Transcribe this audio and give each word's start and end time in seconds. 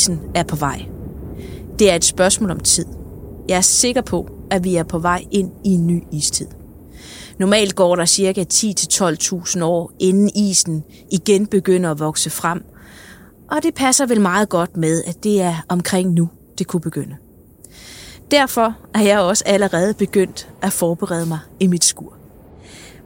Krisen 0.00 0.20
er 0.34 0.42
på 0.42 0.56
vej. 0.56 0.86
Det 1.78 1.90
er 1.90 1.94
et 1.94 2.04
spørgsmål 2.04 2.50
om 2.50 2.60
tid. 2.60 2.86
Jeg 3.48 3.56
er 3.56 3.60
sikker 3.60 4.00
på, 4.00 4.28
at 4.50 4.64
vi 4.64 4.76
er 4.76 4.82
på 4.82 4.98
vej 4.98 5.24
ind 5.30 5.50
i 5.64 5.68
en 5.68 5.86
ny 5.86 6.02
istid. 6.12 6.46
Normalt 7.38 7.74
går 7.74 7.96
der 7.96 8.06
ca. 8.06 8.44
10-12.000 8.52 9.64
år, 9.64 9.92
inden 9.98 10.30
isen 10.34 10.84
igen 11.10 11.46
begynder 11.46 11.90
at 11.90 11.98
vokse 11.98 12.30
frem, 12.30 12.64
og 13.50 13.62
det 13.62 13.74
passer 13.74 14.06
vel 14.06 14.20
meget 14.20 14.48
godt 14.48 14.76
med, 14.76 15.04
at 15.06 15.24
det 15.24 15.40
er 15.40 15.64
omkring 15.68 16.12
nu, 16.12 16.28
det 16.58 16.66
kunne 16.66 16.80
begynde. 16.80 17.16
Derfor 18.30 18.76
er 18.94 19.02
jeg 19.02 19.20
også 19.20 19.44
allerede 19.46 19.94
begyndt 19.94 20.48
at 20.62 20.72
forberede 20.72 21.26
mig 21.26 21.38
i 21.60 21.66
mit 21.66 21.84
skur. 21.84 22.16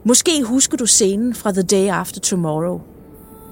Måske 0.03 0.43
husker 0.43 0.77
du 0.77 0.85
scenen 0.85 1.33
fra 1.33 1.51
The 1.51 1.63
Day 1.63 1.87
After 1.87 2.19
Tomorrow. 2.19 2.81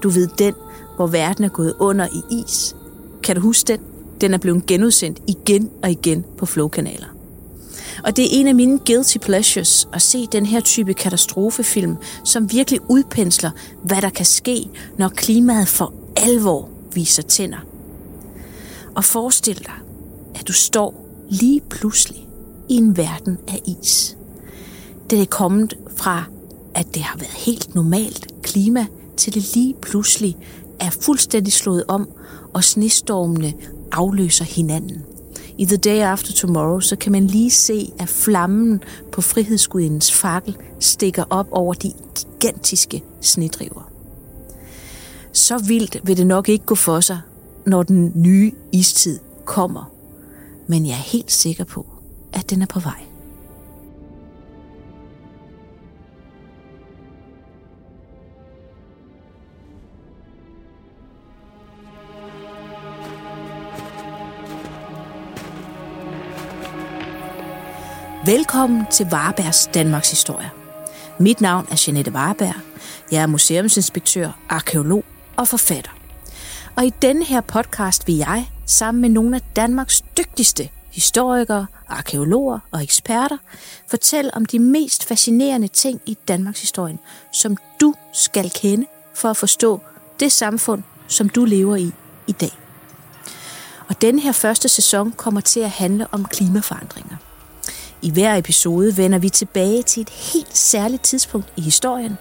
Du 0.02 0.08
ved 0.08 0.28
den, 0.38 0.54
hvor 0.96 1.06
verden 1.06 1.44
er 1.44 1.48
gået 1.48 1.74
under 1.80 2.06
i 2.06 2.42
is. 2.46 2.76
Kan 3.24 3.36
du 3.36 3.42
huske 3.42 3.66
den? 3.68 3.80
Den 4.20 4.34
er 4.34 4.38
blevet 4.38 4.66
genudsendt 4.66 5.18
igen 5.26 5.70
og 5.82 5.90
igen 5.90 6.24
på 6.38 6.46
Flow-kanaler. 6.46 7.06
Og 8.04 8.16
det 8.16 8.24
er 8.24 8.28
en 8.40 8.48
af 8.48 8.54
mine 8.54 8.78
guilty 8.86 9.18
pleasures 9.18 9.88
at 9.92 10.02
se 10.02 10.26
den 10.32 10.46
her 10.46 10.60
type 10.60 10.94
katastrofefilm, 10.94 11.96
som 12.24 12.52
virkelig 12.52 12.80
udpensler, 12.90 13.50
hvad 13.84 14.02
der 14.02 14.10
kan 14.10 14.26
ske, 14.26 14.68
når 14.98 15.08
klimaet 15.08 15.68
for 15.68 15.92
alvor 16.16 16.68
viser 16.94 17.22
tænder. 17.22 17.66
Og 18.94 19.04
forestil 19.04 19.58
dig, 19.58 19.74
at 20.34 20.48
du 20.48 20.52
står 20.52 21.06
lige 21.28 21.60
pludselig 21.60 22.28
i 22.68 22.74
en 22.74 22.96
verden 22.96 23.38
af 23.48 23.62
is. 23.66 24.16
Det 25.10 25.20
er 25.20 25.26
kommet 25.26 25.74
fra, 25.96 26.24
at 26.74 26.94
det 26.94 27.02
har 27.02 27.18
været 27.18 27.32
helt 27.32 27.74
normalt 27.74 28.26
klima, 28.42 28.86
til 29.16 29.34
det 29.34 29.54
lige 29.54 29.74
pludselig 29.82 30.36
er 30.80 30.90
fuldstændig 30.90 31.52
slået 31.52 31.84
om, 31.88 32.08
og 32.54 32.64
snestormene 32.64 33.52
afløser 33.92 34.44
hinanden. 34.44 35.02
I 35.58 35.64
The 35.64 35.76
Day 35.76 35.98
After 35.98 36.32
Tomorrow, 36.32 36.80
så 36.80 36.96
kan 36.96 37.12
man 37.12 37.26
lige 37.26 37.50
se, 37.50 37.92
at 37.98 38.08
flammen 38.08 38.82
på 39.12 39.20
frihedsgudindens 39.20 40.12
fakkel 40.12 40.56
stikker 40.80 41.24
op 41.30 41.48
over 41.50 41.74
de 41.74 41.92
gigantiske 42.14 43.02
snedriver. 43.20 43.90
Så 45.32 45.58
vildt 45.58 46.00
vil 46.04 46.16
det 46.16 46.26
nok 46.26 46.48
ikke 46.48 46.64
gå 46.64 46.74
for 46.74 47.00
sig, 47.00 47.20
når 47.66 47.82
den 47.82 48.12
nye 48.14 48.52
istid 48.72 49.18
kommer. 49.44 49.90
Men 50.66 50.86
jeg 50.86 50.92
er 50.92 51.10
helt 51.12 51.32
sikker 51.32 51.64
på, 51.64 51.86
at 52.32 52.50
den 52.50 52.62
er 52.62 52.66
på 52.66 52.80
vej. 52.80 53.13
Velkommen 68.26 68.86
til 68.90 69.06
Varebergs 69.10 69.70
Danmarks 69.74 70.10
Historie. 70.10 70.50
Mit 71.18 71.40
navn 71.40 71.66
er 71.70 71.84
Jeanette 71.86 72.12
Vareberg. 72.12 72.54
Jeg 73.10 73.22
er 73.22 73.26
museumsinspektør, 73.26 74.30
arkeolog 74.48 75.04
og 75.36 75.48
forfatter. 75.48 75.90
Og 76.76 76.84
i 76.84 76.92
denne 77.02 77.24
her 77.24 77.40
podcast 77.40 78.06
vil 78.06 78.16
jeg, 78.16 78.50
sammen 78.66 79.00
med 79.00 79.08
nogle 79.08 79.36
af 79.36 79.42
Danmarks 79.56 80.02
dygtigste 80.18 80.68
historikere, 80.90 81.66
arkeologer 81.88 82.58
og 82.70 82.82
eksperter, 82.82 83.36
fortælle 83.88 84.34
om 84.34 84.44
de 84.44 84.58
mest 84.58 85.04
fascinerende 85.04 85.68
ting 85.68 86.00
i 86.06 86.18
Danmarks 86.28 86.60
historie, 86.60 86.98
som 87.32 87.56
du 87.80 87.94
skal 88.12 88.50
kende 88.50 88.86
for 89.14 89.30
at 89.30 89.36
forstå 89.36 89.80
det 90.20 90.32
samfund, 90.32 90.82
som 91.08 91.28
du 91.28 91.44
lever 91.44 91.76
i 91.76 91.92
i 92.26 92.32
dag. 92.32 92.58
Og 93.88 94.02
denne 94.02 94.20
her 94.20 94.32
første 94.32 94.68
sæson 94.68 95.12
kommer 95.12 95.40
til 95.40 95.60
at 95.60 95.70
handle 95.70 96.06
om 96.12 96.24
klimaforandringer. 96.24 97.16
I 98.04 98.10
hver 98.10 98.36
episode 98.36 98.96
vender 98.96 99.18
vi 99.18 99.28
tilbage 99.28 99.82
til 99.82 100.00
et 100.00 100.10
helt 100.10 100.56
særligt 100.56 101.02
tidspunkt 101.02 101.52
i 101.56 101.60
historien. 101.60 102.18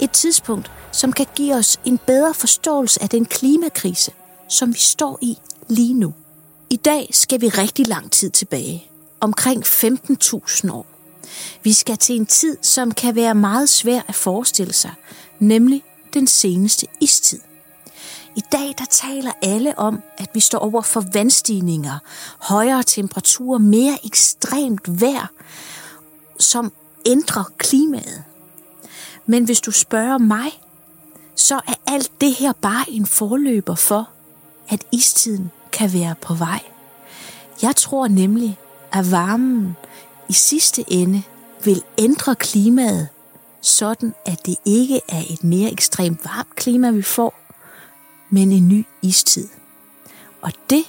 Et 0.00 0.10
tidspunkt, 0.10 0.70
som 0.92 1.12
kan 1.12 1.26
give 1.34 1.54
os 1.54 1.80
en 1.84 1.98
bedre 2.06 2.34
forståelse 2.34 3.02
af 3.02 3.08
den 3.08 3.24
klimakrise, 3.24 4.12
som 4.48 4.74
vi 4.74 4.78
står 4.78 5.18
i 5.22 5.38
lige 5.68 5.94
nu. 5.94 6.14
I 6.70 6.76
dag 6.76 7.08
skal 7.12 7.40
vi 7.40 7.48
rigtig 7.48 7.86
lang 7.86 8.12
tid 8.12 8.30
tilbage. 8.30 8.86
Omkring 9.20 9.64
15.000 9.66 10.72
år. 10.72 10.86
Vi 11.62 11.72
skal 11.72 11.96
til 11.96 12.16
en 12.16 12.26
tid, 12.26 12.56
som 12.62 12.92
kan 12.92 13.14
være 13.14 13.34
meget 13.34 13.68
svær 13.68 14.00
at 14.08 14.14
forestille 14.14 14.72
sig, 14.72 14.92
nemlig 15.38 15.82
den 16.14 16.26
seneste 16.26 16.86
istid. 17.00 17.40
I 18.36 18.42
dag 18.52 18.74
der 18.78 18.84
taler 18.90 19.32
alle 19.42 19.78
om, 19.78 20.02
at 20.18 20.30
vi 20.34 20.40
står 20.40 20.58
over 20.58 20.82
for 20.82 21.04
vandstigninger, 21.12 21.98
højere 22.38 22.82
temperaturer, 22.82 23.58
mere 23.58 23.98
ekstremt 24.04 25.00
vejr, 25.00 25.26
som 26.38 26.72
ændrer 27.06 27.44
klimaet. 27.58 28.24
Men 29.26 29.44
hvis 29.44 29.60
du 29.60 29.70
spørger 29.70 30.18
mig, 30.18 30.60
så 31.34 31.54
er 31.54 31.74
alt 31.86 32.10
det 32.20 32.34
her 32.34 32.52
bare 32.52 32.90
en 32.90 33.06
forløber 33.06 33.74
for, 33.74 34.08
at 34.68 34.84
istiden 34.92 35.50
kan 35.72 35.92
være 35.92 36.14
på 36.20 36.34
vej. 36.34 36.60
Jeg 37.62 37.76
tror 37.76 38.08
nemlig, 38.08 38.58
at 38.92 39.10
varmen 39.10 39.76
i 40.28 40.32
sidste 40.32 40.84
ende 40.88 41.22
vil 41.64 41.82
ændre 41.98 42.34
klimaet, 42.34 43.08
sådan 43.60 44.14
at 44.26 44.46
det 44.46 44.56
ikke 44.64 45.00
er 45.08 45.22
et 45.30 45.44
mere 45.44 45.72
ekstremt 45.72 46.24
varmt 46.24 46.56
klima, 46.56 46.90
vi 46.90 47.02
får, 47.02 47.43
men 48.34 48.52
en 48.52 48.68
ny 48.68 48.86
istid. 49.02 49.48
Og 50.42 50.52
det 50.70 50.84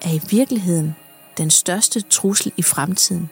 er 0.00 0.10
i 0.10 0.20
virkeligheden 0.30 0.96
den 1.38 1.50
største 1.50 2.00
trussel 2.00 2.52
i 2.56 2.62
fremtiden. 2.62 3.30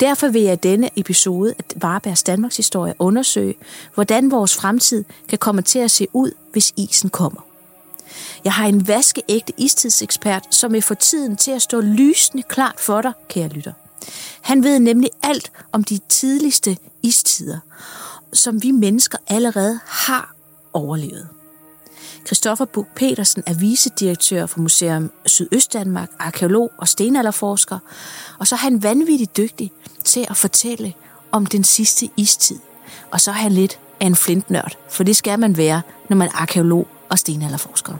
Derfor 0.00 0.28
vil 0.28 0.42
jeg 0.42 0.62
denne 0.62 0.90
episode 0.96 1.54
af 1.58 1.64
Varebergs 1.76 2.22
Danmarks 2.22 2.56
Historie 2.56 2.94
undersøge, 2.98 3.54
hvordan 3.94 4.30
vores 4.30 4.56
fremtid 4.56 5.04
kan 5.28 5.38
komme 5.38 5.62
til 5.62 5.78
at 5.78 5.90
se 5.90 6.06
ud, 6.12 6.30
hvis 6.52 6.72
isen 6.76 7.10
kommer. 7.10 7.40
Jeg 8.44 8.52
har 8.52 8.66
en 8.66 8.88
vaskeægte 8.88 9.52
istidsekspert, 9.56 10.54
som 10.54 10.72
vil 10.72 10.82
få 10.82 10.94
tiden 10.94 11.36
til 11.36 11.50
at 11.50 11.62
stå 11.62 11.80
lysende 11.80 12.42
klart 12.42 12.80
for 12.80 13.02
dig, 13.02 13.12
kære 13.28 13.48
lytter. 13.48 13.72
Han 14.40 14.64
ved 14.64 14.78
nemlig 14.78 15.10
alt 15.22 15.52
om 15.72 15.84
de 15.84 15.98
tidligste 16.08 16.76
istider, 17.02 17.58
som 18.32 18.62
vi 18.62 18.70
mennesker 18.70 19.18
allerede 19.28 19.80
har 19.86 20.34
overlevet. 20.72 21.28
Christoffer 22.26 22.64
Buk 22.64 22.86
Petersen 22.96 23.42
er 23.46 23.54
vicedirektør 23.54 24.46
for 24.46 24.60
Museum 24.60 25.10
Sydøstdanmark, 25.26 26.10
arkeolog 26.18 26.72
og 26.78 26.88
stenalderforsker, 26.88 27.78
og 28.38 28.46
så 28.46 28.54
er 28.54 28.58
han 28.58 28.82
vanvittigt 28.82 29.36
dygtig 29.36 29.72
til 30.04 30.26
at 30.30 30.36
fortælle 30.36 30.94
om 31.32 31.46
den 31.46 31.64
sidste 31.64 32.08
istid. 32.16 32.58
Og 33.10 33.20
så 33.20 33.30
er 33.30 33.34
han 33.34 33.52
lidt 33.52 33.80
af 34.00 34.06
en 34.06 34.16
flintnørd, 34.16 34.76
for 34.90 35.04
det 35.04 35.16
skal 35.16 35.38
man 35.38 35.56
være, 35.56 35.82
når 36.08 36.16
man 36.16 36.28
er 36.28 36.40
arkeolog 36.40 36.88
og 37.08 37.18
stenalderforsker. 37.18 37.94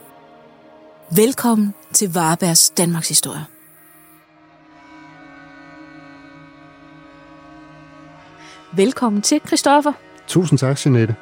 Velkommen 1.10 1.74
til 1.92 2.12
Varebergs 2.12 2.70
Danmarks 2.70 3.08
Historie. 3.08 3.44
Velkommen 8.72 9.22
til, 9.22 9.40
Christoffer. 9.46 9.92
Tusind 10.26 10.58
tak, 10.58 10.86
Jeanette. 10.86 11.14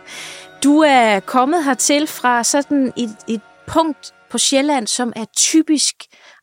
Du 0.65 0.79
er 0.79 1.21
kommet 1.21 1.65
hertil 1.65 2.07
fra 2.07 2.45
sådan 2.45 2.93
et, 2.97 3.17
et 3.29 3.41
punkt 3.67 4.15
på 4.31 4.39
Sjælland, 4.39 4.87
som 4.87 5.13
er 5.17 5.25
typisk 5.37 5.95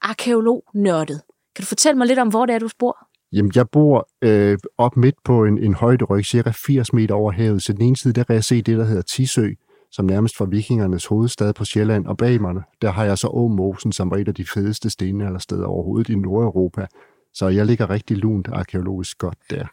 arkeolognørdet. 0.02 1.22
Kan 1.56 1.62
du 1.62 1.66
fortælle 1.66 1.98
mig 1.98 2.08
lidt 2.08 2.20
om, 2.20 2.28
hvor 2.28 2.46
det 2.46 2.56
er, 2.56 2.60
du 2.60 2.70
bor? 2.80 2.98
Jamen, 3.34 3.52
jeg 3.56 3.70
bor 3.70 4.10
øh, 4.22 4.58
op 4.78 4.98
midt 4.98 5.16
på 5.24 5.46
en, 5.46 5.58
en 5.58 5.74
højderyg, 5.74 6.26
cirka 6.26 6.52
80 6.52 6.94
meter 6.94 7.16
over 7.16 7.32
havet. 7.32 7.64
Så 7.64 7.74
den 7.74 7.82
ene 7.82 7.98
side, 7.98 8.14
der 8.14 8.24
kan 8.24 8.36
jeg 8.36 8.44
se 8.44 8.62
det, 8.62 8.78
der 8.78 8.86
hedder 8.86 9.02
Tisø, 9.02 9.50
som 9.92 10.06
nærmest 10.06 10.40
var 10.40 10.46
vikingernes 10.46 11.06
hovedstad 11.06 11.54
på 11.54 11.66
Sjælland. 11.66 12.06
Og 12.06 12.18
bag 12.18 12.42
mig, 12.42 12.56
der 12.82 12.92
har 12.92 13.06
jeg 13.06 13.18
så 13.18 13.28
Åmosen, 13.28 13.92
som 13.92 14.12
var 14.12 14.18
et 14.18 14.28
af 14.28 14.36
de 14.36 14.46
fedeste 14.46 14.90
stenaldersteder 14.90 15.66
overhovedet 15.66 16.10
i 16.10 16.16
Nordeuropa. 16.16 16.86
Så 17.34 17.48
jeg 17.48 17.66
ligger 17.66 17.90
rigtig 17.90 18.18
lunt 18.18 18.48
arkeologisk 18.48 19.18
godt 19.18 19.38
der. 19.50 19.66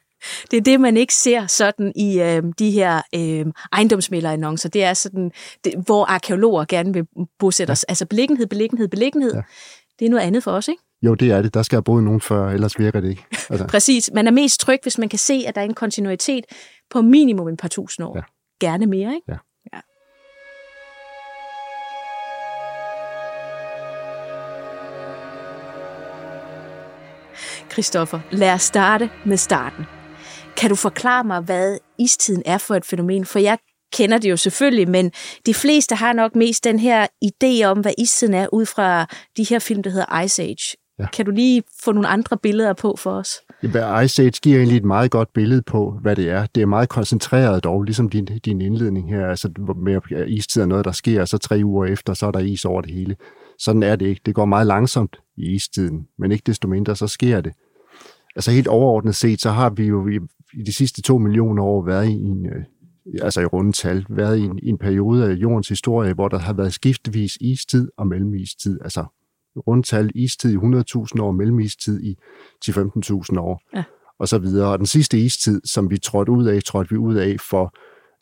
Det 0.50 0.56
er 0.56 0.60
det, 0.60 0.80
man 0.80 0.96
ikke 0.96 1.14
ser 1.14 1.46
sådan 1.46 1.92
i 1.96 2.20
øh, 2.20 2.42
de 2.58 2.70
her 2.70 3.02
øh, 3.14 3.46
ejendomsmælderannoncer. 3.72 4.68
Det 4.68 4.84
er 4.84 4.94
sådan, 4.94 5.32
det, 5.64 5.74
hvor 5.86 6.04
arkeologer 6.04 6.64
gerne 6.68 6.92
vil 6.92 7.06
bosætte 7.38 7.70
os. 7.72 7.84
Ja. 7.88 7.90
Altså 7.90 8.06
beliggenhed, 8.06 8.46
beliggenhed, 8.46 8.88
beliggenhed. 8.88 9.34
Ja. 9.34 9.42
Det 9.98 10.06
er 10.06 10.10
noget 10.10 10.22
andet 10.22 10.42
for 10.42 10.50
os, 10.50 10.68
ikke? 10.68 10.82
Jo, 11.02 11.14
det 11.14 11.30
er 11.30 11.42
det. 11.42 11.54
Der 11.54 11.62
skal 11.62 11.76
have 11.76 11.82
boet 11.82 12.04
nogen 12.04 12.20
før, 12.20 12.50
ellers 12.50 12.78
virker 12.78 13.00
det 13.00 13.08
ikke. 13.08 13.24
Altså. 13.50 13.66
Præcis. 13.74 14.10
Man 14.14 14.26
er 14.26 14.30
mest 14.30 14.60
tryg, 14.60 14.78
hvis 14.82 14.98
man 14.98 15.08
kan 15.08 15.18
se, 15.18 15.44
at 15.46 15.54
der 15.54 15.60
er 15.60 15.64
en 15.64 15.74
kontinuitet 15.74 16.44
på 16.90 17.02
minimum 17.02 17.48
et 17.48 17.58
par 17.58 17.68
tusind 17.68 18.06
år. 18.06 18.16
Ja. 18.16 18.22
Gerne 18.60 18.86
mere, 18.86 19.14
ikke? 19.14 19.24
Ja. 19.28 19.36
ja. 19.72 19.80
Christoffer, 27.72 28.20
lad 28.30 28.52
os 28.52 28.62
starte 28.62 29.10
med 29.26 29.36
starten. 29.36 29.84
Kan 30.56 30.70
du 30.70 30.76
forklare 30.76 31.24
mig, 31.24 31.40
hvad 31.40 31.78
istiden 31.98 32.42
er 32.46 32.58
for 32.58 32.74
et 32.74 32.84
fænomen? 32.84 33.24
For 33.24 33.38
jeg 33.38 33.58
kender 33.92 34.18
det 34.18 34.30
jo 34.30 34.36
selvfølgelig, 34.36 34.88
men 34.88 35.12
de 35.46 35.54
fleste 35.54 35.94
har 35.94 36.12
nok 36.12 36.36
mest 36.36 36.64
den 36.64 36.78
her 36.78 37.06
idé 37.24 37.64
om, 37.64 37.80
hvad 37.80 37.92
istiden 37.98 38.34
er, 38.34 38.46
ud 38.52 38.66
fra 38.66 39.06
de 39.36 39.44
her 39.44 39.58
film, 39.58 39.82
der 39.82 39.90
hedder 39.90 40.20
Ice 40.22 40.42
Age. 40.42 40.76
Ja. 40.98 41.06
Kan 41.12 41.24
du 41.24 41.30
lige 41.30 41.62
få 41.84 41.92
nogle 41.92 42.08
andre 42.08 42.36
billeder 42.36 42.72
på 42.72 42.96
for 42.98 43.10
os? 43.10 43.30
Ja, 43.62 44.00
Ice 44.00 44.22
Age 44.22 44.40
giver 44.42 44.56
egentlig 44.56 44.76
et 44.76 44.84
meget 44.84 45.10
godt 45.10 45.32
billede 45.32 45.62
på, 45.62 45.98
hvad 46.02 46.16
det 46.16 46.30
er. 46.30 46.46
Det 46.46 46.62
er 46.62 46.66
meget 46.66 46.88
koncentreret 46.88 47.64
dog, 47.64 47.82
ligesom 47.82 48.08
din, 48.08 48.24
din 48.24 48.60
indledning 48.60 49.10
her. 49.10 49.26
Altså 49.26 49.50
med 49.76 50.00
istid 50.28 50.62
er 50.62 50.66
noget, 50.66 50.84
der 50.84 50.92
sker, 50.92 51.20
og 51.20 51.28
så 51.28 51.38
tre 51.38 51.60
uger 51.64 51.86
efter, 51.86 52.14
så 52.14 52.26
er 52.26 52.30
der 52.30 52.40
is 52.40 52.64
over 52.64 52.80
det 52.80 52.90
hele. 52.90 53.16
Sådan 53.58 53.82
er 53.82 53.96
det 53.96 54.06
ikke. 54.06 54.20
Det 54.26 54.34
går 54.34 54.44
meget 54.44 54.66
langsomt 54.66 55.16
i 55.36 55.54
istiden, 55.54 56.06
men 56.18 56.32
ikke 56.32 56.42
desto 56.46 56.68
mindre, 56.68 56.96
så 56.96 57.06
sker 57.06 57.40
det. 57.40 57.52
Altså 58.36 58.50
helt 58.50 58.68
overordnet 58.68 59.16
set, 59.16 59.40
så 59.40 59.50
har 59.50 59.70
vi 59.70 59.86
jo 59.86 60.08
i, 60.56 60.62
de 60.62 60.72
sidste 60.72 61.02
to 61.02 61.18
millioner 61.18 61.62
år 61.62 61.84
været 61.84 62.08
i 62.08 62.12
en, 62.12 62.46
øh, 62.46 62.64
altså 63.22 63.40
i 63.40 63.44
runde 63.44 63.72
tal, 63.72 64.06
været 64.08 64.38
i 64.38 64.42
en, 64.42 64.58
i 64.62 64.68
en 64.68 64.78
periode 64.78 65.30
af 65.30 65.32
jordens 65.32 65.68
historie, 65.68 66.14
hvor 66.14 66.28
der 66.28 66.38
har 66.38 66.52
været 66.52 66.72
skiftevis 66.72 67.36
istid 67.40 67.88
og 67.96 68.06
mellemistid. 68.06 68.78
Altså 68.84 69.04
rundtal 69.56 70.10
istid 70.14 70.52
i 70.52 70.56
100.000 70.56 71.22
år, 71.22 71.32
mellemistid 71.32 72.00
i 72.02 72.16
10-15.000 72.64 73.38
år, 73.38 73.60
ja. 73.76 73.84
og 74.18 74.28
så 74.28 74.38
videre. 74.38 74.72
Og 74.72 74.78
den 74.78 74.86
sidste 74.86 75.18
istid, 75.18 75.60
som 75.64 75.90
vi 75.90 75.98
trådte 75.98 76.32
ud 76.32 76.46
af, 76.46 76.62
trådte 76.62 76.90
vi 76.90 76.96
ud 76.96 77.14
af 77.14 77.36
for 77.50 77.74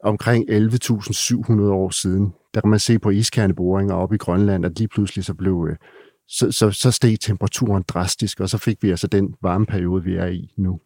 omkring 0.05 0.51
11.700 0.51 1.63
år 1.63 1.91
siden. 1.91 2.33
Der 2.55 2.61
kan 2.61 2.71
man 2.71 2.79
se 2.79 2.99
på 2.99 3.11
iskerneboringer 3.11 3.95
op 3.95 4.13
i 4.13 4.17
Grønland, 4.17 4.65
at 4.65 4.79
lige 4.79 4.89
pludselig 4.89 5.25
så 5.25 5.35
blev 5.35 5.67
øh, 5.71 5.77
så, 6.29 6.51
så, 6.53 6.71
så 6.71 6.91
steg 6.91 7.21
temperaturen 7.21 7.85
drastisk, 7.89 8.41
og 8.41 8.49
så 8.49 8.59
fik 8.59 8.83
vi 8.83 8.91
altså 8.91 9.07
den 9.07 9.35
varmeperiode, 9.43 10.05
vi 10.05 10.17
er 10.17 10.27
i 10.27 10.55
nu. 10.57 10.81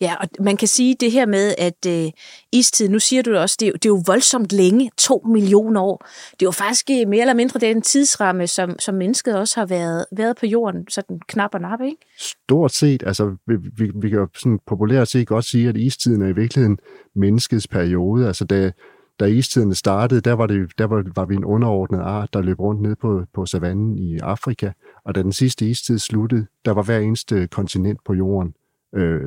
Ja, 0.00 0.14
og 0.20 0.28
man 0.40 0.56
kan 0.56 0.68
sige 0.68 0.96
det 1.00 1.12
her 1.12 1.26
med, 1.26 1.54
at 1.58 1.86
øh, 1.86 2.10
istid, 2.52 2.88
nu 2.88 2.98
siger 2.98 3.22
du 3.22 3.30
det 3.30 3.40
også, 3.40 3.56
det 3.60 3.68
er, 3.68 3.72
det 3.72 3.84
er 3.84 3.88
jo 3.88 4.02
voldsomt 4.06 4.52
længe, 4.52 4.90
to 4.98 5.22
millioner 5.26 5.80
år. 5.80 6.06
Det 6.30 6.42
er 6.42 6.46
jo 6.46 6.50
faktisk 6.50 6.90
øh, 6.90 7.08
mere 7.08 7.20
eller 7.20 7.34
mindre 7.34 7.60
den 7.60 7.82
tidsramme, 7.82 8.46
som, 8.46 8.78
som 8.78 8.94
mennesket 8.94 9.38
også 9.38 9.60
har 9.60 9.66
været, 9.66 10.06
været 10.16 10.36
på 10.36 10.46
jorden, 10.46 10.86
sådan 10.90 11.20
knap 11.28 11.50
og 11.54 11.60
nap, 11.60 11.80
ikke? 11.80 11.96
Stort 12.18 12.72
set, 12.72 13.02
altså 13.06 13.36
vi, 13.46 13.54
vi, 13.76 13.90
vi 13.94 14.08
kan 14.08 14.18
jo 14.18 14.28
sådan 14.34 14.58
populært 14.66 15.08
set 15.08 15.28
godt 15.28 15.44
sige, 15.44 15.68
at 15.68 15.76
istiden 15.76 16.22
er 16.22 16.28
i 16.28 16.34
virkeligheden 16.34 16.78
menneskets 17.14 17.68
periode. 17.68 18.26
Altså 18.26 18.44
da, 18.44 18.72
da 19.20 19.24
istiden 19.24 19.74
startede, 19.74 20.20
der 20.20 20.32
var, 20.32 20.46
det, 20.46 20.78
der 20.78 20.84
var, 20.84 21.04
var 21.16 21.24
vi 21.24 21.34
en 21.34 21.44
underordnet 21.44 22.00
art, 22.00 22.32
der 22.32 22.42
løb 22.42 22.60
rundt 22.60 22.82
ned 22.82 22.96
på, 22.96 23.22
på 23.34 23.46
savannen 23.46 23.98
i 23.98 24.18
Afrika, 24.18 24.72
og 25.04 25.14
da 25.14 25.22
den 25.22 25.32
sidste 25.32 25.66
istid 25.66 25.98
sluttede, 25.98 26.46
der 26.64 26.72
var 26.72 26.82
hver 26.82 26.98
eneste 26.98 27.46
kontinent 27.46 28.00
på 28.06 28.14
jorden 28.14 28.54
øh, 28.94 29.20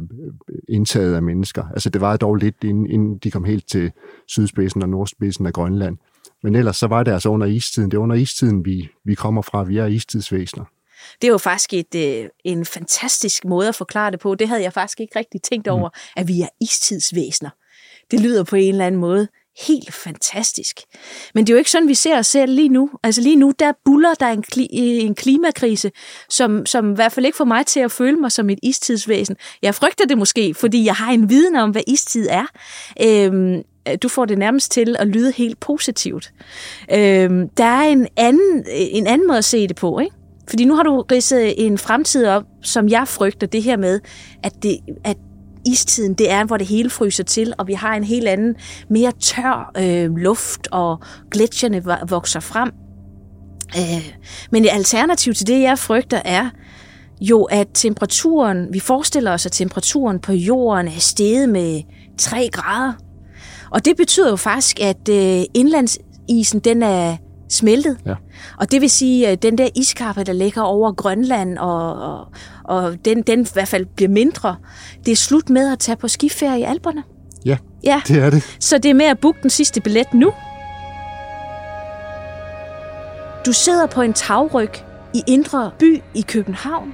indtaget 0.70 1.16
af 1.16 1.24
mennesker. 1.24 1.64
Altså 1.64 1.90
det 1.90 2.02
var 2.02 2.18
dog 2.18 2.36
lidt, 2.36 2.56
inden, 2.64 2.90
inden 2.90 3.18
de 3.18 3.32
kom 3.32 3.44
helt 3.44 3.68
til 3.68 3.92
sydspidsen 4.28 4.82
og 4.82 4.90
nordspidsen 4.90 5.46
af 5.46 5.54
Grønland. 5.54 5.98
Men 6.44 6.56
ellers 6.56 6.78
så 6.78 6.88
var 6.88 7.04
det 7.04 7.12
altså 7.12 7.30
under 7.30 7.48
istiden. 7.48 7.92
Det 7.92 7.98
er 7.98 8.02
under 8.02 8.16
istiden, 8.16 8.66
vi, 8.66 8.90
vi 9.06 9.16
kommer 9.16 9.42
fra. 9.42 9.64
Vi 9.64 9.78
er 9.78 9.86
istidsvæsener. 9.86 10.66
Det 11.22 11.28
er 11.28 11.32
jo 11.32 11.38
faktisk 11.38 11.74
et, 11.74 11.96
øh, 11.96 12.30
en 12.44 12.66
fantastisk 12.66 13.46
måde 13.46 13.68
at 13.68 13.76
forklare 13.76 14.12
det 14.12 14.20
på. 14.20 14.36
Det 14.36 14.48
havde 14.48 14.62
jeg 14.62 14.74
faktisk 14.74 15.00
ikke 15.00 15.20
rigtig 15.20 15.42
tænkt 15.42 15.68
over, 15.68 15.90
mm. 15.90 16.12
at 16.18 16.28
vi 16.28 16.42
er 16.42 16.48
istidsvæsener. 16.62 17.50
Det 18.12 18.20
lyder 18.20 18.44
på 18.44 18.56
en 18.56 18.74
eller 18.74 18.86
anden 18.86 19.02
måde 19.02 19.28
helt 19.60 19.94
fantastisk. 19.94 20.80
Men 21.36 21.48
det 21.48 21.54
er 21.54 21.54
jo 21.54 21.58
ikke 21.58 21.72
sådan, 21.72 21.88
vi 21.88 21.94
ser 21.94 22.18
os 22.18 22.28
selv 22.28 22.54
lige 22.54 22.70
nu. 22.70 22.90
Altså 23.04 23.22
lige 23.22 23.36
nu, 23.36 23.54
der 23.60 23.72
buller 23.86 24.14
der 24.14 24.28
en, 24.28 24.44
kli- 24.54 24.68
en 24.72 25.16
klimakrise, 25.16 25.92
som, 26.30 26.66
som 26.66 26.92
i 26.92 26.96
hvert 26.96 27.12
fald 27.12 27.26
ikke 27.26 27.38
får 27.38 27.46
mig 27.46 27.66
til 27.66 27.80
at 27.80 27.92
føle 27.92 28.18
mig 28.18 28.32
som 28.32 28.50
et 28.50 28.60
istidsvæsen. 28.64 29.36
Jeg 29.62 29.76
frygter 29.76 30.06
det 30.06 30.18
måske, 30.18 30.54
fordi 30.54 30.86
jeg 30.86 30.96
har 30.96 31.12
en 31.12 31.30
viden 31.30 31.56
om, 31.56 31.70
hvad 31.70 31.84
istid 31.88 32.28
er. 32.30 32.46
Øhm, 33.04 33.62
du 34.04 34.10
får 34.10 34.26
det 34.26 34.38
nærmest 34.38 34.72
til 34.72 34.96
at 35.00 35.08
lyde 35.08 35.32
helt 35.32 35.60
positivt. 35.60 36.32
Øhm, 36.92 37.50
der 37.50 37.64
er 37.64 37.82
en 37.82 38.08
anden, 38.18 38.66
en 38.68 39.08
anden 39.08 39.28
måde 39.28 39.38
at 39.38 39.46
se 39.46 39.68
det 39.68 39.76
på, 39.76 40.00
ikke? 40.00 40.16
Fordi 40.50 40.66
nu 40.66 40.76
har 40.76 40.84
du 40.84 41.02
ridset 41.12 41.66
en 41.66 41.78
fremtid 41.78 42.28
op, 42.28 42.44
som 42.62 42.90
jeg 42.90 43.08
frygter 43.08 43.48
det 43.48 43.64
her 43.64 43.78
med, 43.78 44.00
at, 44.44 44.64
det, 44.64 44.78
at 45.04 45.18
istiden, 45.66 46.14
det 46.14 46.32
er, 46.32 46.44
hvor 46.44 46.58
det 46.58 46.68
hele 46.68 46.90
fryser 46.90 47.24
til, 47.24 47.54
og 47.58 47.68
vi 47.68 47.74
har 47.74 47.96
en 47.96 48.04
helt 48.04 48.28
anden, 48.28 48.56
mere 48.90 49.12
tør 49.12 49.72
øh, 49.78 50.16
luft, 50.16 50.68
og 50.72 51.00
gletsjerne 51.32 51.84
vokser 52.10 52.40
frem. 52.40 52.72
Øh, 53.78 54.14
men 54.52 54.66
et 54.66 54.70
alternativ 54.72 55.34
til 55.34 55.48
det, 55.48 55.62
jeg 55.62 55.80
frygter, 55.80 56.22
er 56.26 56.50
jo, 57.22 57.44
at 57.44 57.68
temperaturen, 57.74 58.68
vi 58.74 58.80
forestiller 58.80 59.32
os, 59.32 59.46
at 59.46 59.52
temperaturen 59.52 60.20
på 60.20 60.34
jorden 60.34 60.88
er 60.88 61.00
steget 61.00 61.50
med 61.50 61.82
3 62.18 62.50
grader. 62.54 62.94
Og 63.72 63.86
det 63.86 63.98
betyder 63.98 64.30
jo 64.30 64.36
faktisk, 64.36 64.80
at 64.80 65.10
øh, 65.10 65.44
indlandsisen, 65.54 66.60
den 66.60 66.84
er 66.84 67.18
smeltet. 67.52 67.98
Ja. 68.06 68.16
Og 68.58 68.72
det 68.72 68.82
vil 68.82 68.90
sige, 68.90 69.28
at 69.28 69.44
den 69.44 69.58
der 69.58 69.70
iskappe, 69.76 70.24
der 70.24 70.34
ligger 70.34 70.62
over 70.62 70.92
Grønland, 70.92 71.58
og, 71.58 71.94
og, 71.94 72.28
og 72.64 73.06
den, 73.06 73.22
den 73.22 73.42
i 73.42 73.48
hvert 73.54 73.68
fald 73.68 73.86
bliver 73.96 74.10
mindre, 74.10 74.56
det 75.06 75.12
er 75.12 75.16
slut 75.16 75.50
med 75.50 75.72
at 75.72 75.80
tage 75.80 75.96
på 75.96 76.08
skiferie 76.08 76.60
i 76.60 76.64
Alperne. 76.64 77.04
Ja, 77.46 77.58
ja, 77.84 78.02
det 78.08 78.18
er 78.18 78.30
det. 78.30 78.58
Så 78.60 78.78
det 78.78 78.90
er 78.90 78.94
med 78.94 79.06
at 79.06 79.20
booke 79.20 79.40
den 79.42 79.50
sidste 79.50 79.82
billet 79.82 80.14
nu. 80.14 80.34
Du 83.46 83.54
sidder 83.54 83.88
på 83.88 84.02
en 84.02 84.14
tagryg 84.14 84.70
i 85.14 85.22
Indre 85.28 85.72
By 85.80 86.02
i 86.16 86.22
København. 86.22 86.94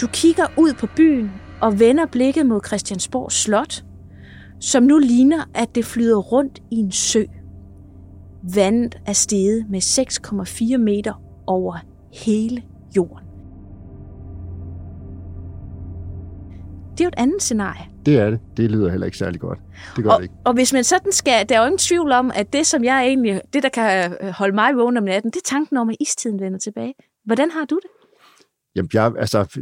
Du 0.00 0.06
kigger 0.06 0.46
ud 0.56 0.72
på 0.72 0.86
byen 0.96 1.30
og 1.60 1.80
vender 1.80 2.06
blikket 2.06 2.46
mod 2.46 2.60
Christiansborg 2.66 3.32
Slot, 3.32 3.84
som 4.60 4.82
nu 4.82 4.98
ligner, 4.98 5.44
at 5.54 5.74
det 5.74 5.84
flyder 5.84 6.16
rundt 6.16 6.58
i 6.70 6.76
en 6.76 6.92
sø. 6.92 7.22
Vandet 8.54 9.00
er 9.06 9.12
steget 9.12 9.66
med 9.70 9.80
6,4 9.80 10.76
meter 10.76 11.22
over 11.46 11.76
hele 12.12 12.62
jorden. 12.96 13.26
Det 16.92 17.00
er 17.00 17.04
jo 17.04 17.08
et 17.08 17.14
andet 17.18 17.42
scenarie. 17.42 17.86
Det 18.06 18.18
er 18.18 18.30
det. 18.30 18.40
Det 18.56 18.70
lyder 18.70 18.90
heller 18.90 19.06
ikke 19.06 19.18
særlig 19.18 19.40
godt. 19.40 19.58
Det 19.96 20.04
gør 20.04 20.10
og, 20.10 20.16
det 20.16 20.22
ikke. 20.22 20.34
Og 20.44 20.54
hvis 20.54 20.72
man 20.72 20.84
sådan 20.84 21.12
skal, 21.12 21.48
der 21.48 21.54
er 21.54 21.60
jo 21.60 21.66
ingen 21.66 21.78
tvivl 21.78 22.12
om, 22.12 22.30
at 22.34 22.52
det, 22.52 22.66
som 22.66 22.84
jeg 22.84 23.06
egentlig, 23.06 23.40
det 23.52 23.62
der 23.62 23.68
kan 23.68 24.16
holde 24.32 24.54
mig 24.54 24.76
vågen 24.76 24.96
om 24.96 25.04
natten, 25.04 25.30
det 25.30 25.36
er 25.36 25.44
tanken 25.44 25.76
om, 25.76 25.88
at 25.90 25.96
istiden 26.00 26.40
vender 26.40 26.58
tilbage. 26.58 26.94
Hvordan 27.24 27.50
har 27.50 27.64
du 27.64 27.74
det? 27.82 27.90
Jamen, 28.76 28.90
jeg, 28.94 29.14
altså, 29.18 29.60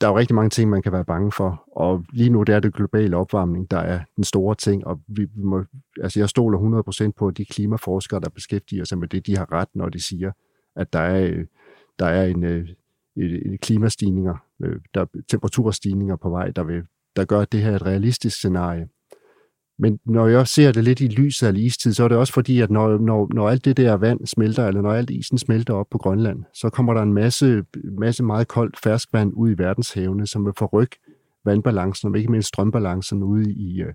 der 0.00 0.06
er 0.06 0.10
jo 0.10 0.18
rigtig 0.18 0.34
mange 0.34 0.50
ting, 0.50 0.70
man 0.70 0.82
kan 0.82 0.92
være 0.92 1.04
bange 1.04 1.32
for, 1.32 1.64
og 1.76 2.04
lige 2.12 2.30
nu 2.30 2.42
der 2.42 2.56
er 2.56 2.60
det 2.60 2.74
globale 2.74 3.16
opvarmning, 3.16 3.70
der 3.70 3.78
er 3.78 4.00
den 4.16 4.24
store 4.24 4.54
ting, 4.54 4.86
og 4.86 5.00
vi 5.08 5.26
må, 5.36 5.64
altså, 6.02 6.20
jeg 6.20 6.28
stoler 6.28 6.82
100% 7.08 7.10
på, 7.16 7.30
de 7.30 7.44
klimaforskere, 7.44 8.20
der 8.20 8.28
beskæftiger 8.28 8.84
sig 8.84 8.98
med 8.98 9.08
det, 9.08 9.26
de 9.26 9.36
har 9.36 9.52
ret, 9.52 9.68
når 9.74 9.88
de 9.88 10.00
siger, 10.00 10.32
at 10.76 10.92
der 10.92 10.98
er, 10.98 11.26
øh, 11.26 11.46
der 11.98 12.06
er 12.06 12.26
en, 12.26 12.44
øh, 12.44 12.68
en, 13.16 13.52
en 13.52 13.58
klimastigninger, 13.58 14.36
øh, 14.64 14.80
der 14.94 15.00
er 15.00 15.06
temperaturstigninger 15.28 16.16
på 16.16 16.30
vej, 16.30 16.50
der, 16.50 16.64
vil, 16.64 16.82
der 17.16 17.24
gør, 17.24 17.40
at 17.40 17.52
det 17.52 17.62
her 17.62 17.70
er 17.70 17.76
et 17.76 17.86
realistisk 17.86 18.36
scenarie. 18.36 18.88
Men 19.78 19.98
når 20.04 20.26
jeg 20.26 20.48
ser 20.48 20.72
det 20.72 20.84
lidt 20.84 21.00
i 21.00 21.08
lyset 21.08 21.46
af 21.46 21.52
istid, 21.56 21.92
så 21.92 22.04
er 22.04 22.08
det 22.08 22.18
også 22.18 22.32
fordi, 22.32 22.60
at 22.60 22.70
når, 22.70 22.98
når, 22.98 23.28
når 23.34 23.48
alt 23.48 23.64
det 23.64 23.76
der 23.76 23.94
vand 23.94 24.26
smelter, 24.26 24.66
eller 24.66 24.82
når 24.82 24.92
alt 24.92 25.10
isen 25.10 25.38
smelter 25.38 25.74
op 25.74 25.86
på 25.90 25.98
Grønland, 25.98 26.44
så 26.52 26.70
kommer 26.70 26.94
der 26.94 27.02
en 27.02 27.12
masse, 27.12 27.64
masse 27.98 28.22
meget 28.22 28.48
koldt 28.48 28.80
ferskvand 28.80 29.32
ud 29.34 29.50
i 29.50 29.58
verdenshavene, 29.58 30.26
som 30.26 30.44
vil 30.44 30.52
forrykke 30.58 30.96
vandbalancen, 31.44 32.10
og 32.10 32.18
ikke 32.18 32.30
mindst 32.30 32.48
strømbalancen 32.48 33.22
ude 33.22 33.52
i, 33.52 33.82
øh, 33.82 33.92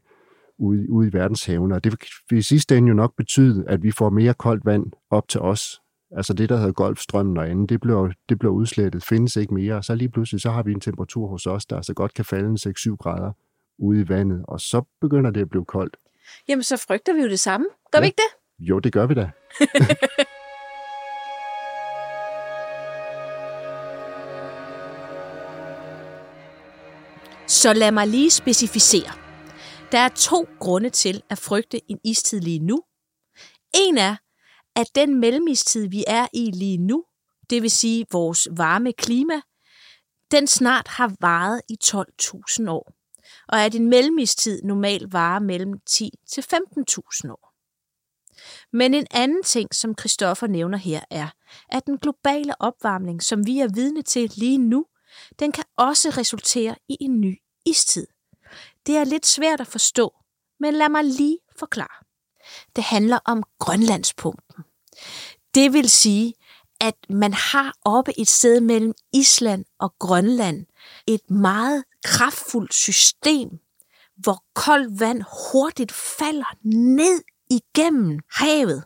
ude, 0.58 0.92
ude 0.92 1.08
i 1.08 1.14
verdenshavene. 1.14 1.76
Og 1.76 1.84
det 1.84 1.96
vil 2.30 2.40
i 2.40 2.42
sidste 2.42 2.78
ende 2.78 2.88
jo 2.88 2.94
nok 2.94 3.16
betyde, 3.18 3.66
at 3.68 3.84
vi 3.84 3.92
får 3.92 4.10
mere 4.10 4.34
koldt 4.34 4.66
vand 4.66 4.86
op 5.10 5.28
til 5.28 5.42
os. 5.42 5.82
Altså 6.12 6.34
det, 6.34 6.50
der 6.50 6.58
hedder 6.58 6.72
Golfstrømmen 6.72 7.38
og 7.38 7.50
andet, 7.50 7.70
det 7.70 7.82
bliver, 7.82 8.12
det 8.30 8.40
bliver 8.40 8.54
udslettet, 8.54 9.04
findes 9.04 9.36
ikke 9.36 9.54
mere. 9.54 9.84
Så 9.84 9.96
lige 9.96 10.10
pludselig, 10.10 10.42
så 10.42 10.52
har 10.52 10.64
vi 10.64 10.72
en 10.72 10.80
temperatur 10.80 11.28
hos 11.28 11.48
os, 11.48 11.66
der 11.66 11.76
altså 11.76 11.94
godt 11.94 12.14
kan 12.14 12.26
falde 12.26 12.70
6-7 12.70 12.96
grader 12.96 13.32
ude 13.80 14.02
i 14.02 14.10
vandet, 14.10 14.46
og 14.48 14.62
så 14.62 14.82
begynder 15.02 15.32
det 15.32 15.42
at 15.42 15.50
blive 15.50 15.66
koldt. 15.66 15.98
Jamen, 16.48 16.64
så 16.64 16.78
frygter 16.78 17.14
vi 17.14 17.22
jo 17.22 17.30
det 17.30 17.40
samme. 17.40 17.66
Gør 17.92 18.00
ja. 18.00 18.02
vi 18.02 18.08
ikke 18.08 18.18
det? 18.18 18.68
Jo, 18.68 18.80
det 18.80 18.94
gør 18.94 19.06
vi 19.06 19.14
da. 19.14 19.32
så 27.62 27.74
lad 27.74 27.92
mig 27.92 28.08
lige 28.08 28.30
specificere. 28.30 29.12
Der 29.92 30.00
er 30.00 30.10
to 30.10 30.48
grunde 30.60 30.90
til 30.90 31.22
at 31.30 31.38
frygte 31.38 31.92
en 31.92 32.00
istid 32.04 32.40
lige 32.40 32.60
nu. 32.60 32.84
En 33.76 33.98
er, 33.98 34.16
at 34.76 34.88
den 34.96 35.20
mellemistid, 35.20 35.88
vi 35.88 36.04
er 36.08 36.28
i 36.34 36.52
lige 36.54 36.78
nu, 36.78 37.04
det 37.50 37.62
vil 37.62 37.72
sige 37.72 38.06
vores 38.12 38.48
varme 38.58 38.94
klima, 38.94 39.42
den 40.32 40.48
snart 40.48 40.88
har 40.88 41.16
varet 41.22 41.62
i 41.70 41.78
12.000 41.84 42.70
år 42.70 42.99
og 43.48 43.66
at 43.66 43.76
en 43.76 43.90
mellemistid 43.90 44.64
normalt 44.64 45.14
varer 45.14 45.40
mellem 45.40 45.74
10 45.86 46.12
til 46.32 46.42
15.000 46.42 47.32
år. 47.32 47.50
Men 48.74 48.94
en 48.94 49.08
anden 49.12 49.44
ting, 49.44 49.76
som 49.76 49.98
Christoffer 50.00 50.48
nævner 50.48 50.78
her, 50.78 51.02
er, 51.10 51.28
at 51.70 51.86
den 51.86 51.98
globale 51.98 52.62
opvarmning, 52.62 53.24
som 53.24 53.46
vi 53.46 53.60
er 53.60 53.68
vidne 53.74 54.02
til 54.02 54.32
lige 54.36 54.58
nu, 54.58 54.86
den 55.40 55.52
kan 55.52 55.64
også 55.78 56.10
resultere 56.10 56.76
i 56.90 56.98
en 57.00 57.22
ny 57.22 57.38
istid. 57.66 58.08
Det 58.86 58.98
er 58.98 59.04
lidt 59.04 59.26
svært 59.26 59.62
at 59.62 59.68
forstå, 59.68 60.14
men 60.60 60.74
lad 60.74 60.90
mig 60.90 61.04
lige 61.04 61.38
forklare. 61.60 62.06
det 62.76 62.84
handler 62.84 63.20
om 63.26 63.44
Grønlandspumpen. 63.60 64.64
Det 65.56 65.74
vil 65.74 65.90
sige, 65.90 66.34
at 66.82 66.96
man 67.10 67.34
har 67.34 67.74
oppe 67.86 68.20
et 68.20 68.28
sted 68.28 68.62
mellem 68.62 68.94
Island 69.14 69.66
og 69.80 69.96
Grønland 70.00 70.66
et 71.08 71.32
meget 71.32 71.84
kraftfuldt 72.04 72.74
system, 72.74 73.50
hvor 74.18 74.44
koldt 74.54 75.00
vand 75.00 75.24
hurtigt 75.52 75.92
falder 75.92 76.56
ned 76.96 77.22
igennem 77.50 78.20
havet 78.32 78.84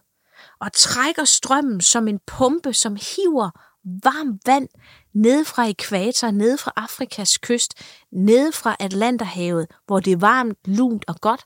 og 0.60 0.74
trækker 0.74 1.26
strømmen 1.26 1.82
som 1.82 2.08
en 2.08 2.20
pumpe, 2.28 2.74
som 2.74 2.96
hiver 2.96 3.50
varmt 3.84 4.42
vand 4.46 4.68
ned 5.14 5.46
fra 5.46 5.66
ekvator, 5.66 6.32
ned 6.32 6.58
fra 6.58 6.72
Afrikas 6.76 7.38
kyst, 7.38 7.74
ned 8.12 8.52
fra 8.52 8.76
Atlanterhavet, 8.80 9.68
hvor 9.86 10.00
det 10.00 10.14
er 10.14 10.18
varmt, 10.18 10.58
lunt 10.66 11.06
og 11.08 11.16
godt, 11.22 11.46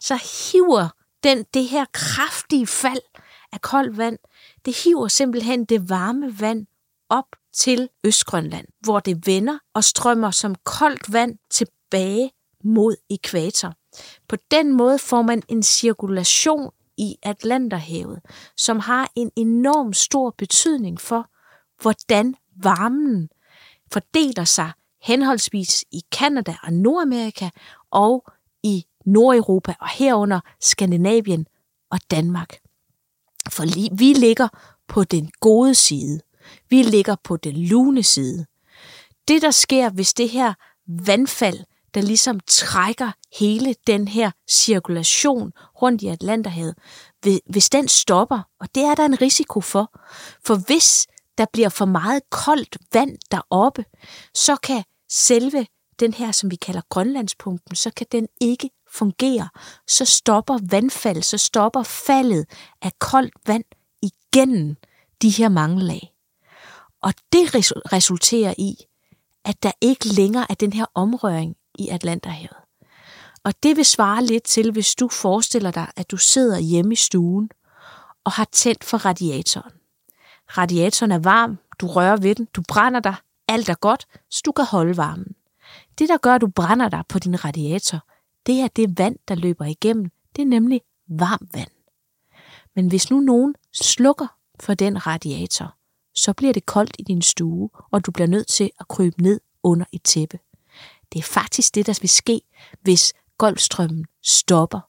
så 0.00 0.16
hiver 0.52 0.88
den, 1.24 1.44
det 1.54 1.64
her 1.64 1.84
kraftige 1.92 2.66
fald 2.66 3.02
af 3.52 3.60
koldt 3.60 3.96
vand, 3.98 4.18
det 4.64 4.76
hiver 4.84 5.08
simpelthen 5.08 5.64
det 5.64 5.90
varme 5.90 6.40
vand 6.40 6.66
op 7.08 7.26
til 7.56 7.88
Østgrønland, 8.04 8.66
hvor 8.80 9.00
det 9.00 9.26
vender 9.26 9.58
og 9.74 9.84
strømmer 9.84 10.30
som 10.30 10.54
koldt 10.64 11.12
vand 11.12 11.38
tilbage 11.50 12.30
mod 12.64 12.96
ekvator. 13.10 13.74
På 14.28 14.36
den 14.50 14.72
måde 14.72 14.98
får 14.98 15.22
man 15.22 15.42
en 15.48 15.62
cirkulation 15.62 16.70
i 16.96 17.16
Atlanterhavet, 17.22 18.20
som 18.56 18.80
har 18.80 19.10
en 19.14 19.30
enorm 19.36 19.92
stor 19.92 20.34
betydning 20.38 21.00
for, 21.00 21.30
hvordan 21.82 22.34
varmen 22.56 23.28
fordeler 23.92 24.44
sig 24.44 24.72
henholdsvis 25.02 25.84
i 25.92 26.00
Kanada 26.12 26.56
og 26.62 26.72
Nordamerika 26.72 27.50
og 27.90 28.24
i 28.62 28.86
Nordeuropa 29.06 29.74
og 29.80 29.88
herunder 29.88 30.40
Skandinavien 30.60 31.46
og 31.90 31.98
Danmark. 32.10 32.58
For 33.50 33.94
vi 33.96 34.12
ligger 34.12 34.48
på 34.88 35.04
den 35.04 35.30
gode 35.40 35.74
side. 35.74 36.20
Vi 36.70 36.82
ligger 36.82 37.16
på 37.24 37.36
den 37.36 37.56
lune 37.56 38.02
side. 38.02 38.46
Det, 39.28 39.42
der 39.42 39.50
sker, 39.50 39.90
hvis 39.90 40.14
det 40.14 40.28
her 40.28 40.54
vandfald, 40.88 41.58
der 41.94 42.00
ligesom 42.02 42.40
trækker 42.46 43.10
hele 43.38 43.74
den 43.86 44.08
her 44.08 44.30
cirkulation 44.50 45.52
rundt 45.82 46.02
i 46.02 46.06
Atlanterhavet, 46.06 46.74
hvis 47.46 47.70
den 47.70 47.88
stopper, 47.88 48.40
og 48.60 48.74
det 48.74 48.82
er 48.82 48.94
der 48.94 49.04
en 49.04 49.20
risiko 49.20 49.60
for, 49.60 49.92
for 50.44 50.66
hvis 50.66 51.06
der 51.38 51.46
bliver 51.52 51.68
for 51.68 51.84
meget 51.84 52.22
koldt 52.30 52.76
vand 52.92 53.18
deroppe, 53.30 53.84
så 54.34 54.56
kan 54.56 54.84
selve 55.10 55.66
den 56.00 56.14
her, 56.14 56.32
som 56.32 56.50
vi 56.50 56.56
kalder 56.56 56.80
Grønlandspumpen, 56.88 57.76
så 57.76 57.90
kan 57.90 58.06
den 58.12 58.28
ikke 58.40 58.70
fungere. 58.90 59.48
Så 59.88 60.04
stopper 60.04 60.58
vandfald, 60.70 61.22
så 61.22 61.38
stopper 61.38 61.82
faldet 61.82 62.46
af 62.82 62.98
koldt 62.98 63.34
vand 63.46 63.64
igennem 64.02 64.76
de 65.22 65.30
her 65.30 65.48
mange 65.48 65.82
lag. 65.82 66.15
Og 67.06 67.14
det 67.32 67.54
resulterer 67.92 68.54
i, 68.58 68.76
at 69.44 69.62
der 69.62 69.72
ikke 69.80 70.08
længere 70.08 70.46
er 70.50 70.54
den 70.54 70.72
her 70.72 70.86
omrøring 70.94 71.56
i 71.78 71.88
Atlanterhavet. 71.88 72.56
Og 73.44 73.54
det 73.62 73.76
vil 73.76 73.84
svare 73.84 74.24
lidt 74.24 74.44
til, 74.44 74.72
hvis 74.72 74.94
du 74.94 75.08
forestiller 75.08 75.70
dig, 75.70 75.86
at 75.96 76.10
du 76.10 76.16
sidder 76.16 76.58
hjemme 76.58 76.92
i 76.92 76.96
stuen 76.96 77.50
og 78.24 78.32
har 78.32 78.44
tændt 78.52 78.84
for 78.84 78.98
radiatoren. 78.98 79.72
Radiatoren 80.58 81.12
er 81.12 81.18
varm, 81.18 81.58
du 81.80 81.86
rører 81.86 82.16
ved 82.16 82.34
den, 82.34 82.48
du 82.56 82.62
brænder 82.68 83.00
dig, 83.00 83.14
alt 83.48 83.68
er 83.68 83.74
godt, 83.74 84.06
så 84.30 84.42
du 84.44 84.52
kan 84.52 84.64
holde 84.64 84.96
varmen. 84.96 85.34
Det, 85.98 86.08
der 86.08 86.16
gør, 86.16 86.34
at 86.34 86.40
du 86.40 86.48
brænder 86.48 86.88
dig 86.88 87.02
på 87.08 87.18
din 87.18 87.44
radiator, 87.44 87.98
det 88.46 88.60
er 88.60 88.68
det 88.68 88.98
vand, 88.98 89.16
der 89.28 89.34
løber 89.34 89.64
igennem. 89.64 90.10
Det 90.36 90.42
er 90.42 90.46
nemlig 90.46 90.80
varmt 91.08 91.54
vand. 91.54 91.70
Men 92.74 92.88
hvis 92.88 93.10
nu 93.10 93.20
nogen 93.20 93.54
slukker 93.72 94.26
for 94.60 94.74
den 94.74 95.06
radiator, 95.06 95.76
så 96.16 96.32
bliver 96.32 96.52
det 96.52 96.66
koldt 96.66 96.96
i 96.98 97.02
din 97.02 97.22
stue, 97.22 97.70
og 97.90 98.06
du 98.06 98.10
bliver 98.10 98.28
nødt 98.28 98.48
til 98.48 98.70
at 98.80 98.88
krybe 98.88 99.22
ned 99.22 99.40
under 99.62 99.86
et 99.92 100.02
tæppe. 100.02 100.38
Det 101.12 101.18
er 101.18 101.22
faktisk 101.22 101.74
det, 101.74 101.86
der 101.86 101.98
vil 102.00 102.08
ske, 102.08 102.40
hvis 102.80 103.14
Golfstrømmen 103.38 104.04
stopper. 104.24 104.80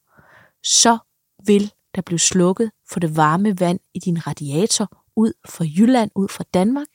Så 0.63 0.97
vil 1.45 1.73
der 1.95 2.01
blive 2.01 2.19
slukket 2.19 2.71
for 2.89 2.99
det 2.99 3.15
varme 3.15 3.59
vand 3.59 3.79
i 3.93 3.99
din 3.99 4.27
radiator 4.27 5.03
ud 5.15 5.33
fra 5.49 5.65
Jylland, 5.65 6.11
ud 6.15 6.27
fra 6.27 6.43
Danmark, 6.53 6.87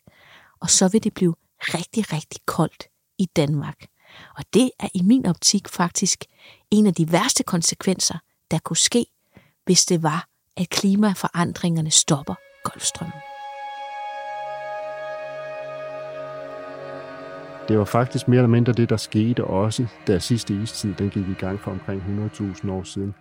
og 0.61 0.71
så 0.71 0.89
vil 0.89 1.05
det 1.05 1.15
blive 1.15 1.35
rigtig, 1.61 2.13
rigtig 2.13 2.41
koldt 2.47 2.89
i 3.19 3.25
Danmark. 3.25 3.87
Og 4.37 4.45
det 4.55 4.71
er 4.81 4.89
i 4.95 5.03
min 5.03 5.27
optik 5.27 5.69
faktisk 5.69 6.25
en 6.71 6.87
af 6.87 6.95
de 6.95 7.13
værste 7.13 7.43
konsekvenser, 7.43 8.19
der 8.51 8.59
kunne 8.59 8.77
ske, 8.77 9.07
hvis 9.65 9.85
det 9.85 10.03
var, 10.03 10.29
at 10.57 10.69
klimaforandringerne 10.69 11.91
stopper 11.91 12.35
Golfstrømmen. 12.65 13.32
Det 17.73 17.79
var 17.79 17.85
faktisk 17.85 18.29
mere 18.29 18.39
eller 18.39 18.49
mindre 18.49 18.73
det, 18.73 18.91
der 18.91 18.97
skete 18.97 19.45
også, 19.45 19.87
da 20.07 20.19
sidste 20.19 20.55
istid 20.63 20.95
den 20.95 21.11
gik 21.11 21.29
i 21.29 21.35
gang 21.39 21.61
for 21.61 21.71
omkring 21.71 22.03
100.000 22.03 22.71
år 22.71 22.83
siden. 22.83 23.15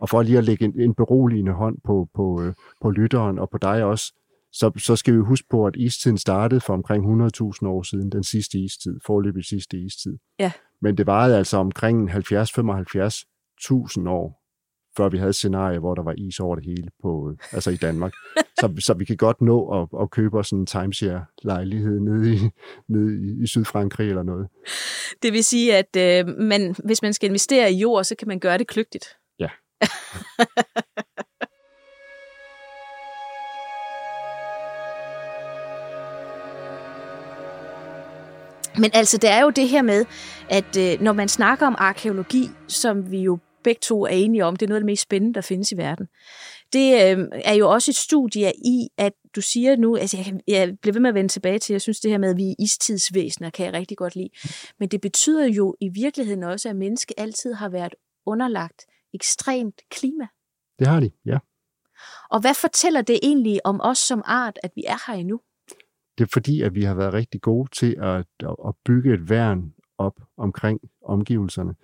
Og 0.00 0.08
for 0.08 0.22
lige 0.22 0.38
at 0.38 0.44
lægge 0.44 0.64
en, 0.64 0.80
en 0.80 0.94
beroligende 0.94 1.52
hånd 1.52 1.76
på, 1.84 2.08
på, 2.14 2.42
øh, 2.42 2.54
på 2.80 2.90
lytteren 2.90 3.38
og 3.38 3.50
på 3.50 3.58
dig 3.58 3.84
også, 3.84 4.12
så, 4.52 4.70
så 4.76 4.96
skal 4.96 5.14
vi 5.14 5.18
huske 5.18 5.48
på, 5.50 5.66
at 5.66 5.76
istiden 5.76 6.18
startede 6.18 6.60
for 6.60 6.74
omkring 6.74 7.04
100.000 7.04 7.66
år 7.66 7.82
siden, 7.82 8.12
den 8.12 8.22
sidste 8.22 8.58
istid, 8.58 9.00
forløbig 9.06 9.44
sidste 9.44 9.78
istid. 9.78 10.18
Ja. 10.38 10.52
Men 10.80 10.96
det 10.96 11.06
varede 11.06 11.36
altså 11.38 11.56
omkring 11.56 12.10
70-75.000 12.10 14.08
år, 14.08 14.41
før 14.96 15.08
vi 15.08 15.18
havde 15.18 15.28
et 15.28 15.34
scenarie, 15.34 15.78
hvor 15.78 15.94
der 15.94 16.02
var 16.02 16.14
is 16.18 16.40
over 16.40 16.56
det 16.56 16.64
hele 16.64 16.88
på, 17.02 17.30
øh, 17.30 17.36
altså 17.52 17.70
i 17.70 17.76
Danmark. 17.76 18.12
så, 18.60 18.74
så 18.78 18.94
vi 18.94 19.04
kan 19.04 19.16
godt 19.16 19.40
nå 19.40 19.82
at, 19.82 19.88
at 20.02 20.10
købe 20.10 20.38
os 20.38 20.50
en 20.50 20.66
timeshare-lejlighed 20.66 22.00
nede, 22.00 22.34
i, 22.34 22.38
nede 22.88 23.26
i, 23.26 23.42
i 23.42 23.46
Sydfrankrig 23.46 24.08
eller 24.08 24.22
noget. 24.22 24.48
Det 25.22 25.32
vil 25.32 25.44
sige, 25.44 25.76
at 25.76 25.96
øh, 25.96 26.38
man, 26.38 26.76
hvis 26.84 27.02
man 27.02 27.12
skal 27.12 27.28
investere 27.28 27.72
i 27.72 27.76
jord, 27.76 28.04
så 28.04 28.14
kan 28.18 28.28
man 28.28 28.38
gøre 28.38 28.58
det 28.58 28.66
kløgtigt. 28.66 29.16
Ja. 29.38 29.48
Men 38.78 38.90
altså, 38.94 39.18
det 39.18 39.30
er 39.30 39.40
jo 39.40 39.50
det 39.50 39.68
her 39.68 39.82
med, 39.82 40.04
at 40.48 40.76
øh, 40.78 41.00
når 41.00 41.12
man 41.12 41.28
snakker 41.28 41.66
om 41.66 41.74
arkeologi, 41.78 42.50
som 42.68 43.10
vi 43.10 43.20
jo 43.20 43.38
begge 43.64 43.80
to 43.82 44.02
er 44.04 44.08
enige 44.08 44.44
om, 44.44 44.56
det 44.56 44.66
er 44.66 44.68
noget 44.68 44.76
af 44.76 44.80
det 44.80 44.86
mest 44.86 45.02
spændende, 45.02 45.34
der 45.34 45.40
findes 45.40 45.72
i 45.72 45.76
verden. 45.76 46.06
Det 46.72 46.92
øh, 46.92 47.28
er 47.44 47.54
jo 47.54 47.70
også 47.70 47.90
et 47.90 47.96
studie 47.96 48.52
i, 48.56 48.88
at 48.98 49.12
du 49.36 49.40
siger 49.40 49.76
nu, 49.76 49.96
altså 49.96 50.16
jeg, 50.16 50.40
jeg 50.46 50.78
bliver 50.82 50.92
ved 50.92 51.00
med 51.00 51.08
at 51.08 51.14
vende 51.14 51.28
tilbage 51.28 51.58
til, 51.58 51.74
jeg 51.74 51.80
synes 51.80 52.00
det 52.00 52.10
her 52.10 52.18
med, 52.18 52.30
at 52.30 52.36
vi 52.36 52.50
er 52.50 52.54
istidsvæsener, 52.58 53.50
kan 53.50 53.66
jeg 53.66 53.72
rigtig 53.72 53.96
godt 53.96 54.16
lide. 54.16 54.28
Men 54.78 54.88
det 54.88 55.00
betyder 55.00 55.46
jo 55.46 55.76
i 55.80 55.88
virkeligheden 55.88 56.42
også, 56.42 56.68
at 56.68 56.76
menneske 56.76 57.20
altid 57.20 57.52
har 57.52 57.68
været 57.68 57.94
underlagt 58.26 58.86
ekstremt 59.14 59.80
klima. 59.90 60.26
Det 60.78 60.86
har 60.86 61.00
de, 61.00 61.10
ja. 61.26 61.38
Og 62.30 62.40
hvad 62.40 62.54
fortæller 62.54 63.02
det 63.02 63.20
egentlig 63.22 63.66
om 63.66 63.80
os 63.82 63.98
som 63.98 64.22
art, 64.24 64.58
at 64.62 64.70
vi 64.76 64.84
er 64.86 65.10
her 65.12 65.18
endnu? 65.18 65.40
Det 66.18 66.24
er 66.24 66.28
fordi, 66.32 66.62
at 66.62 66.74
vi 66.74 66.82
har 66.82 66.94
været 66.94 67.12
rigtig 67.12 67.40
gode 67.40 67.70
til 67.70 67.96
at, 68.02 68.26
at 68.68 68.74
bygge 68.84 69.14
et 69.14 69.30
værn 69.30 69.74
op 69.98 70.20
omkring 70.36 70.80
omgivelserne. 71.04 71.74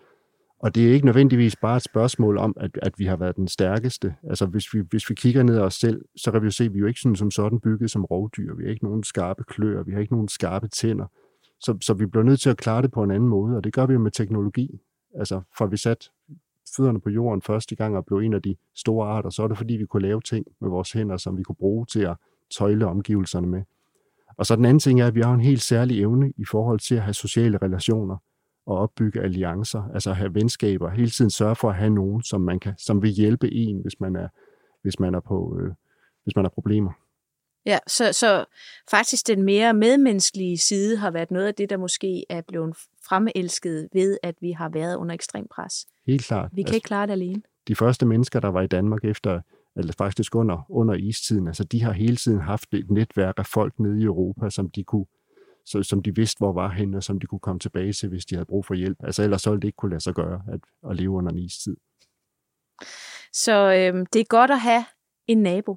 Og 0.61 0.75
det 0.75 0.89
er 0.89 0.93
ikke 0.93 1.07
nødvendigvis 1.07 1.57
bare 1.57 1.77
et 1.77 1.83
spørgsmål 1.83 2.39
om, 2.39 2.57
at, 2.61 2.79
at 2.83 2.99
vi 2.99 3.05
har 3.05 3.17
været 3.17 3.37
den 3.37 3.49
stærkeste. 3.49 4.15
Altså 4.29 4.47
hvis 4.47 4.75
vi, 4.75 4.83
hvis 4.91 5.11
vi 5.11 5.15
kigger 5.15 5.43
ned 5.43 5.57
af 5.57 5.63
os 5.63 5.75
selv, 5.75 6.05
så 6.17 6.33
kan 6.33 6.43
vi 6.43 6.45
jo 6.45 6.51
se, 6.51 6.65
at 6.65 6.73
vi 6.73 6.79
er 6.79 6.81
jo 6.81 6.87
ikke 6.87 7.01
sådan, 7.01 7.17
som 7.17 7.31
sådan 7.31 7.61
bygget 7.61 7.91
som 7.91 8.05
rovdyr. 8.05 8.55
Vi 8.55 8.63
har 8.63 8.71
ikke 8.71 8.85
nogen 8.85 9.05
skarpe 9.05 9.45
kløer, 9.45 9.83
vi 9.83 9.93
har 9.93 10.01
ikke 10.01 10.13
nogen 10.13 10.29
skarpe 10.29 10.69
tænder. 10.69 11.07
Så, 11.61 11.79
så 11.81 11.95
vi 11.95 12.07
bliver 12.07 12.25
nødt 12.25 12.41
til 12.41 12.51
at 12.51 12.57
klare 12.57 12.83
det 12.83 12.93
på 12.93 13.03
en 13.03 13.11
anden 13.11 13.29
måde, 13.29 13.57
og 13.57 13.65
det 13.65 13.73
gør 13.73 13.87
vi 13.87 13.93
jo 13.93 13.99
med 13.99 14.11
teknologi. 14.11 14.81
Altså 15.15 15.41
for 15.59 15.67
vi 15.67 15.77
satte 15.77 16.07
fødderne 16.77 17.01
på 17.01 17.11
jorden 17.11 17.43
første 17.43 17.77
gang 17.77 17.97
og 17.97 18.07
blev 18.07 18.19
en 18.19 18.33
af 18.33 18.43
de 18.43 18.57
store 18.75 19.09
arter, 19.09 19.31
så 19.31 19.43
er 19.43 19.49
det 19.49 19.59
fordi, 19.59 19.75
vi 19.75 19.87
kunne 19.87 20.03
lave 20.03 20.21
ting 20.21 20.47
med 20.61 20.69
vores 20.69 20.93
hænder, 20.93 21.17
som 21.17 21.39
vi 21.39 21.43
kunne 21.43 21.57
bruge 21.57 21.87
til 21.87 22.01
at 22.01 22.17
tøjle 22.59 22.87
omgivelserne 22.87 23.47
med. 23.47 23.63
Og 24.37 24.47
så 24.47 24.57
den 24.57 24.65
anden 24.65 24.81
ting 24.81 25.01
er, 25.01 25.07
at 25.07 25.15
vi 25.15 25.21
har 25.21 25.35
en 25.35 25.41
helt 25.41 25.63
særlig 25.63 26.01
evne 26.01 26.33
i 26.37 26.45
forhold 26.45 26.81
til 26.81 26.95
at 26.95 27.03
have 27.03 27.15
sociale 27.15 27.59
relationer 27.59 28.17
og 28.69 28.77
opbygge 28.77 29.21
alliancer, 29.21 29.83
altså 29.95 30.13
have 30.13 30.35
venskaber, 30.35 30.91
hele 30.91 31.11
tiden 31.11 31.31
sørge 31.31 31.57
for 31.57 31.71
at 31.71 31.77
have 31.77 31.91
nogen, 31.91 32.23
som 32.23 32.41
man 32.41 32.61
kan, 32.61 32.75
som 32.79 33.03
vil 33.03 33.11
hjælpe 33.11 33.53
en, 33.53 33.83
hvis 33.83 34.01
man 34.01 34.17
er, 34.17 34.29
hvis 34.83 35.01
man 35.01 35.15
er 35.15 35.21
på, 35.21 35.59
øh, 35.61 35.73
hvis 36.25 36.37
man 36.37 36.45
har 36.45 36.51
problemer. 36.51 36.91
Ja, 37.67 37.79
så, 37.87 38.13
så 38.13 38.45
faktisk 38.91 39.27
den 39.27 39.43
mere 39.43 39.75
medmenneskelige 39.75 40.59
side 40.59 40.97
har 40.97 41.11
været 41.11 41.31
noget 41.31 41.47
af 41.47 41.55
det, 41.55 41.71
der 41.71 41.77
måske 41.77 42.25
er 42.29 42.43
blevet 42.49 42.77
fremelsket 43.09 43.89
ved, 43.93 44.19
at 44.23 44.35
vi 44.41 44.53
har 44.53 44.69
været 44.69 44.97
under 44.97 45.15
ekstrem 45.15 45.47
pres. 45.51 45.87
Helt 46.07 46.25
klart. 46.25 46.51
Vi 46.53 46.63
kan 46.63 46.67
altså, 46.67 46.75
ikke 46.75 46.87
klare 46.87 47.07
det 47.07 47.13
alene. 47.13 47.43
De 47.69 47.75
første 47.77 48.07
mennesker, 48.07 48.41
der 48.41 48.49
var 48.49 48.63
i 48.63 48.67
Danmark 48.67 49.05
efter 49.05 49.41
eller 49.77 49.93
faktisk 49.99 50.35
under, 50.35 50.67
under 50.69 50.95
istiden, 50.95 51.47
altså 51.47 51.65
de 51.65 51.83
har 51.83 51.93
hele 51.93 52.17
tiden 52.17 52.41
haft 52.41 52.75
et 52.75 52.91
netværk 52.91 53.35
af 53.39 53.47
folk 53.47 53.79
nede 53.79 54.01
i 54.01 54.05
Europa, 54.05 54.51
som 54.51 54.71
de 54.71 54.85
kunne 54.85 55.07
så, 55.71 55.83
som 55.83 56.03
de 56.03 56.15
vidste, 56.15 56.39
hvor 56.39 56.53
var 56.53 56.69
henne, 56.69 56.97
og 56.97 57.03
som 57.03 57.21
de 57.21 57.27
kunne 57.27 57.39
komme 57.39 57.59
tilbage 57.59 57.93
til, 57.93 58.09
hvis 58.09 58.25
de 58.27 58.35
havde 58.35 58.47
brug 58.47 58.65
for 58.67 58.75
hjælp. 58.75 58.99
Altså 59.05 59.23
ellers 59.23 59.43
så 59.43 59.51
ville 59.51 59.61
det 59.61 59.69
ikke 59.69 59.77
kunne 59.77 59.91
lade 59.91 60.01
sig 60.01 60.15
gøre 60.15 60.43
at, 60.53 60.61
at 60.91 60.97
leve 60.97 61.11
under 61.11 61.33
en 61.33 61.39
istid. 61.39 61.77
Så 63.33 63.53
øh, 63.73 64.07
det 64.13 64.21
er 64.21 64.25
godt 64.25 64.51
at 64.51 64.61
have 64.61 64.85
en 65.27 65.39
nabo 65.43 65.73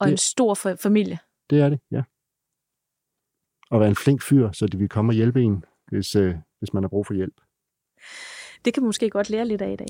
og 0.00 0.06
Det- 0.06 0.12
en 0.12 0.18
stor 0.18 0.54
fa- 0.54 0.76
familie. 0.82 1.18
Det 1.50 1.60
er 1.60 1.68
det, 1.68 1.80
ja. 1.90 2.02
Og 3.70 3.80
være 3.80 3.88
en 3.88 3.96
flink 3.96 4.22
fyr, 4.22 4.52
så 4.52 4.66
de 4.66 4.78
vil 4.78 4.88
komme 4.88 5.10
og 5.10 5.14
hjælpe 5.14 5.42
en, 5.42 5.64
hvis, 5.88 6.16
øh, 6.16 6.34
hvis 6.58 6.72
man 6.72 6.82
har 6.82 6.88
brug 6.88 7.06
for 7.06 7.14
hjælp. 7.14 7.34
Det 8.64 8.74
kan 8.74 8.82
man 8.82 8.88
måske 8.88 9.10
godt 9.10 9.30
lære 9.30 9.44
lidt 9.48 9.62
af 9.62 9.72
i 9.72 9.76
dag. 9.76 9.86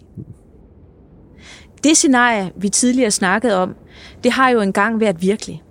Det 1.84 1.96
scenarie, 1.96 2.52
vi 2.56 2.68
tidligere 2.68 3.10
snakkede 3.10 3.56
om, 3.56 3.76
det 4.24 4.32
har 4.32 4.50
jo 4.50 4.60
engang 4.60 5.00
været 5.00 5.22
virkelig. 5.22 5.62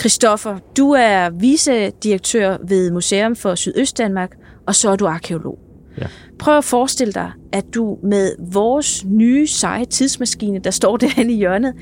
Christoffer, 0.00 0.58
du 0.76 0.90
er 0.90 1.30
vicedirektør 1.30 2.56
ved 2.68 2.90
Museum 2.90 3.36
for 3.36 3.54
Sydøstdanmark, 3.54 4.36
og 4.66 4.74
så 4.74 4.90
er 4.90 4.96
du 4.96 5.06
arkeolog. 5.06 5.58
Ja. 5.98 6.06
Prøv 6.38 6.58
at 6.58 6.64
forestille 6.64 7.12
dig, 7.12 7.32
at 7.52 7.64
du 7.74 7.98
med 8.02 8.32
vores 8.52 9.04
nye 9.04 9.46
seje 9.46 9.84
tidsmaskine, 9.84 10.58
der 10.58 10.70
står 10.70 10.96
derhen 11.06 11.30
i 11.30 11.34
hjørnet, 11.34 11.74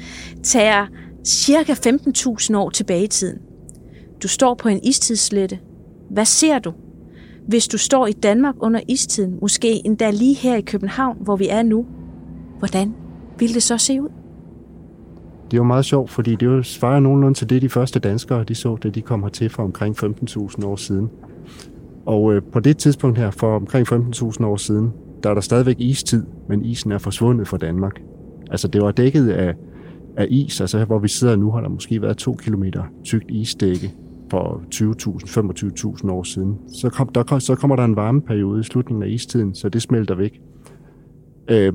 tager 0.42 0.86
cirka 1.24 1.72
15.000 1.72 2.56
år 2.56 2.70
tilbage 2.70 3.04
i 3.04 3.08
tiden. 3.08 3.38
Du 4.22 4.28
står 4.28 4.54
på 4.54 4.68
en 4.68 4.80
istidslette. 4.84 5.58
Hvad 6.10 6.24
ser 6.24 6.58
du? 6.58 6.72
Hvis 7.48 7.68
du 7.68 7.78
står 7.78 8.06
i 8.06 8.12
Danmark 8.12 8.54
under 8.60 8.80
istiden, 8.88 9.38
måske 9.40 9.86
endda 9.86 10.10
lige 10.10 10.34
her 10.34 10.56
i 10.56 10.60
København, 10.60 11.16
hvor 11.20 11.36
vi 11.36 11.48
er 11.48 11.62
nu, 11.62 11.86
hvordan 12.58 12.94
ville 13.38 13.54
det 13.54 13.62
så 13.62 13.78
se 13.78 14.02
ud? 14.02 14.08
Det 15.52 15.58
er 15.58 15.60
jo 15.60 15.66
meget 15.66 15.84
sjovt, 15.84 16.10
fordi 16.10 16.34
det 16.34 16.46
jo 16.46 16.62
svarer 16.62 17.00
nogenlunde 17.00 17.38
til 17.38 17.50
det, 17.50 17.62
de 17.62 17.68
første 17.68 17.98
danskere 18.00 18.44
de 18.44 18.54
så, 18.54 18.76
da 18.76 18.88
de 18.88 19.02
kom 19.02 19.22
hertil 19.22 19.50
for 19.50 19.62
omkring 19.62 20.04
15.000 20.04 20.66
år 20.66 20.76
siden. 20.76 21.10
Og 22.06 22.34
øh, 22.34 22.42
på 22.52 22.60
det 22.60 22.76
tidspunkt 22.76 23.18
her, 23.18 23.30
for 23.30 23.56
omkring 23.56 23.92
15.000 23.92 24.44
år 24.44 24.56
siden, 24.56 24.92
der 25.22 25.30
er 25.30 25.34
der 25.34 25.40
stadigvæk 25.40 25.76
istid, 25.78 26.24
men 26.48 26.64
isen 26.64 26.92
er 26.92 26.98
forsvundet 26.98 27.48
fra 27.48 27.56
Danmark. 27.56 28.02
Altså 28.50 28.68
det 28.68 28.82
var 28.82 28.90
dækket 28.92 29.28
af, 29.28 29.54
af 30.16 30.26
is, 30.30 30.60
altså 30.60 30.78
her, 30.78 30.84
hvor 30.84 30.98
vi 30.98 31.08
sidder 31.08 31.36
nu, 31.36 31.50
har 31.50 31.60
der 31.60 31.68
måske 31.68 32.02
været 32.02 32.16
to 32.16 32.34
kilometer 32.34 32.82
tykt 33.04 33.30
isdække 33.30 33.94
for 34.30 34.62
20.000, 34.74 35.98
25.000 36.04 36.10
år 36.10 36.22
siden. 36.22 36.58
Så, 36.68 36.90
kom, 36.90 37.08
der, 37.08 37.38
så 37.38 37.54
kommer 37.54 37.76
der 37.76 37.84
en 37.84 37.96
varmeperiode 37.96 38.60
i 38.60 38.64
slutningen 38.64 39.02
af 39.02 39.08
istiden, 39.08 39.54
så 39.54 39.68
det 39.68 39.82
smelter 39.82 40.14
væk. 40.14 40.40
Øh, 41.50 41.72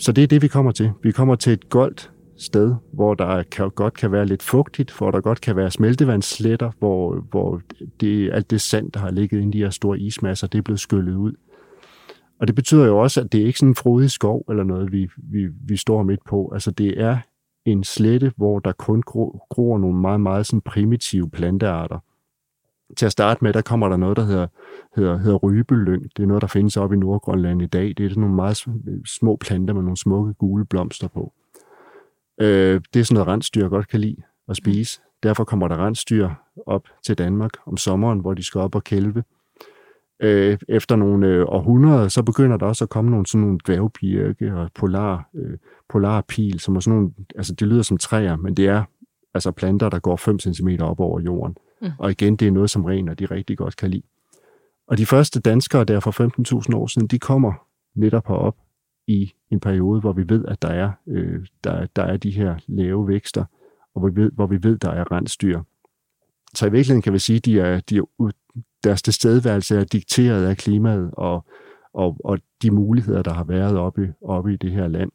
så 0.00 0.12
det 0.12 0.24
er 0.24 0.28
det, 0.28 0.42
vi 0.42 0.48
kommer 0.48 0.72
til. 0.72 0.90
Vi 1.02 1.10
kommer 1.12 1.34
til 1.34 1.52
et 1.52 1.68
goldt 1.68 2.10
sted, 2.38 2.74
hvor 2.92 3.14
der 3.14 3.42
kan, 3.42 3.70
godt 3.70 3.94
kan 3.94 4.12
være 4.12 4.26
lidt 4.26 4.42
fugtigt, 4.42 4.98
hvor 4.98 5.10
der 5.10 5.20
godt 5.20 5.40
kan 5.40 5.56
være 5.56 5.70
smeltevandssletter, 5.70 6.70
hvor, 6.78 7.26
hvor 7.30 7.60
det, 8.00 8.30
alt 8.32 8.50
det 8.50 8.60
sand, 8.60 8.92
der 8.92 9.00
har 9.00 9.10
ligget 9.10 9.40
inde 9.40 9.48
i 9.48 9.60
de 9.60 9.64
her 9.64 9.70
store 9.70 9.98
ismasser, 9.98 10.46
det 10.46 10.58
er 10.58 10.62
blevet 10.62 10.80
skyllet 10.80 11.16
ud. 11.16 11.32
Og 12.40 12.46
det 12.46 12.54
betyder 12.54 12.86
jo 12.86 12.98
også, 12.98 13.20
at 13.20 13.32
det 13.32 13.40
er 13.40 13.46
ikke 13.46 13.58
sådan 13.58 13.70
en 13.70 13.74
frodig 13.74 14.10
skov 14.10 14.44
eller 14.48 14.64
noget, 14.64 14.92
vi, 14.92 15.08
vi, 15.16 15.48
vi 15.66 15.76
står 15.76 16.02
midt 16.02 16.20
på. 16.28 16.50
Altså 16.52 16.70
det 16.70 17.00
er 17.00 17.18
en 17.64 17.84
slette, 17.84 18.32
hvor 18.36 18.58
der 18.58 18.72
kun 18.72 19.02
gro, 19.02 19.40
gror 19.50 19.78
nogle 19.78 20.00
meget, 20.00 20.20
meget 20.20 20.46
sådan 20.46 20.60
primitive 20.60 21.30
plantearter. 21.30 21.98
Til 22.96 23.06
at 23.06 23.12
starte 23.12 23.44
med, 23.44 23.52
der 23.52 23.62
kommer 23.62 23.88
der 23.88 23.96
noget, 23.96 24.16
der 24.16 24.24
hedder, 24.24 24.46
hedder, 24.96 25.18
hedder 25.18 25.38
rybelyng. 25.38 26.02
Det 26.16 26.22
er 26.22 26.26
noget, 26.26 26.40
der 26.40 26.46
findes 26.46 26.76
oppe 26.76 26.96
i 26.96 26.98
Nordgrønland 26.98 27.62
i 27.62 27.66
dag. 27.66 27.94
Det 27.96 28.00
er 28.00 28.08
sådan 28.08 28.20
nogle 28.20 28.36
meget 28.36 28.64
små 29.06 29.36
planter 29.36 29.74
med 29.74 29.82
nogle 29.82 29.96
smukke 29.96 30.34
gule 30.34 30.64
blomster 30.64 31.08
på. 31.08 31.32
Øh, 32.40 32.80
det 32.94 33.00
er 33.00 33.04
sådan 33.04 33.14
noget, 33.14 33.28
rensdyr 33.28 33.68
godt 33.68 33.88
kan 33.88 34.00
lide 34.00 34.22
at 34.48 34.56
spise. 34.56 35.00
Derfor 35.22 35.44
kommer 35.44 35.68
der 35.68 35.86
rensdyr 35.86 36.30
op 36.66 36.84
til 37.06 37.18
Danmark 37.18 37.50
om 37.66 37.76
sommeren, 37.76 38.18
hvor 38.18 38.34
de 38.34 38.42
skal 38.42 38.60
op 38.60 38.74
og 38.74 38.84
kælve. 38.84 39.24
Øh, 40.20 40.58
efter 40.68 40.96
nogle 40.96 41.26
øh, 41.26 41.44
århundreder, 41.48 42.08
så 42.08 42.22
begynder 42.22 42.56
der 42.56 42.66
også 42.66 42.84
at 42.84 42.88
komme 42.88 43.10
nogle 43.10 43.26
sådan 43.26 43.40
nogle 43.40 43.58
dværgbirke 43.66 44.54
og 44.54 44.70
polar, 44.74 45.28
øh, 45.34 45.58
polarpil, 45.88 46.60
som 46.60 46.76
er 46.76 46.80
sådan 46.80 46.96
nogle, 46.96 47.12
altså 47.36 47.54
det 47.54 47.68
lyder 47.68 47.82
som 47.82 47.98
træer, 47.98 48.36
men 48.36 48.54
det 48.54 48.68
er 48.68 48.84
altså 49.34 49.50
planter, 49.50 49.88
der 49.88 49.98
går 49.98 50.16
5 50.16 50.38
cm 50.38 50.68
op 50.80 51.00
over 51.00 51.20
jorden. 51.20 51.56
Mm. 51.82 51.88
Og 51.98 52.10
igen, 52.10 52.36
det 52.36 52.48
er 52.48 52.52
noget, 52.52 52.70
som 52.70 52.84
rener 52.84 53.14
de 53.14 53.26
rigtig 53.26 53.58
godt 53.58 53.76
kan 53.76 53.90
lide. 53.90 54.02
Og 54.88 54.98
de 54.98 55.06
første 55.06 55.40
danskere 55.40 55.84
der 55.84 56.00
for 56.00 56.60
15.000 56.70 56.76
år 56.76 56.86
siden, 56.86 57.08
de 57.08 57.18
kommer 57.18 57.52
netop 57.94 58.26
herop 58.28 58.56
i 59.06 59.32
en 59.50 59.60
periode, 59.60 60.00
hvor 60.00 60.12
vi 60.12 60.28
ved, 60.28 60.44
at 60.44 60.62
der 60.62 60.68
er, 60.68 60.90
øh, 61.06 61.46
der, 61.64 61.86
der 61.96 62.02
er 62.02 62.16
de 62.16 62.30
her 62.30 62.56
lave 62.66 63.08
vækster, 63.08 63.44
og 63.94 64.00
hvor 64.00 64.08
vi 64.08 64.20
ved, 64.20 64.30
hvor 64.32 64.46
vi 64.46 64.62
ved 64.62 64.78
der 64.78 64.90
er 64.90 65.12
rensdyr. 65.12 65.62
Så 66.54 66.66
i 66.66 66.70
virkeligheden 66.70 67.02
kan 67.02 67.12
vi 67.12 67.18
sige, 67.18 67.36
at 67.36 67.44
de 67.44 67.60
er, 67.60 67.80
de 67.80 67.96
er, 67.96 68.30
deres 68.84 69.02
tilstedeværelse 69.02 69.76
er 69.76 69.84
dikteret 69.84 70.46
af 70.46 70.56
klimaet 70.56 71.10
og, 71.12 71.44
og, 71.92 72.16
og 72.24 72.38
de 72.62 72.70
muligheder, 72.70 73.22
der 73.22 73.34
har 73.34 73.44
været 73.44 73.78
oppe, 73.78 74.14
oppe 74.22 74.52
i 74.52 74.56
det 74.56 74.72
her 74.72 74.88
land. 74.88 75.10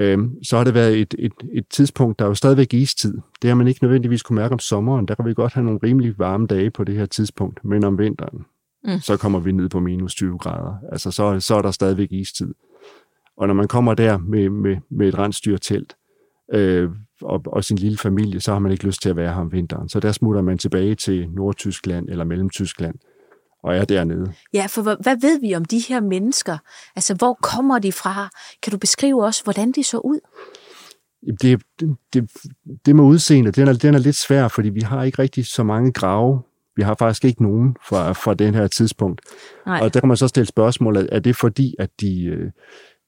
Øhm, 0.00 0.44
så 0.44 0.56
har 0.56 0.64
det 0.64 0.74
været 0.74 1.00
et, 1.00 1.14
et, 1.18 1.32
et 1.52 1.68
tidspunkt, 1.68 2.18
der 2.18 2.24
er 2.24 2.28
jo 2.28 2.34
stadigvæk 2.34 2.74
istid. 2.74 3.14
Det 3.42 3.48
har 3.50 3.54
man 3.54 3.68
ikke 3.68 3.84
nødvendigvis 3.84 4.22
kunne 4.22 4.36
mærke 4.36 4.52
om 4.52 4.58
sommeren. 4.58 5.08
Der 5.08 5.14
kan 5.14 5.26
vi 5.26 5.34
godt 5.34 5.52
have 5.52 5.64
nogle 5.64 5.80
rimelig 5.82 6.18
varme 6.18 6.46
dage 6.46 6.70
på 6.70 6.84
det 6.84 6.94
her 6.94 7.06
tidspunkt. 7.06 7.64
Men 7.64 7.84
om 7.84 7.98
vinteren, 7.98 8.44
Mm. 8.84 9.00
så 9.00 9.16
kommer 9.16 9.38
vi 9.38 9.52
ned 9.52 9.68
på 9.68 9.80
minus 9.80 10.14
20 10.14 10.38
grader. 10.38 10.74
Altså 10.92 11.10
så, 11.10 11.40
så 11.40 11.54
er 11.54 11.62
der 11.62 11.70
stadigvæk 11.70 12.12
istid. 12.12 12.54
Og 13.36 13.46
når 13.46 13.54
man 13.54 13.68
kommer 13.68 13.94
der 13.94 14.18
med, 14.18 14.50
med, 14.50 14.76
med 14.90 15.08
et 15.08 15.18
rensdyrtelt 15.18 15.96
øh, 16.54 16.90
og, 17.22 17.42
og 17.46 17.64
sin 17.64 17.76
lille 17.78 17.98
familie, 17.98 18.40
så 18.40 18.52
har 18.52 18.58
man 18.58 18.72
ikke 18.72 18.86
lyst 18.86 19.02
til 19.02 19.08
at 19.08 19.16
være 19.16 19.34
her 19.34 19.40
om 19.40 19.52
vinteren. 19.52 19.88
Så 19.88 20.00
der 20.00 20.12
smutter 20.12 20.42
man 20.42 20.58
tilbage 20.58 20.94
til 20.94 21.30
Nordtyskland 21.30 22.08
eller 22.08 22.24
Mellemtyskland 22.24 22.94
og 23.62 23.76
er 23.76 23.84
dernede. 23.84 24.32
Ja, 24.54 24.66
for 24.66 24.82
hvad, 24.82 24.96
hvad 25.00 25.16
ved 25.20 25.40
vi 25.40 25.54
om 25.54 25.64
de 25.64 25.78
her 25.88 26.00
mennesker? 26.00 26.58
Altså, 26.96 27.14
hvor 27.14 27.38
kommer 27.42 27.78
de 27.78 27.92
fra? 27.92 28.28
Kan 28.62 28.70
du 28.70 28.78
beskrive 28.78 29.24
os, 29.24 29.40
hvordan 29.40 29.72
de 29.72 29.84
så 29.84 29.98
ud? 29.98 30.20
Det, 31.40 31.62
det, 31.80 31.96
det, 32.14 32.30
det 32.86 32.96
med 32.96 33.04
udseende, 33.04 33.52
den 33.52 33.68
er, 33.68 33.72
den 33.72 33.94
er 33.94 33.98
lidt 33.98 34.16
svær, 34.16 34.48
fordi 34.48 34.68
vi 34.68 34.80
har 34.80 35.02
ikke 35.02 35.22
rigtig 35.22 35.46
så 35.46 35.62
mange 35.62 35.92
grave. 35.92 36.42
Vi 36.78 36.82
har 36.82 36.94
faktisk 36.98 37.24
ikke 37.24 37.42
nogen 37.42 37.76
fra, 37.88 38.12
fra 38.12 38.34
den 38.34 38.54
her 38.54 38.66
tidspunkt. 38.66 39.20
Nej. 39.66 39.80
Og 39.82 39.94
der 39.94 40.00
kan 40.00 40.08
man 40.08 40.16
så 40.16 40.28
stille 40.28 40.46
spørgsmålet, 40.46 41.08
er 41.12 41.18
det 41.18 41.36
fordi, 41.36 41.74
at 41.78 41.90
de, 42.00 42.24
øh, 42.24 42.50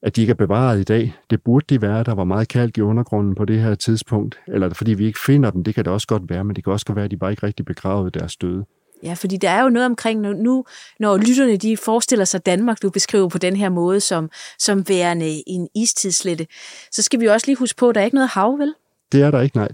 at 0.02 0.16
de 0.16 0.20
ikke 0.20 0.30
er 0.30 0.34
bevaret 0.34 0.80
i 0.80 0.82
dag? 0.82 1.14
Det 1.30 1.42
burde 1.42 1.66
de 1.68 1.82
være. 1.82 2.04
Der 2.04 2.14
var 2.14 2.24
meget 2.24 2.48
kalk 2.48 2.78
i 2.78 2.80
undergrunden 2.80 3.34
på 3.34 3.44
det 3.44 3.60
her 3.60 3.74
tidspunkt. 3.74 4.40
Eller 4.48 4.66
er 4.66 4.68
det 4.68 4.76
fordi 4.76 4.94
vi 4.94 5.06
ikke 5.06 5.18
finder 5.26 5.50
dem? 5.50 5.64
Det 5.64 5.74
kan 5.74 5.84
det 5.84 5.92
også 5.92 6.06
godt 6.06 6.22
være, 6.30 6.44
men 6.44 6.56
det 6.56 6.64
kan 6.64 6.72
også 6.72 6.86
godt 6.86 6.96
være, 6.96 7.04
at 7.04 7.10
de 7.10 7.16
bare 7.16 7.30
ikke 7.30 7.46
rigtig 7.46 7.66
begravet 7.66 8.14
deres 8.14 8.36
døde. 8.36 8.64
Ja, 9.02 9.14
fordi 9.14 9.36
der 9.36 9.50
er 9.50 9.62
jo 9.62 9.68
noget 9.68 9.86
omkring 9.86 10.20
nu- 10.20 10.32
nu, 10.32 10.64
når 11.00 11.16
lytterne 11.16 11.56
de 11.56 11.76
forestiller 11.76 12.24
sig 12.24 12.46
Danmark, 12.46 12.82
du 12.82 12.90
beskriver 12.90 13.28
på 13.28 13.38
den 13.38 13.56
her 13.56 13.68
måde, 13.68 14.00
som, 14.00 14.30
som 14.58 14.88
værende 14.88 15.42
en 15.46 15.68
istidslette, 15.76 16.46
så 16.92 17.02
skal 17.02 17.20
vi 17.20 17.26
også 17.26 17.46
lige 17.46 17.56
huske 17.56 17.76
på, 17.76 17.88
at 17.88 17.94
der 17.94 18.00
er 18.00 18.04
ikke 18.04 18.14
noget 18.14 18.30
hav, 18.30 18.58
vel? 18.58 18.74
Det 19.12 19.22
er 19.22 19.30
der 19.30 19.40
ikke, 19.40 19.56
nej. 19.56 19.68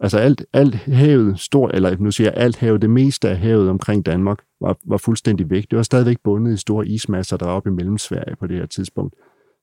Altså 0.00 0.18
alt, 0.18 0.44
alt 0.52 0.74
havet, 0.74 1.40
stor, 1.40 1.68
eller 1.68 1.96
nu 1.98 2.10
siger 2.10 2.30
jeg 2.30 2.42
alt 2.42 2.56
havet, 2.56 2.82
det 2.82 2.90
meste 2.90 3.28
af 3.28 3.36
havet 3.36 3.70
omkring 3.70 4.06
Danmark, 4.06 4.38
var, 4.60 4.76
var 4.84 4.96
fuldstændig 4.96 5.50
væk. 5.50 5.70
Det 5.70 5.76
var 5.76 5.82
stadigvæk 5.82 6.16
bundet 6.24 6.54
i 6.54 6.56
store 6.56 6.88
ismasser, 6.88 7.36
der 7.36 7.46
oppe 7.46 7.70
i 7.70 7.72
Mellemsverige 7.72 8.36
på 8.36 8.46
det 8.46 8.56
her 8.56 8.66
tidspunkt. 8.66 9.14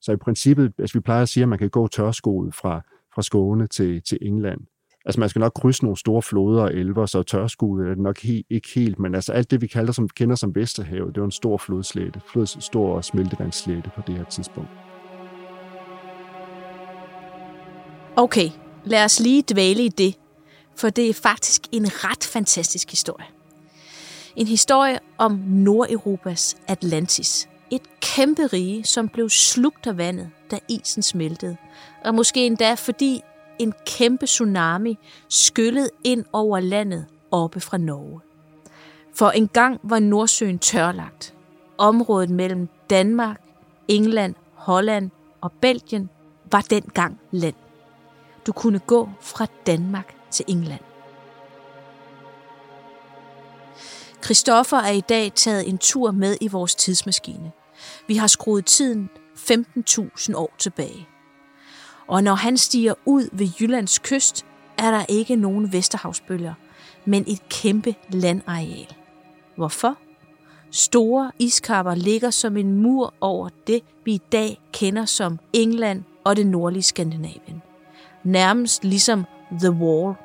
Så 0.01 0.11
i 0.11 0.15
princippet, 0.15 0.73
altså 0.79 0.97
vi 0.97 1.01
plejer 1.01 1.21
at 1.21 1.29
sige, 1.29 1.43
at 1.43 1.49
man 1.49 1.59
kan 1.59 1.69
gå 1.69 1.87
tørskoet 1.87 2.55
fra, 2.55 2.81
fra 3.15 3.21
Skåne 3.21 3.67
til, 3.67 4.01
til 4.01 4.17
England. 4.21 4.59
Altså 5.05 5.19
man 5.19 5.29
skal 5.29 5.39
nok 5.39 5.51
krydse 5.55 5.83
nogle 5.83 5.97
store 5.97 6.21
floder 6.21 6.61
og 6.61 6.73
elver, 6.73 7.05
så 7.05 7.23
tørskoet 7.23 7.85
er 7.85 7.89
det 7.89 7.97
nok 7.97 8.19
he, 8.19 8.43
ikke 8.49 8.69
helt, 8.75 8.99
men 8.99 9.15
altså 9.15 9.33
alt 9.33 9.51
det, 9.51 9.61
vi 9.61 9.67
kalder 9.67 9.93
som, 9.93 10.09
kender 10.09 10.35
som 10.35 10.55
Vesterhavet, 10.55 11.15
det 11.15 11.21
var 11.21 11.25
en 11.25 11.31
stor 11.31 11.57
flodslette, 11.57 12.21
flod, 12.31 12.45
stor 12.45 13.01
smeltevandslette 13.01 13.91
på 13.95 14.01
det 14.07 14.15
her 14.15 14.23
tidspunkt. 14.23 14.69
Okay, 18.15 18.49
lad 18.85 19.05
os 19.05 19.19
lige 19.19 19.43
dvæle 19.53 19.85
i 19.85 19.89
det, 19.89 20.15
for 20.75 20.89
det 20.89 21.09
er 21.09 21.13
faktisk 21.13 21.61
en 21.71 21.85
ret 21.85 22.23
fantastisk 22.23 22.91
historie. 22.91 23.25
En 24.35 24.47
historie 24.47 24.99
om 25.17 25.31
Nordeuropas 25.47 26.55
Atlantis. 26.67 27.49
Et 27.71 27.81
kæmpe 27.99 28.47
rige, 28.47 28.83
som 28.83 29.09
blev 29.09 29.29
slugt 29.29 29.87
af 29.87 29.97
vandet, 29.97 30.29
da 30.51 30.59
isen 30.69 31.03
smeltede. 31.03 31.57
Og 32.05 32.15
måske 32.15 32.45
endda 32.45 32.73
fordi 32.73 33.21
en 33.59 33.73
kæmpe 33.85 34.25
tsunami 34.25 34.97
skyllede 35.29 35.89
ind 36.03 36.25
over 36.33 36.59
landet 36.59 37.05
oppe 37.31 37.59
fra 37.59 37.77
Norge. 37.77 38.21
For 39.15 39.29
engang 39.29 39.79
var 39.83 39.99
Nordsøen 39.99 40.59
tørlagt. 40.59 41.33
Området 41.77 42.29
mellem 42.29 42.69
Danmark, 42.89 43.41
England, 43.87 44.35
Holland 44.53 45.09
og 45.41 45.51
Belgien 45.51 46.09
var 46.51 46.61
dengang 46.61 47.19
land. 47.31 47.55
Du 48.47 48.51
kunne 48.51 48.79
gå 48.79 49.09
fra 49.21 49.45
Danmark 49.67 50.15
til 50.33 50.45
England. 50.47 50.81
Christoffer 54.23 54.77
er 54.77 54.91
i 54.91 55.01
dag 55.01 55.31
taget 55.35 55.69
en 55.69 55.77
tur 55.77 56.11
med 56.11 56.37
i 56.41 56.47
vores 56.47 56.75
tidsmaskine. 56.75 57.51
Vi 58.07 58.15
har 58.15 58.27
skruet 58.27 58.65
tiden 58.65 59.09
15.000 59.35 60.35
år 60.35 60.53
tilbage. 60.57 61.07
Og 62.07 62.23
når 62.23 62.35
han 62.35 62.57
stiger 62.57 62.93
ud 63.05 63.29
ved 63.31 63.47
Jyllands 63.59 63.99
kyst, 63.99 64.45
er 64.77 64.91
der 64.91 65.05
ikke 65.09 65.35
nogen 65.35 65.73
Vesterhavsbølger, 65.73 66.53
men 67.05 67.23
et 67.27 67.49
kæmpe 67.49 67.95
landareal. 68.09 68.95
Hvorfor? 69.55 69.97
Store 70.71 71.31
iskapper 71.39 71.95
ligger 71.95 72.29
som 72.29 72.57
en 72.57 72.81
mur 72.81 73.13
over 73.21 73.49
det, 73.67 73.81
vi 74.05 74.13
i 74.13 74.21
dag 74.31 74.61
kender 74.71 75.05
som 75.05 75.39
England, 75.53 76.03
og 76.23 76.35
det 76.35 76.47
nordlige 76.47 76.83
Skandinavien. 76.83 77.61
Nærmest 78.23 78.83
ligesom 78.83 79.25
The 79.59 79.71
Wall, 79.71 80.15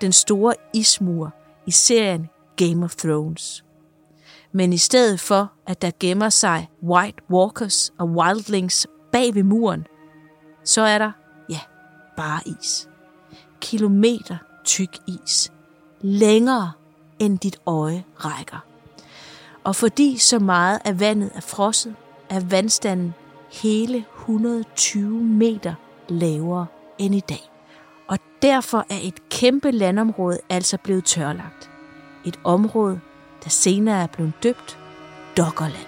den 0.00 0.12
store 0.12 0.54
ismur 0.74 1.32
i 1.66 1.70
serien 1.70 2.28
Game 2.56 2.84
of 2.84 2.96
Thrones. 2.96 3.64
Men 4.52 4.72
i 4.72 4.78
stedet 4.78 5.20
for, 5.20 5.52
at 5.66 5.82
der 5.82 5.90
gemmer 6.00 6.28
sig 6.28 6.70
White 6.82 7.22
Walkers 7.30 7.92
og 7.98 8.08
Wildlings 8.08 8.86
bag 9.12 9.34
ved 9.34 9.42
muren, 9.42 9.86
så 10.64 10.82
er 10.82 10.98
der, 10.98 11.12
ja, 11.50 11.60
bare 12.16 12.40
is. 12.60 12.88
Kilometer 13.60 14.36
tyk 14.64 14.98
is. 15.06 15.52
Længere 16.00 16.72
end 17.18 17.38
dit 17.38 17.56
øje 17.66 18.04
rækker. 18.16 18.64
Og 19.64 19.76
fordi 19.76 20.18
så 20.18 20.38
meget 20.38 20.80
af 20.84 21.00
vandet 21.00 21.30
er 21.34 21.40
frosset, 21.40 21.94
er 22.28 22.40
vandstanden 22.40 23.14
hele 23.62 24.04
120 24.18 25.10
meter 25.24 25.74
lavere 26.08 26.66
end 26.98 27.14
i 27.14 27.20
dag. 27.20 27.49
Og 28.10 28.18
derfor 28.42 28.86
er 28.90 28.98
et 29.02 29.28
kæmpe 29.28 29.70
landområde 29.70 30.40
altså 30.48 30.78
blevet 30.84 31.04
tørlagt. 31.04 31.70
Et 32.26 32.40
område, 32.44 33.00
der 33.44 33.50
senere 33.50 34.02
er 34.02 34.06
blevet 34.06 34.32
døbt 34.42 34.78
Dokkerland. 35.36 35.86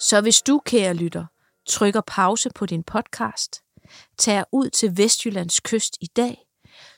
Så 0.00 0.20
hvis 0.22 0.42
du, 0.42 0.60
kære 0.64 0.94
lytter, 0.94 1.26
trykker 1.68 2.00
pause 2.06 2.50
på 2.54 2.66
din 2.66 2.82
podcast, 2.82 3.62
tager 4.18 4.44
ud 4.52 4.70
til 4.70 4.96
Vestjyllands 4.96 5.60
kyst 5.60 5.96
i 6.00 6.06
dag, 6.06 6.38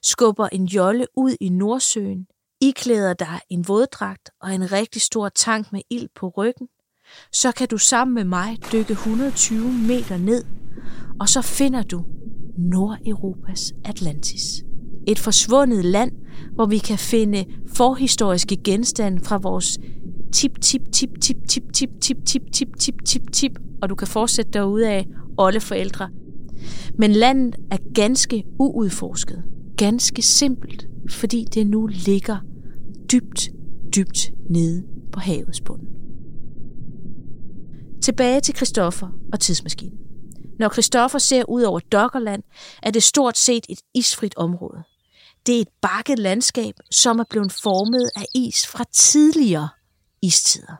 skubber 0.03 0.49
en 0.49 0.65
jolle 0.65 1.07
ud 1.17 1.37
i 1.41 1.49
Nordsøen, 1.49 2.27
iklæder 2.61 3.15
dig 3.15 3.41
en 3.51 3.69
våddragt 3.69 4.31
og 4.41 4.55
en 4.55 4.73
rigtig 4.73 5.03
stor 5.03 5.29
tank 5.29 5.73
med 5.73 5.81
ild 5.91 6.09
på 6.15 6.29
ryggen, 6.29 6.69
så 7.33 7.53
kan 7.53 7.69
du 7.69 7.79
sammen 7.79 8.15
med 8.15 8.25
mig 8.25 8.59
dykke 8.73 8.93
120 8.93 9.73
meter 9.73 10.17
ned, 10.17 10.45
og 11.21 11.29
så 11.29 11.43
finder 11.43 11.83
du 11.83 12.05
Nordeuropas 12.59 13.73
Atlantis. 13.85 14.43
Et 15.07 15.19
forsvundet 15.19 15.85
land, 15.85 16.13
hvor 16.55 16.67
vi 16.67 16.79
kan 16.79 16.99
finde 16.99 17.45
forhistoriske 17.75 18.57
genstande 18.65 19.25
fra 19.25 19.37
vores 19.37 19.79
tip, 20.33 20.61
tip, 20.61 20.93
tip, 20.93 21.11
tip, 21.21 21.37
tip, 21.49 21.63
tip, 21.73 21.91
tip, 22.01 22.17
tip, 22.27 22.43
tip, 22.53 22.69
tip, 22.79 22.95
tip, 23.05 23.33
tip, 23.33 23.53
og 23.83 23.89
du 23.89 23.95
kan 23.95 24.09
fortsætte 24.09 24.51
derude 24.53 24.89
af 24.89 25.07
forældre. 25.61 26.09
Men 26.99 27.13
landet 27.13 27.57
er 27.71 27.77
ganske 27.95 28.45
uudforsket. 28.59 29.43
Ganske 29.77 30.23
simpelt, 30.23 30.87
fordi 31.11 31.45
det 31.55 31.67
nu 31.67 31.87
ligger 31.87 32.37
dybt, 33.13 33.51
dybt 33.97 34.31
nede 34.51 34.85
på 35.13 35.21
havets 35.21 35.61
bund. 35.61 35.81
Tilbage 38.07 38.41
til 38.41 38.57
Christoffer 38.57 39.09
og 39.33 39.41
tidsmaskinen. 39.41 39.99
Når 40.59 40.69
Christoffer 40.69 41.19
ser 41.19 41.45
ud 41.49 41.63
over 41.63 41.81
Dokkerland, 41.81 42.43
er 42.83 42.91
det 42.91 43.03
stort 43.03 43.39
set 43.39 43.67
et 43.69 43.81
isfrit 43.95 44.37
område. 44.37 44.83
Det 45.47 45.57
er 45.57 45.61
et 45.61 45.69
bakket 45.81 46.19
landskab, 46.19 46.75
som 46.91 47.19
er 47.19 47.25
blevet 47.31 47.53
formet 47.53 48.11
af 48.17 48.25
is 48.35 48.67
fra 48.67 48.85
tidligere 48.93 49.69
istider. 50.23 50.77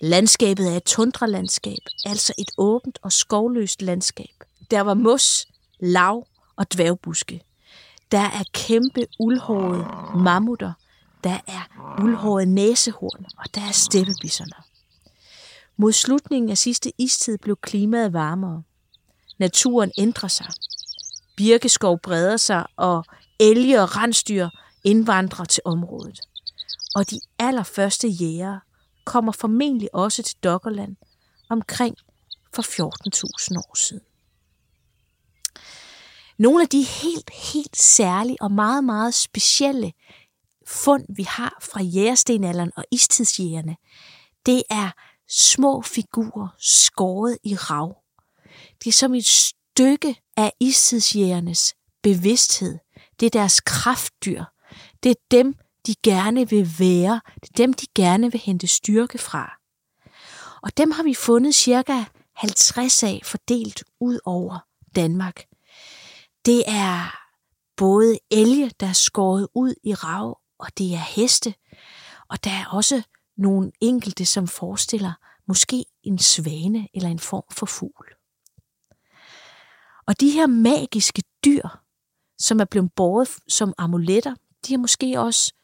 Landskabet 0.00 0.72
er 0.72 0.76
et 0.76 0.84
tundralandskab, 0.84 1.82
altså 2.06 2.32
et 2.38 2.50
åbent 2.58 2.98
og 3.02 3.12
skovløst 3.12 3.82
landskab. 3.82 4.44
Der 4.70 4.80
var 4.80 4.94
mos, 4.94 5.46
lav 5.80 6.26
og 6.56 6.72
dværgbuske. 6.72 7.42
Der 8.12 8.18
er 8.18 8.44
kæmpe 8.52 9.06
uldhårede 9.18 9.86
mammutter. 10.14 10.72
Der 11.24 11.38
er 11.46 11.94
uldhårede 12.02 12.46
næsehorn, 12.46 13.24
og 13.38 13.54
der 13.54 13.60
er 13.60 13.72
steppebisserne. 13.72 14.67
Mod 15.80 15.92
slutningen 15.92 16.50
af 16.50 16.58
sidste 16.58 16.92
istid 16.98 17.38
blev 17.38 17.56
klimaet 17.56 18.12
varmere. 18.12 18.62
Naturen 19.38 19.92
ændrer 19.98 20.28
sig. 20.28 20.46
Birkeskov 21.36 21.98
breder 21.98 22.36
sig, 22.36 22.66
og 22.76 23.04
elge 23.40 23.82
og 23.82 23.96
rensdyr 23.96 24.48
indvandrer 24.84 25.44
til 25.44 25.62
området. 25.64 26.20
Og 26.94 27.10
de 27.10 27.20
allerførste 27.38 28.08
jæger 28.08 28.58
kommer 29.04 29.32
formentlig 29.32 29.94
også 29.94 30.22
til 30.22 30.36
Dokkerland 30.44 30.96
omkring 31.50 31.96
for 32.54 32.62
14.000 32.62 33.58
år 33.58 33.76
siden. 33.76 34.02
Nogle 36.38 36.62
af 36.62 36.68
de 36.68 36.82
helt, 36.82 37.30
helt 37.52 37.76
særlige 37.76 38.42
og 38.42 38.52
meget, 38.52 38.84
meget 38.84 39.14
specielle 39.14 39.92
fund, 40.66 41.04
vi 41.16 41.22
har 41.22 41.58
fra 41.62 41.82
jægerstenalderen 41.82 42.72
og 42.76 42.84
istidsjægerne, 42.90 43.76
det 44.46 44.62
er 44.70 44.90
små 45.28 45.82
figurer 45.82 46.48
skåret 46.58 47.38
i 47.44 47.54
rav. 47.54 47.96
Det 48.84 48.86
er 48.86 48.92
som 48.92 49.14
et 49.14 49.26
stykke 49.26 50.20
af 50.36 50.52
istidsjægernes 50.60 51.74
bevidsthed. 52.02 52.78
Det 53.20 53.26
er 53.26 53.30
deres 53.30 53.60
kraftdyr. 53.60 54.44
Det 55.02 55.10
er 55.10 55.14
dem, 55.30 55.54
de 55.86 55.94
gerne 56.02 56.50
vil 56.50 56.70
være. 56.78 57.20
Det 57.34 57.48
er 57.50 57.54
dem, 57.56 57.72
de 57.72 57.86
gerne 57.94 58.32
vil 58.32 58.40
hente 58.40 58.66
styrke 58.66 59.18
fra. 59.18 59.52
Og 60.62 60.76
dem 60.76 60.90
har 60.90 61.02
vi 61.02 61.14
fundet 61.14 61.54
cirka 61.54 62.04
50 62.34 63.02
af 63.02 63.20
fordelt 63.24 63.84
ud 64.00 64.18
over 64.24 64.58
Danmark. 64.96 65.44
Det 66.46 66.64
er 66.66 67.18
både 67.76 68.18
elge, 68.30 68.70
der 68.80 68.86
er 68.86 68.92
skåret 68.92 69.48
ud 69.54 69.74
i 69.84 69.94
rav, 69.94 70.38
og 70.58 70.68
det 70.78 70.94
er 70.94 70.98
heste. 70.98 71.54
Og 72.28 72.44
der 72.44 72.50
er 72.50 72.66
også 72.72 73.02
nogle 73.38 73.72
enkelte, 73.80 74.24
som 74.24 74.48
forestiller 74.48 75.12
måske 75.48 75.84
en 76.02 76.18
svane 76.18 76.88
eller 76.94 77.08
en 77.08 77.18
form 77.18 77.44
for 77.52 77.66
fugl. 77.66 78.14
Og 80.06 80.20
de 80.20 80.30
her 80.30 80.46
magiske 80.46 81.22
dyr, 81.44 81.68
som 82.38 82.60
er 82.60 82.64
blevet 82.64 82.92
båret 82.96 83.28
som 83.48 83.74
amuletter, 83.78 84.34
de 84.66 84.72
har 84.72 84.78
måske 84.78 85.20
også 85.20 85.54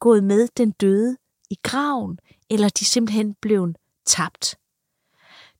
gået 0.00 0.24
med 0.24 0.48
den 0.56 0.70
døde 0.70 1.16
i 1.50 1.56
graven, 1.62 2.18
eller 2.50 2.68
de 2.68 2.84
simpelthen 2.84 3.34
blevet 3.34 3.76
tabt. 4.06 4.58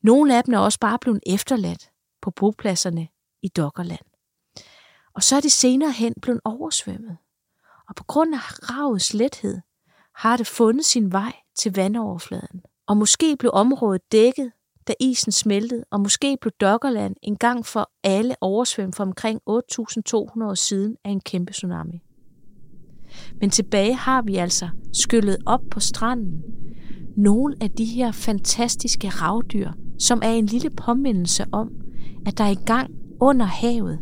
Nogle 0.02 0.36
af 0.36 0.44
dem 0.44 0.54
er 0.54 0.58
også 0.58 0.78
bare 0.78 0.98
blevet 0.98 1.20
efterladt 1.26 1.90
på 2.22 2.30
bopladserne 2.30 3.08
i 3.42 3.48
Dokkerland. 3.48 4.06
Og 5.14 5.22
så 5.22 5.36
er 5.36 5.40
det 5.40 5.52
senere 5.52 5.92
hen 5.92 6.14
blevet 6.22 6.40
oversvømmet. 6.44 7.18
Og 7.88 7.94
på 7.94 8.04
grund 8.04 8.34
af 8.34 8.70
ravets 8.70 9.14
lethed 9.14 9.60
har 10.14 10.36
det 10.36 10.46
fundet 10.46 10.84
sin 10.84 11.12
vej 11.12 11.41
til 11.58 11.74
vandoverfladen. 11.74 12.62
Og 12.88 12.96
måske 12.96 13.36
blev 13.38 13.50
området 13.54 14.12
dækket, 14.12 14.52
da 14.88 14.92
isen 15.00 15.32
smeltede, 15.32 15.84
og 15.90 16.00
måske 16.00 16.36
blev 16.40 16.52
Dokkerland 16.60 17.16
en 17.22 17.36
gang 17.36 17.66
for 17.66 17.90
alle 18.04 18.34
oversvømmet 18.40 18.96
for 18.96 19.04
omkring 19.04 19.40
8.200 19.50 19.54
år 20.44 20.54
siden 20.54 20.96
af 21.04 21.10
en 21.10 21.20
kæmpe 21.20 21.52
tsunami. 21.52 22.02
Men 23.40 23.50
tilbage 23.50 23.94
har 23.94 24.22
vi 24.22 24.36
altså 24.36 24.68
skyllet 24.92 25.36
op 25.46 25.60
på 25.70 25.80
stranden 25.80 26.42
nogle 27.16 27.56
af 27.60 27.70
de 27.70 27.84
her 27.84 28.12
fantastiske 28.12 29.08
ravdyr, 29.08 29.70
som 29.98 30.20
er 30.22 30.30
en 30.30 30.46
lille 30.46 30.70
påmindelse 30.70 31.44
om, 31.52 31.70
at 32.26 32.38
der 32.38 32.44
engang 32.44 32.90
under 33.20 33.46
havet 33.46 33.98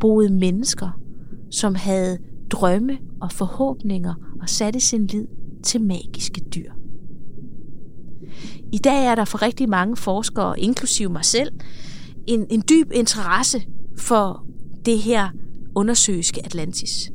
boede 0.00 0.32
mennesker, 0.32 1.00
som 1.50 1.74
havde 1.74 2.18
drømme 2.50 2.98
og 3.20 3.32
forhåbninger 3.32 4.14
og 4.40 4.48
satte 4.48 4.80
sin 4.80 5.06
lid 5.06 5.26
til 5.62 5.80
magiske 5.80 6.40
dyr. 6.40 6.72
I 8.72 8.78
dag 8.78 9.06
er 9.06 9.14
der 9.14 9.24
for 9.24 9.42
rigtig 9.42 9.68
mange 9.68 9.96
forskere, 9.96 10.60
inklusive 10.60 11.08
mig 11.08 11.24
selv, 11.24 11.52
en, 12.26 12.46
en 12.50 12.62
dyb 12.68 12.92
interesse 12.92 13.62
for 13.98 14.46
det 14.86 14.98
her 14.98 15.28
undersøgelske 15.74 16.44
Atlantis. 16.44 17.12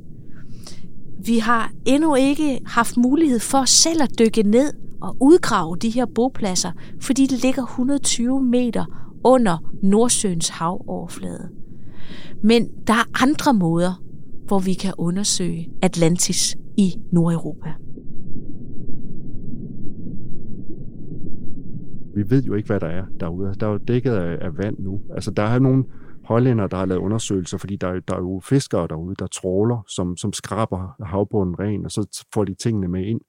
Vi 1.26 1.38
har 1.38 1.72
endnu 1.86 2.16
ikke 2.16 2.60
haft 2.66 2.98
mulighed 2.98 3.40
for 3.40 3.66
selv 3.66 4.04
at 4.04 4.20
dykke 4.20 4.44
ned 4.44 4.74
og 5.02 5.18
udgrave 5.22 5.76
de 5.76 5.90
her 5.90 6.06
bopladser, 6.16 6.72
fordi 7.02 7.28
det 7.28 7.42
ligger 7.42 7.64
120 7.64 8.44
meter 8.44 8.86
under 9.24 9.58
Nordsøens 9.84 10.50
havoverflade. 10.50 11.50
Men 12.44 12.68
der 12.88 12.94
er 12.94 13.24
andre 13.24 13.54
måder, 13.54 14.04
hvor 14.48 14.60
vi 14.60 14.74
kan 14.74 14.94
undersøge 14.98 15.70
Atlantis 15.82 16.58
i 16.78 16.96
Nordeuropa. 17.12 17.70
Vi 22.17 22.30
ved 22.30 22.43
jo 22.43 22.53
ikke, 22.53 22.67
hvad 22.67 22.80
der 22.80 22.88
er 22.88 23.06
derude. 23.19 23.47
Altså, 23.47 23.60
der 23.60 23.67
er 23.67 23.71
jo 23.71 23.77
dækket 23.77 24.12
af, 24.12 24.38
af 24.45 24.58
vand 24.58 24.80
nu. 24.80 25.01
Altså, 25.15 25.32
der 25.32 25.43
er 25.43 25.60
nogle 25.60 25.86
hollænder, 26.23 26.67
der 26.67 26.77
har 26.77 26.86
lavet 26.86 27.01
undersøgelser, 27.01 27.58
fordi 27.58 27.75
der, 27.75 27.99
der 27.99 28.13
er 28.15 28.19
jo 28.19 28.41
fiskere 28.43 28.88
derude, 28.88 29.15
der 29.15 29.27
tråler, 29.27 29.84
som, 29.88 30.17
som 30.17 30.34
skraber 30.34 31.03
havbunden 31.06 31.60
ren, 31.60 31.86
og 31.86 31.91
så 31.91 32.25
får 32.34 32.45
de 32.45 32.53
tingene 32.53 32.88
med 32.88 33.06
ind 33.06 33.21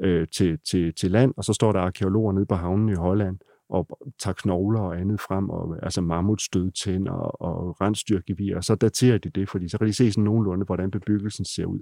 øh, 0.00 0.26
til, 0.36 0.58
til, 0.70 0.94
til 0.94 1.10
land, 1.10 1.34
og 1.36 1.44
så 1.44 1.52
står 1.52 1.72
der 1.72 1.80
arkeologer 1.80 2.32
nede 2.32 2.46
på 2.46 2.54
havnen 2.54 2.88
i 2.88 2.94
Holland, 2.94 3.38
og 3.68 3.98
tager 4.18 4.34
knogler 4.34 4.80
og 4.80 5.00
andet 5.00 5.20
frem, 5.20 5.50
og, 5.50 5.76
altså 5.82 6.00
mammutstødtænder 6.00 7.12
og 7.12 7.80
rensdyrgevir, 7.80 8.56
og 8.56 8.64
så 8.64 8.74
daterer 8.74 9.18
de 9.18 9.30
det, 9.30 9.48
fordi 9.48 9.68
så 9.68 9.78
kan 9.78 9.86
de 9.86 9.92
se 9.92 10.12
sådan 10.12 10.24
nogenlunde, 10.24 10.64
hvordan 10.64 10.90
bebyggelsen 10.90 11.44
ser 11.44 11.66
ud 11.66 11.80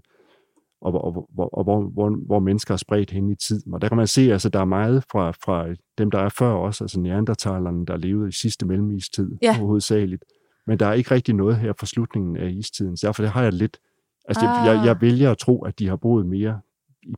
og, 0.82 1.04
og, 1.04 1.28
og, 1.38 1.54
og 1.54 1.64
hvor, 1.64 1.82
hvor, 1.82 2.26
hvor 2.26 2.38
mennesker 2.38 2.74
er 2.74 2.78
spredt 2.78 3.10
hen 3.10 3.30
i 3.30 3.34
tid. 3.34 3.62
Og 3.72 3.82
der 3.82 3.88
kan 3.88 3.96
man 3.96 4.06
se, 4.06 4.22
at 4.22 4.32
altså, 4.32 4.48
der 4.48 4.60
er 4.60 4.64
meget 4.64 5.04
fra, 5.12 5.30
fra 5.30 5.66
dem, 5.98 6.10
der 6.10 6.18
er 6.18 6.28
før 6.28 6.52
os, 6.52 6.80
altså 6.80 7.00
neandertalerne, 7.00 7.86
der 7.86 7.96
levede 7.96 8.28
i 8.28 8.32
sidste 8.32 8.66
mellemistid 8.66 9.30
ja. 9.42 9.58
hovedsageligt. 9.58 10.24
Men 10.66 10.78
der 10.78 10.86
er 10.86 10.92
ikke 10.92 11.10
rigtig 11.10 11.34
noget 11.34 11.56
her 11.56 11.72
for 11.78 11.86
slutningen 11.86 12.36
af 12.36 12.50
istiden. 12.50 12.96
Så 12.96 13.06
derfor 13.06 13.26
har 13.26 13.42
jeg 13.42 13.52
lidt... 13.52 13.78
Altså, 14.24 14.46
ah. 14.46 14.66
jeg, 14.66 14.86
jeg 14.86 15.00
vælger 15.00 15.30
at 15.30 15.38
tro, 15.38 15.64
at 15.64 15.78
de 15.78 15.88
har 15.88 15.96
boet 15.96 16.26
mere 16.26 16.60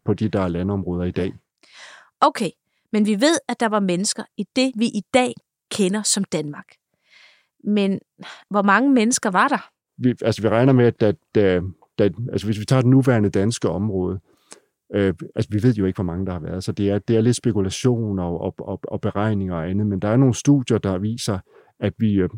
på 0.05 0.15
de 0.15 0.29
der 0.29 0.49
landområder 0.49 1.05
i 1.05 1.11
dag. 1.11 1.33
Okay, 2.21 2.51
men 2.93 3.07
vi 3.07 3.21
ved, 3.21 3.39
at 3.49 3.61
der 3.61 3.69
var 3.69 3.81
mennesker 3.81 4.23
i 4.37 4.45
det, 4.57 4.73
vi 4.77 4.87
i 4.87 5.03
dag 5.15 5.35
kender 5.71 6.03
som 6.03 6.25
Danmark. 6.25 6.67
Men 7.65 8.01
hvor 8.51 8.63
mange 8.63 8.91
mennesker 8.93 9.31
var 9.31 9.49
der? 9.49 9.71
Vi, 9.99 10.15
altså, 10.23 10.43
vi 10.43 10.49
regner 10.49 10.73
med, 10.73 10.87
at 10.87 11.01
da, 11.01 11.13
da, 11.35 11.61
da, 11.99 12.11
altså, 12.33 12.47
hvis 12.47 12.61
vi 12.61 12.65
tager 12.65 12.83
det 12.83 12.91
nuværende 12.91 13.31
danske 13.31 13.69
område, 13.69 14.21
øh, 14.95 15.15
altså, 15.35 15.51
vi 15.51 15.63
ved 15.63 15.75
jo 15.75 15.85
ikke, 15.85 15.97
hvor 15.97 16.05
mange 16.05 16.27
der 16.27 16.33
har 16.33 16.41
været, 16.41 16.65
så 16.65 16.73
det 16.73 16.91
er, 16.91 16.99
det 16.99 17.17
er 17.17 17.21
lidt 17.21 17.37
spekulation 17.37 18.19
og, 18.19 18.41
og, 18.41 18.55
og, 18.59 18.81
og 18.83 19.01
beregninger 19.01 19.55
og 19.55 19.71
andet, 19.71 19.87
men 19.87 20.01
der 20.01 20.09
er 20.09 20.17
nogle 20.17 20.35
studier, 20.35 20.79
der 20.79 20.99
viser, 20.99 21.39
at 21.81 21.93
vi 21.99 22.15
øh, 22.15 22.29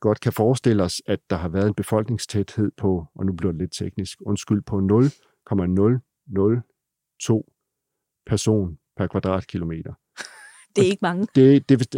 godt 0.00 0.20
kan 0.20 0.32
forestille 0.32 0.82
os, 0.82 1.02
at 1.06 1.20
der 1.30 1.36
har 1.36 1.48
været 1.48 1.68
en 1.68 1.74
befolkningstæthed 1.74 2.70
på, 2.76 3.06
og 3.14 3.26
nu 3.26 3.32
bliver 3.32 3.52
det 3.52 3.60
lidt 3.60 3.72
teknisk, 3.72 4.18
undskyld, 4.26 4.62
på 4.62 4.80
0,002 4.80 7.52
person 8.26 8.78
per 8.96 9.06
kvadratkilometer. 9.06 9.94
Det 10.76 10.82
er 10.82 10.86
ikke 10.86 11.02
mange. 11.02 11.26
Det, 11.34 11.68
det, 11.68 11.96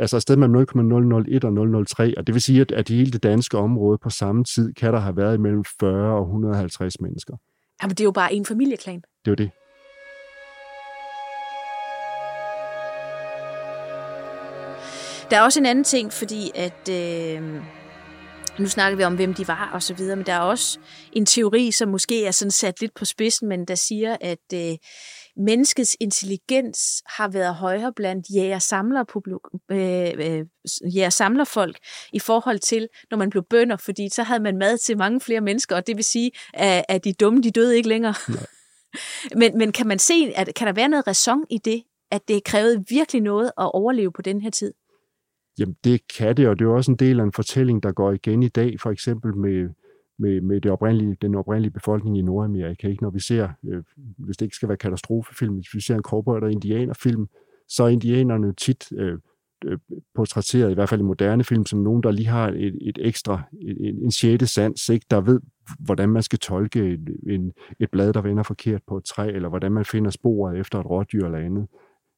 altså 0.00 0.16
et 0.16 0.22
sted 0.22 0.36
mellem 0.36 0.54
0,001 0.54 1.44
og 1.44 1.86
003, 1.86 2.18
og 2.18 2.26
det 2.26 2.34
vil 2.34 2.42
sige, 2.42 2.60
at, 2.60 2.72
at 2.72 2.88
hele 2.88 3.10
det 3.10 3.22
danske 3.22 3.58
område 3.58 3.98
på 3.98 4.10
samme 4.10 4.44
tid 4.44 4.74
kan 4.74 4.92
der 4.92 5.00
have 5.00 5.16
været 5.16 5.40
mellem 5.40 5.64
40 5.80 6.14
og 6.14 6.22
150 6.22 7.00
mennesker. 7.00 7.36
Jamen, 7.82 7.90
det 7.90 8.00
er 8.00 8.04
jo 8.04 8.12
bare 8.12 8.34
en 8.34 8.46
familieklan. 8.46 9.02
Det 9.24 9.30
er 9.30 9.34
det. 9.34 9.50
Der 15.30 15.38
er 15.38 15.42
også 15.42 15.60
en 15.60 15.66
anden 15.66 15.84
ting, 15.84 16.12
fordi 16.12 16.50
at... 16.54 16.88
Øh, 16.90 17.62
nu 18.58 18.68
snakker 18.68 18.96
vi 18.96 19.04
om, 19.04 19.16
hvem 19.16 19.34
de 19.34 19.48
var 19.48 19.70
og 19.72 19.82
så 19.82 19.94
videre, 19.94 20.16
men 20.16 20.26
der 20.26 20.32
er 20.32 20.40
også 20.40 20.78
en 21.12 21.26
teori, 21.26 21.70
som 21.70 21.88
måske 21.88 22.26
er 22.26 22.30
sådan 22.30 22.50
sat 22.50 22.80
lidt 22.80 22.94
på 22.94 23.04
spidsen, 23.04 23.48
men 23.48 23.64
der 23.64 23.74
siger, 23.74 24.16
at 24.20 24.38
øh, 24.54 24.76
menneskets 25.36 25.96
intelligens 26.00 27.02
har 27.06 27.28
været 27.28 27.54
højere 27.54 27.92
blandt 27.92 28.26
øh, 29.70 30.12
øh, 30.18 30.46
jæger-samlerfolk 30.94 31.78
i 32.12 32.18
forhold 32.18 32.58
til, 32.58 32.88
når 33.10 33.18
man 33.18 33.30
blev 33.30 33.42
bønder, 33.50 33.76
fordi 33.76 34.08
så 34.08 34.22
havde 34.22 34.42
man 34.42 34.58
mad 34.58 34.78
til 34.78 34.98
mange 34.98 35.20
flere 35.20 35.40
mennesker, 35.40 35.76
og 35.76 35.86
det 35.86 35.96
vil 35.96 36.04
sige, 36.04 36.30
at, 36.54 36.84
at 36.88 37.04
de 37.04 37.12
dumme, 37.12 37.42
de 37.42 37.50
døde 37.50 37.76
ikke 37.76 37.88
længere. 37.88 38.14
men, 39.40 39.58
men 39.58 39.72
kan 39.72 39.86
man 39.86 39.98
se, 39.98 40.32
at 40.36 40.54
kan 40.56 40.66
der 40.66 40.72
være 40.72 40.88
noget 40.88 41.06
ræson 41.06 41.44
i 41.50 41.58
det, 41.58 41.82
at 42.10 42.28
det 42.28 42.44
krævede 42.44 42.84
virkelig 42.88 43.22
noget 43.22 43.46
at 43.46 43.70
overleve 43.74 44.12
på 44.12 44.22
den 44.22 44.40
her 44.40 44.50
tid? 44.50 44.72
Jamen 45.58 45.76
det 45.84 46.00
kan 46.16 46.36
det, 46.36 46.48
og 46.48 46.58
det 46.58 46.64
er 46.64 46.68
også 46.68 46.90
en 46.90 46.96
del 46.96 47.20
af 47.20 47.24
en 47.24 47.32
fortælling, 47.32 47.82
der 47.82 47.92
går 47.92 48.12
igen 48.12 48.42
i 48.42 48.48
dag, 48.48 48.80
for 48.80 48.90
eksempel 48.90 49.36
med 49.36 49.68
med, 50.22 50.40
med 50.40 50.60
det 50.60 50.70
oprindelige, 50.70 51.16
den 51.22 51.34
oprindelige 51.34 51.72
befolkning 51.72 52.18
i 52.18 52.22
Nordamerika. 52.22 52.88
Ikke? 52.88 53.02
Når 53.02 53.10
vi 53.10 53.20
ser, 53.20 53.48
øh, 53.68 53.82
hvis 54.18 54.36
det 54.36 54.46
ikke 54.46 54.56
skal 54.56 54.68
være 54.68 54.78
katastrofefilm, 54.78 55.54
hvis 55.54 55.74
vi 55.74 55.80
ser 55.80 55.94
en 55.94 56.02
cowboy- 56.08 56.36
eller 56.36 56.48
indianerfilm, 56.48 57.26
så 57.68 57.84
er 57.84 57.88
indianerne 57.88 58.52
tit 58.52 58.92
øh, 58.92 59.18
øh, 59.64 59.78
portrætteret, 60.14 60.70
i 60.70 60.74
hvert 60.74 60.88
fald 60.88 61.00
i 61.00 61.04
moderne 61.04 61.44
film, 61.44 61.66
som 61.66 61.78
nogen, 61.78 62.02
der 62.02 62.10
lige 62.10 62.28
har 62.28 62.48
et, 62.48 62.78
et 62.80 62.98
ekstra, 63.00 63.42
en, 63.60 64.04
en 64.04 64.10
sjette 64.10 64.46
sans, 64.46 64.88
ikke? 64.88 65.06
der 65.10 65.20
ved, 65.20 65.40
hvordan 65.78 66.08
man 66.08 66.22
skal 66.22 66.38
tolke 66.38 66.80
et, 66.92 67.08
en, 67.26 67.52
et 67.80 67.90
blad, 67.90 68.12
der 68.12 68.22
vender 68.22 68.42
forkert 68.42 68.82
på 68.86 68.96
et 68.96 69.04
træ, 69.04 69.32
eller 69.32 69.48
hvordan 69.48 69.72
man 69.72 69.84
finder 69.84 70.10
sporet 70.10 70.58
efter 70.58 70.80
et 70.80 70.86
rådyr 70.86 71.24
eller 71.24 71.38
andet, 71.38 71.66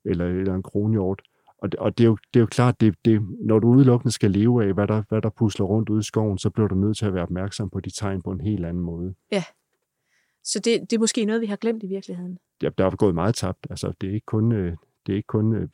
eller, 0.05 0.27
eller 0.27 0.55
en 0.55 0.63
kronhjort. 0.63 1.23
Og, 1.59 1.73
det, 1.73 1.81
og 1.81 1.99
det, 1.99 2.05
er 2.05 2.09
jo, 2.09 2.17
det 2.35 2.41
er 2.41 2.43
jo 2.43 2.47
klart, 2.47 2.81
det, 2.81 2.95
det, 3.05 3.23
når 3.41 3.59
du 3.59 3.69
udelukkende 3.69 4.13
skal 4.13 4.31
leve 4.31 4.65
af, 4.65 4.75
hvad 4.75 4.87
der, 4.87 5.03
hvad 5.09 5.23
der 5.23 5.31
pusler 5.31 5.67
rundt 5.67 5.89
ude 5.89 6.01
i 6.01 6.03
skoven, 6.03 6.39
så 6.39 6.51
bliver 6.51 6.69
du 6.69 6.75
nødt 6.75 6.97
til 6.99 7.07
at 7.07 7.15
være 7.15 7.23
opmærksom 7.23 7.71
på 7.71 7.81
de 7.81 7.91
tegn 7.91 8.23
på 8.23 8.31
en 8.31 8.41
helt 8.41 8.67
anden 8.67 8.83
måde. 8.83 9.15
Ja. 9.33 9.45
Så 10.45 10.59
det, 10.59 10.81
det 10.81 10.93
er 10.97 11.01
måske 11.01 11.25
noget, 11.25 11.41
vi 11.41 11.47
har 11.47 11.57
glemt 11.57 11.83
i 11.83 11.87
virkeligheden? 11.87 12.39
Ja, 12.63 12.69
der 12.79 12.87
er 12.87 12.97
gået 12.97 13.15
meget 13.15 13.35
tabt. 13.35 13.67
Altså, 13.71 13.93
det 14.01 14.09
er 14.09 14.15
ikke 14.15 14.27
kun, 14.27 14.53
øh, 14.53 14.77
det 15.07 15.13
er 15.13 15.17
ikke 15.17 15.27
kun 15.27 15.55
øh, 15.55 15.69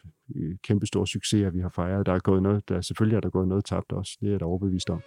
kæmpe 0.63 0.87
store 0.87 1.07
succeser, 1.07 1.51
vi 1.51 1.61
har 1.61 1.69
fejret. 1.69 2.07
Der 2.07 2.13
er 2.13 2.19
gået 2.19 2.43
noget, 2.43 2.69
der, 2.69 2.81
selvfølgelig 2.81 3.17
er 3.17 3.21
der 3.21 3.31
gået 3.31 3.49
noget 3.49 3.65
tabt 3.65 3.93
også. 3.93 4.17
Det 4.21 4.27
er 4.27 4.31
jeg 4.31 4.41
da 4.41 4.45
overbevist 4.45 4.91
om. 4.91 5.01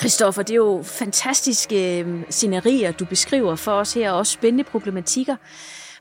Christoffer, 0.00 0.42
det 0.42 0.52
er 0.52 0.56
jo 0.56 0.82
fantastiske 0.82 2.00
øh, 2.00 2.22
scenerier, 2.30 2.92
du 2.92 3.04
beskriver 3.04 3.56
for 3.56 3.72
os 3.72 3.94
her, 3.94 4.10
og 4.10 4.18
også 4.18 4.32
spændende 4.32 4.64
problematikker. 4.64 5.36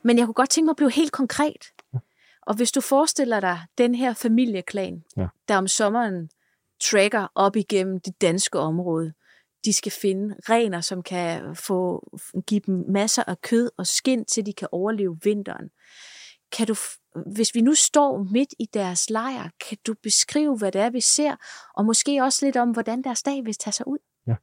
Men 0.03 0.17
jeg 0.17 0.25
kunne 0.25 0.33
godt 0.33 0.49
tænke 0.49 0.65
mig 0.65 0.71
at 0.71 0.77
blive 0.77 0.91
helt 0.91 1.11
konkret. 1.11 1.65
Ja. 1.93 1.99
Og 2.47 2.55
hvis 2.55 2.71
du 2.71 2.81
forestiller 2.81 3.39
dig 3.39 3.59
den 3.77 3.95
her 3.95 4.13
familieklan, 4.13 5.03
ja. 5.17 5.27
der 5.47 5.57
om 5.57 5.67
sommeren 5.67 6.29
trækker 6.83 7.27
op 7.35 7.55
igennem 7.55 7.99
det 7.99 8.21
danske 8.21 8.59
område, 8.59 9.13
de 9.65 9.73
skal 9.73 9.91
finde 9.91 10.35
rener, 10.49 10.81
som 10.81 11.03
kan 11.03 11.55
få 11.55 12.09
give 12.47 12.61
dem 12.65 12.85
masser 12.89 13.23
af 13.27 13.41
kød 13.41 13.69
og 13.77 13.87
skind, 13.87 14.25
til 14.25 14.45
de 14.45 14.53
kan 14.53 14.67
overleve 14.71 15.17
vinteren. 15.23 15.69
Kan 16.51 16.67
du, 16.67 16.75
hvis 17.33 17.55
vi 17.55 17.61
nu 17.61 17.73
står 17.73 18.27
midt 18.31 18.53
i 18.59 18.65
deres 18.73 19.09
lejr, 19.09 19.49
kan 19.69 19.77
du 19.87 19.95
beskrive, 20.03 20.57
hvad 20.57 20.71
det 20.71 20.81
er, 20.81 20.89
vi 20.89 21.01
ser, 21.01 21.35
og 21.75 21.85
måske 21.85 22.23
også 22.23 22.45
lidt 22.45 22.57
om, 22.57 22.71
hvordan 22.71 23.03
deres 23.03 23.23
dag 23.23 23.45
vil 23.45 23.53
tage 23.53 23.71
sig 23.71 23.87
ud? 23.87 23.97
Ja, 24.27 24.35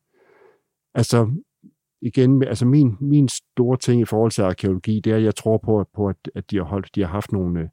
altså 0.94 1.30
igen, 2.02 2.42
altså 2.42 2.66
min, 2.66 2.96
min 3.00 3.28
store 3.28 3.76
ting 3.76 4.00
i 4.00 4.04
forhold 4.04 4.30
til 4.30 4.42
arkeologi, 4.42 5.00
det 5.00 5.12
er, 5.12 5.16
at 5.16 5.24
jeg 5.24 5.34
tror 5.34 5.58
på, 5.58 5.86
på 5.94 6.08
at, 6.08 6.16
at 6.34 6.50
de, 6.50 6.56
har 6.56 6.64
holdt, 6.64 6.94
de 6.94 7.00
har 7.00 7.08
haft 7.08 7.32
nogle, 7.32 7.60
øh, 7.60 7.68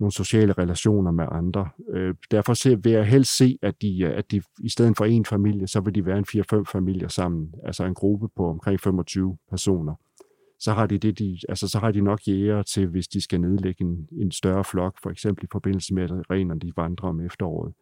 nogle 0.00 0.12
sociale 0.12 0.52
relationer 0.52 1.10
med 1.10 1.24
andre. 1.30 1.68
Øh, 1.92 2.14
derfor 2.30 2.54
ser, 2.54 2.76
vil 2.76 2.92
jeg 2.92 3.06
helst 3.06 3.36
se, 3.36 3.58
at 3.62 3.82
de, 3.82 4.02
øh, 4.02 4.18
at 4.18 4.30
de 4.30 4.42
i 4.60 4.68
stedet 4.68 4.96
for 4.96 5.04
en 5.04 5.24
familie, 5.24 5.66
så 5.66 5.80
vil 5.80 5.94
de 5.94 6.06
være 6.06 6.18
en 6.18 6.24
4-5 6.28 6.64
familier 6.72 7.08
sammen, 7.08 7.54
altså 7.64 7.84
en 7.84 7.94
gruppe 7.94 8.28
på 8.36 8.50
omkring 8.50 8.80
25 8.80 9.38
personer 9.50 9.94
så 10.60 10.72
har 10.72 10.86
de, 10.86 10.98
det, 10.98 11.18
de, 11.18 11.38
altså, 11.48 11.68
så 11.68 11.78
har 11.78 11.90
de 11.90 12.00
nok 12.00 12.20
jæger 12.28 12.62
til, 12.62 12.86
hvis 12.86 13.08
de 13.08 13.20
skal 13.20 13.40
nedlægge 13.40 13.84
en, 13.84 14.08
en 14.12 14.30
større 14.30 14.64
flok, 14.64 14.98
for 15.02 15.10
eksempel 15.10 15.44
i 15.44 15.48
forbindelse 15.52 15.94
med, 15.94 16.02
at 16.02 16.10
renerne 16.30 16.60
de 16.60 16.72
vandrer 16.76 17.08
om 17.08 17.20
efteråret. 17.20 17.74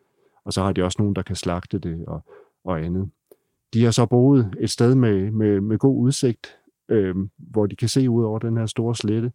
Og 0.45 0.53
så 0.53 0.63
har 0.63 0.73
de 0.73 0.85
også 0.85 0.97
nogen, 0.99 1.15
der 1.15 1.23
kan 1.23 1.37
slagte 1.37 1.79
det 1.79 2.05
og, 2.07 2.25
og 2.65 2.85
andet. 2.85 3.11
De 3.75 3.85
har 3.85 3.91
så 3.91 4.07
boet 4.07 4.55
et 4.61 4.71
sted 4.71 4.95
med, 4.95 5.31
med, 5.31 5.61
med 5.61 5.79
god 5.79 6.03
udsigt, 6.03 6.57
øh, 6.89 7.15
hvor 7.39 7.67
de 7.67 7.77
kan 7.77 7.89
se 7.89 8.11
ud 8.11 8.25
over 8.25 8.39
den 8.39 8.57
her 8.57 8.67
store 8.67 8.95
slette. 8.95 9.33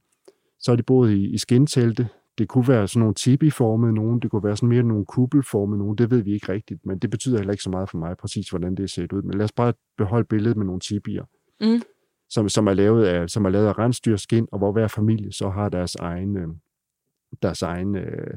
Så 0.59 0.71
har 0.71 0.75
de 0.75 0.83
boet 0.83 1.11
i, 1.11 1.33
i 1.33 1.37
skintelte. 1.37 2.07
Det 2.37 2.47
kunne 2.47 2.67
være 2.67 2.87
sådan 2.87 2.99
nogle 2.99 3.13
tibi-formede 3.13 3.93
nogen, 3.93 4.19
det 4.19 4.31
kunne 4.31 4.43
være 4.43 4.57
sådan 4.57 4.69
mere 4.69 4.83
nogle 4.83 5.05
kuppelformede 5.05 5.79
nogen, 5.79 5.97
det 5.97 6.11
ved 6.11 6.21
vi 6.21 6.33
ikke 6.33 6.51
rigtigt, 6.51 6.85
men 6.85 6.99
det 6.99 7.09
betyder 7.09 7.37
heller 7.37 7.51
ikke 7.51 7.63
så 7.63 7.69
meget 7.69 7.89
for 7.89 7.97
mig 7.97 8.17
præcis, 8.17 8.49
hvordan 8.49 8.75
det 8.75 8.89
ser 8.89 9.07
ud. 9.13 9.21
Men 9.21 9.37
lad 9.37 9.43
os 9.43 9.51
bare 9.51 9.73
beholde 9.97 10.27
billedet 10.27 10.57
med 10.57 10.65
nogle 10.65 10.79
tibier. 10.79 11.23
Mm 11.61 11.81
som, 12.33 12.49
som, 12.49 12.67
er 12.67 12.73
lavet 12.73 13.05
af, 13.05 13.29
som 13.29 13.45
er 13.45 13.49
lavet 13.49 13.67
af 13.67 13.79
rensdyrskin, 13.79 14.47
og 14.51 14.57
hvor 14.57 14.71
hver 14.71 14.87
familie 14.87 15.31
så 15.31 15.49
har 15.49 15.69
deres 15.69 15.95
egen, 15.95 16.37
øh, 16.37 16.47
deres 17.41 17.61
egen, 17.61 17.95
øh, 17.95 18.33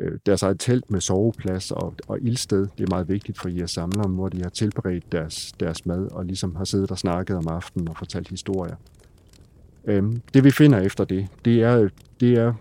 øh, 0.00 0.18
deres 0.26 0.42
eget 0.42 0.60
telt 0.60 0.90
med 0.90 1.00
soveplads 1.00 1.70
og, 1.70 1.94
og 2.08 2.18
ildsted. 2.20 2.66
Det 2.78 2.84
er 2.84 2.90
meget 2.90 3.08
vigtigt 3.08 3.38
for 3.38 3.48
jer 3.48 3.66
samlere, 3.66 4.08
hvor 4.08 4.28
de 4.28 4.42
har 4.42 4.48
tilberedt 4.48 5.12
deres, 5.12 5.52
deres 5.60 5.86
mad 5.86 6.12
og 6.12 6.24
ligesom 6.24 6.56
har 6.56 6.64
siddet 6.64 6.90
og 6.90 6.98
snakket 6.98 7.36
om 7.36 7.48
aftenen 7.48 7.88
og 7.88 7.96
fortalt 7.96 8.28
historier. 8.28 8.76
Øhm, 9.84 10.20
det 10.34 10.44
vi 10.44 10.50
finder 10.50 10.80
efter 10.80 11.04
det, 11.04 11.28
det 11.44 11.62
er, 11.62 11.88
det 12.20 12.32
er 12.38 12.54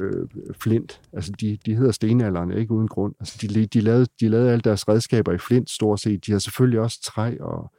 øh, 0.00 0.26
flint. 0.60 1.00
Altså 1.12 1.32
de, 1.40 1.58
de 1.66 1.74
hedder 1.74 1.92
stenalderen, 1.92 2.52
ikke 2.52 2.72
uden 2.72 2.88
grund. 2.88 3.14
Altså 3.20 3.38
de, 3.42 3.66
de, 3.66 3.80
lavede, 3.80 4.06
de 4.20 4.28
lavede 4.28 4.52
alle 4.52 4.62
deres 4.62 4.88
redskaber 4.88 5.32
i 5.32 5.38
flint 5.38 5.70
stort 5.70 6.00
set. 6.00 6.26
De 6.26 6.32
har 6.32 6.38
selvfølgelig 6.38 6.80
også 6.80 7.02
træ 7.02 7.36
og, 7.40 7.72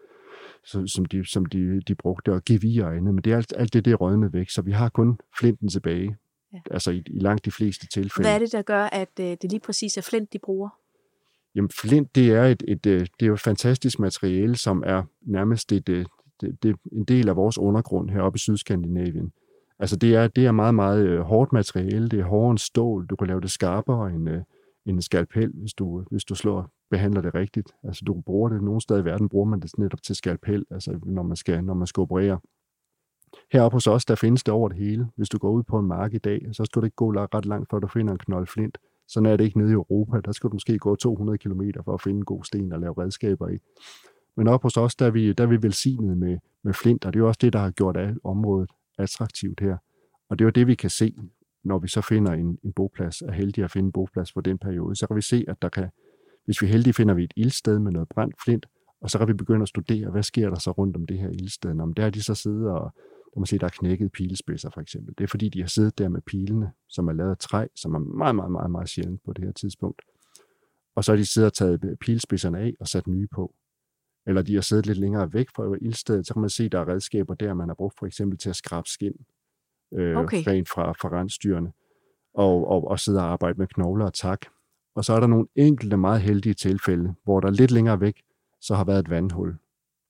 som 0.66 1.06
de, 1.06 1.26
som 1.26 1.46
de, 1.46 1.82
de 1.82 1.96
brugte, 1.96 2.34
og 2.34 2.42
gevir 2.46 2.86
og 2.86 2.96
andet, 2.96 3.14
men 3.14 3.24
det 3.24 3.34
er 3.34 3.38
alt, 3.38 3.54
alt 3.58 3.74
det, 3.74 3.86
det 3.86 3.92
er 3.92 3.96
rødnet 3.96 4.34
væk, 4.34 4.50
så 4.50 4.62
vi 4.62 4.72
har 4.72 4.90
kun 4.90 5.20
flinten 5.40 5.70
tilbage, 5.70 6.18
ja. 6.54 6.60
altså 6.72 6.92
i, 6.92 7.04
i 7.08 7.20
langt 7.20 7.46
de 7.46 7.52
fleste 7.52 7.88
tilfælde. 7.88 8.28
Hvad 8.28 8.36
er 8.36 8.40
det, 8.40 8.52
der 8.52 8.62
gør, 8.62 8.84
at 8.84 9.10
øh, 9.20 9.26
det 9.26 9.52
lige 9.52 9.60
præcis 9.60 9.98
er 9.98 10.02
flint, 10.02 10.34
de 10.34 10.40
bruger? 10.40 10.70
Jamen 11.56 11.70
flint, 11.70 12.16
det 12.16 12.32
er, 12.32 12.44
et, 12.44 12.64
et, 12.68 12.86
øh, 12.86 13.00
det 13.00 13.22
er 13.22 13.26
jo 13.26 13.34
et 13.34 13.40
fantastisk 13.40 14.00
materiale, 14.00 14.56
som 14.56 14.84
er 14.86 15.04
nærmest 15.22 15.72
et, 15.72 15.90
øh, 15.90 16.06
det, 16.42 16.64
det, 16.64 16.76
en 16.92 17.04
del 17.04 17.30
af 17.30 17.36
vores 17.36 17.58
undergrund 17.58 18.10
heroppe 18.10 18.38
i 18.38 18.40
Sydskandinavien. 18.40 19.34
Altså 19.80 19.96
det 19.96 20.16
er, 20.16 20.28
det 20.28 20.46
er 20.46 20.52
meget, 20.52 20.76
meget 20.76 21.24
hårdt 21.24 21.54
materiale, 21.54 22.10
det 22.10 22.20
er 22.20 22.24
hårdere 22.24 22.52
end 22.52 22.58
stål, 22.58 23.06
du 23.06 23.16
kan 23.16 23.28
lave 23.28 23.42
det 23.42 23.52
skarpere 23.52 24.12
end, 24.12 24.30
en 24.86 25.02
skalpel, 25.02 25.52
hvis 25.54 25.74
du, 25.74 26.04
hvis 26.12 26.24
du 26.24 26.36
slår, 26.36 26.72
behandler 26.90 27.22
det 27.22 27.36
rigtigt. 27.36 27.72
Altså 27.84 28.06
du 28.06 28.22
bruger 28.22 28.50
det, 28.50 28.64
nogle 28.64 28.82
steder 28.82 29.02
i 29.02 29.06
verden 29.06 29.30
bruger 29.30 29.46
man 29.46 29.60
det 29.60 29.78
netop 29.78 30.02
til 30.02 30.16
skalpel, 30.16 30.66
altså 30.72 31.00
når 31.06 31.24
man 31.24 31.36
skal, 31.36 31.64
når 31.64 31.74
man 31.74 31.88
skal 31.88 32.02
operere. 32.02 32.40
Heroppe 33.52 33.76
hos 33.76 33.88
os, 33.88 34.06
der 34.06 34.16
findes 34.16 34.44
det 34.44 34.54
over 34.54 34.70
det 34.70 34.78
hele. 34.78 35.08
Hvis 35.16 35.30
du 35.30 35.38
går 35.38 35.52
ud 35.52 35.64
på 35.64 35.80
en 35.80 35.88
mark 35.88 36.14
i 36.14 36.18
dag, 36.18 36.48
så 36.52 36.66
skal 36.66 36.82
du 36.82 36.86
ikke 36.86 36.96
gå 36.96 37.12
ret 37.12 37.46
langt, 37.46 37.70
før 37.70 37.80
du 37.80 37.88
finder 37.88 38.14
en 38.14 38.20
knold 38.20 38.48
flint. 38.48 38.78
Sådan 39.08 39.26
er 39.26 39.38
det 39.38 39.44
ikke 39.44 39.58
nede 39.58 39.70
i 39.70 39.74
Europa. 39.74 40.22
Der 40.26 40.32
skal 40.32 40.50
du 40.50 40.54
måske 40.56 40.78
gå 40.80 40.96
200 40.96 41.38
km 41.38 41.62
for 41.86 41.94
at 41.94 42.02
finde 42.02 42.18
en 42.18 42.26
god 42.26 42.44
sten 42.44 42.72
og 42.74 42.80
lave 42.80 42.94
redskaber 42.98 43.50
i. 43.50 43.58
Men 44.38 44.48
op 44.48 44.64
hos 44.64 44.78
os, 44.78 44.96
der 44.96 45.06
er 45.06 45.12
vi, 45.12 45.34
der 45.34 45.44
er 45.44 45.48
vi 45.48 45.62
velsignet 45.62 46.18
med, 46.18 46.38
med 46.64 46.74
flint, 46.74 47.06
og 47.06 47.14
det 47.14 47.20
er 47.20 47.22
jo 47.22 47.28
også 47.28 47.40
det, 47.42 47.54
der 47.54 47.60
har 47.60 47.72
gjort 47.72 47.98
af 47.98 48.14
området 48.24 48.70
attraktivt 48.98 49.60
her. 49.60 49.78
Og 50.30 50.40
det 50.40 50.44
er 50.44 50.48
jo 50.48 50.52
det, 50.52 50.68
vi 50.68 50.76
kan 50.76 50.90
se, 50.90 51.16
når 51.64 51.80
vi 51.80 51.88
så 51.88 52.02
finder 52.02 52.32
en, 52.32 52.60
en 52.64 52.74
boplads, 52.74 53.22
er 53.22 53.32
heldige 53.32 53.66
at 53.66 53.72
finde 53.72 53.88
en 53.88 53.92
boplads 53.92 54.32
for 54.32 54.42
den 54.42 54.58
periode. 54.58 54.96
Så 54.96 55.08
kan 55.08 55.16
vi 55.16 55.22
se, 55.22 55.46
at 55.48 55.62
der 55.62 55.70
kan, 55.70 55.90
hvis 56.46 56.62
vi 56.62 56.68
er 56.68 56.72
heldige, 56.72 56.94
finder 56.94 57.14
vi 57.14 57.24
et 57.24 57.34
ildsted 57.36 57.80
med 57.80 57.92
noget 57.92 58.10
brændt 58.10 58.36
flint, 58.44 58.66
og 59.02 59.10
så 59.10 59.18
kan 59.18 59.28
vi 59.28 59.34
begynde 59.34 59.62
at 59.62 59.68
studere, 59.68 60.12
hvad 60.12 60.24
sker 60.24 60.50
der 60.50 60.60
så 60.60 60.72
rundt 60.72 60.96
om 60.96 61.06
det 61.06 61.20
her 61.20 61.30
ildsted. 61.30 61.80
Om 61.80 61.94
der 61.94 62.06
er 62.06 62.10
de 62.10 62.24
så 62.24 62.36
siddet 62.36 62.70
og, 62.70 62.94
der 63.34 63.40
må 63.40 63.46
se, 63.46 63.58
der 63.58 63.66
er 63.66 63.70
knækket 63.70 64.12
pilespidser 64.12 64.70
for 64.70 64.82
eksempel. 64.82 65.14
Det 65.18 65.24
er 65.24 65.28
fordi, 65.28 65.50
de 65.50 65.62
har 65.62 65.68
siddet 65.68 65.98
der 65.98 66.10
med 66.10 66.22
pilene, 66.22 66.72
som 66.90 67.08
er 67.08 67.14
lavet 67.14 67.32
af 67.32 67.38
træ, 67.38 67.68
som 67.76 67.96
er 67.96 68.00
meget, 68.00 68.36
meget, 68.36 68.52
meget, 68.52 68.72
meget 68.72 68.90
sjældent 68.90 69.24
på 69.26 69.34
det 69.34 69.46
her 69.46 69.52
tidspunkt. 69.52 70.02
Og 70.96 71.04
så 71.04 71.12
har 71.12 71.18
de 71.18 71.26
siddet 71.26 71.48
og 71.48 71.54
taget 71.54 71.98
pilspidserne 72.00 72.60
af 72.60 72.74
og 72.80 72.88
sat 72.88 73.08
nye 73.08 73.28
på. 73.28 73.54
Eller 74.28 74.42
de 74.42 74.54
har 74.54 74.62
siddet 74.62 74.86
lidt 74.86 74.98
længere 74.98 75.34
væk 75.34 75.50
fra 75.56 75.78
ildstedet, 75.82 76.28
så 76.28 76.34
kan 76.34 76.42
man 76.42 76.50
se, 76.50 76.70
der 76.70 76.80
er 76.80 76.88
redskaber 76.88 77.34
der, 77.34 77.54
man 77.54 77.68
har 77.68 77.76
brugt 77.76 78.00
for 78.00 78.06
eksempel 78.06 78.38
til 78.38 78.50
at 78.50 78.56
skrabe 78.56 78.90
skin 78.90 79.26
øh, 79.94 80.18
okay. 80.18 80.44
rent 80.48 80.70
fra, 80.70 80.92
fra 80.92 81.20
rensdyrene, 81.20 81.72
og, 82.34 82.68
og, 82.68 82.88
og 82.88 83.00
sidde 83.00 83.20
og 83.20 83.26
arbejde 83.26 83.58
med 83.58 83.68
knogler 83.68 84.06
og 84.06 84.14
tak. 84.14 84.46
Og 84.96 85.06
så 85.06 85.14
er 85.14 85.20
der 85.20 85.28
nogle 85.28 85.48
enkelte 85.56 85.98
meget 85.98 86.22
heldige 86.22 86.54
tilfælde, 86.54 87.14
hvor 87.24 87.40
der 87.40 87.52
lidt 87.52 87.72
længere 87.72 88.02
væk, 88.02 88.22
så 88.62 88.76
har 88.76 88.84
været 88.84 89.00
et 89.00 89.10
vandhul, 89.10 89.58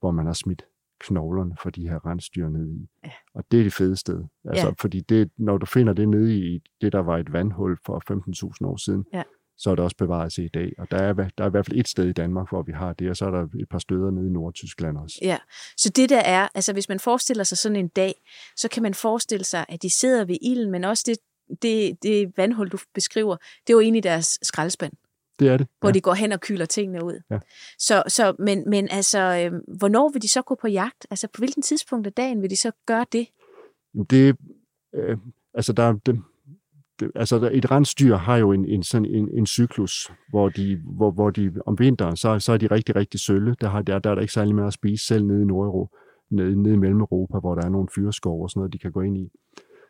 hvor 0.00 0.10
man 0.10 0.26
har 0.26 0.32
smidt 0.32 0.64
knoglerne 1.00 1.56
for 1.62 1.70
de 1.70 1.88
her 1.88 2.06
rensdyr 2.06 2.48
nede 2.48 2.74
i. 2.74 2.88
Ja. 3.04 3.10
Og 3.34 3.44
det 3.50 3.60
er 3.60 3.64
det 3.64 3.72
fede 3.72 3.96
sted. 3.96 4.24
Altså, 4.44 4.66
ja. 4.66 4.72
Fordi 4.80 5.00
det, 5.00 5.30
når 5.36 5.58
du 5.58 5.66
finder 5.66 5.92
det 5.92 6.08
nede 6.08 6.38
i 6.38 6.62
det, 6.80 6.92
der 6.92 6.98
var 6.98 7.18
et 7.18 7.32
vandhul 7.32 7.78
for 7.86 8.02
15.000 8.62 8.66
år 8.68 8.76
siden, 8.76 9.04
ja. 9.12 9.22
så 9.56 9.70
er 9.70 9.74
det 9.74 9.84
også 9.84 9.96
bevaret 9.96 10.32
til 10.32 10.44
i 10.44 10.48
dag. 10.48 10.72
Og 10.78 10.90
der 10.90 10.96
er, 10.96 11.12
der 11.12 11.44
er 11.44 11.46
i 11.46 11.50
hvert 11.50 11.66
fald 11.66 11.78
et 11.78 11.88
sted 11.88 12.08
i 12.08 12.12
Danmark, 12.12 12.48
hvor 12.48 12.62
vi 12.62 12.72
har 12.72 12.92
det, 12.92 13.10
og 13.10 13.16
så 13.16 13.26
er 13.26 13.30
der 13.30 13.42
et 13.42 13.68
par 13.70 13.78
steder 13.78 14.10
nede 14.10 14.26
i 14.26 14.30
Nordtyskland 14.30 14.98
også. 14.98 15.18
Ja, 15.22 15.38
så 15.76 15.90
det 15.90 16.10
der 16.10 16.20
er, 16.20 16.48
altså 16.54 16.72
hvis 16.72 16.88
man 16.88 17.00
forestiller 17.00 17.44
sig 17.44 17.58
sådan 17.58 17.76
en 17.76 17.88
dag, 17.88 18.14
så 18.56 18.68
kan 18.68 18.82
man 18.82 18.94
forestille 18.94 19.44
sig, 19.44 19.66
at 19.68 19.82
de 19.82 19.90
sidder 19.90 20.24
ved 20.24 20.36
ilden, 20.42 20.70
men 20.70 20.84
også 20.84 21.04
det, 21.06 21.18
det, 21.62 22.02
det 22.02 22.32
vandhul, 22.36 22.68
du 22.68 22.78
beskriver, 22.94 23.36
det 23.36 23.72
er 23.72 23.74
jo 23.74 23.80
egentlig 23.80 24.02
deres 24.02 24.38
skraldespand. 24.42 24.92
Det 25.38 25.48
er 25.48 25.56
det. 25.56 25.66
Hvor 25.80 25.88
ja. 25.88 25.92
de 25.92 26.00
går 26.00 26.14
hen 26.14 26.32
og 26.32 26.40
kyler 26.40 26.66
tingene 26.66 27.04
ud. 27.04 27.20
Ja. 27.30 27.38
Så, 27.78 28.02
så, 28.08 28.34
men, 28.38 28.70
men 28.70 28.88
altså, 28.90 29.18
øh, 29.18 29.60
hvornår 29.78 30.10
vil 30.12 30.22
de 30.22 30.28
så 30.28 30.42
gå 30.42 30.54
på 30.54 30.68
jagt? 30.68 31.06
Altså, 31.10 31.28
på 31.28 31.38
hvilken 31.38 31.62
tidspunkt 31.62 32.06
af 32.06 32.12
dagen 32.12 32.42
vil 32.42 32.50
de 32.50 32.56
så 32.56 32.72
gøre 32.86 33.06
det? 33.12 33.26
Det, 34.10 34.36
øh, 34.94 35.18
altså, 35.54 35.72
der, 35.72 35.92
det, 35.92 36.22
det, 37.00 37.10
altså, 37.14 37.50
et 37.52 37.70
rensdyr 37.70 38.16
har 38.16 38.36
jo 38.36 38.52
en, 38.52 38.64
en, 38.68 38.82
sådan 38.82 39.06
en, 39.06 39.28
en 39.38 39.46
cyklus, 39.46 40.12
hvor 40.28 40.48
de, 40.48 40.80
hvor, 40.84 41.10
hvor 41.10 41.30
de 41.30 41.52
om 41.66 41.78
vinteren, 41.78 42.16
så, 42.16 42.38
så 42.38 42.52
er 42.52 42.56
de 42.56 42.66
rigtig, 42.66 42.96
rigtig 42.96 43.20
sølle. 43.20 43.56
Der, 43.60 43.68
har, 43.68 43.82
der, 43.82 43.98
der 43.98 44.10
er 44.10 44.14
der 44.14 44.22
ikke 44.22 44.32
særlig 44.32 44.54
mere 44.54 44.66
at 44.66 44.72
spise 44.72 45.06
selv 45.06 45.24
nede 45.24 45.42
i 45.42 45.44
Nordeuropa, 45.44 45.96
nede, 46.30 46.62
nede 46.62 46.74
i 46.74 46.78
Mellem-Europa, 46.78 47.38
hvor 47.38 47.54
der 47.54 47.62
er 47.62 47.68
nogle 47.68 47.88
fyreskov 47.94 48.42
og 48.42 48.50
sådan 48.50 48.60
noget, 48.60 48.72
de 48.72 48.78
kan 48.78 48.92
gå 48.92 49.00
ind 49.00 49.18
i. 49.18 49.30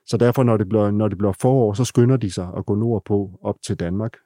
Så 0.06 0.16
derfor, 0.16 0.42
når 0.42 0.56
det 0.56 0.68
bliver, 0.68 0.90
når 0.90 1.08
det 1.08 1.18
bliver 1.18 1.32
forår, 1.32 1.72
så 1.72 1.84
skynder 1.84 2.16
de 2.16 2.30
sig 2.30 2.52
at 2.56 2.66
gå 2.66 2.74
nordpå 2.74 3.38
op 3.42 3.56
til 3.62 3.80
Danmark, 3.80 4.16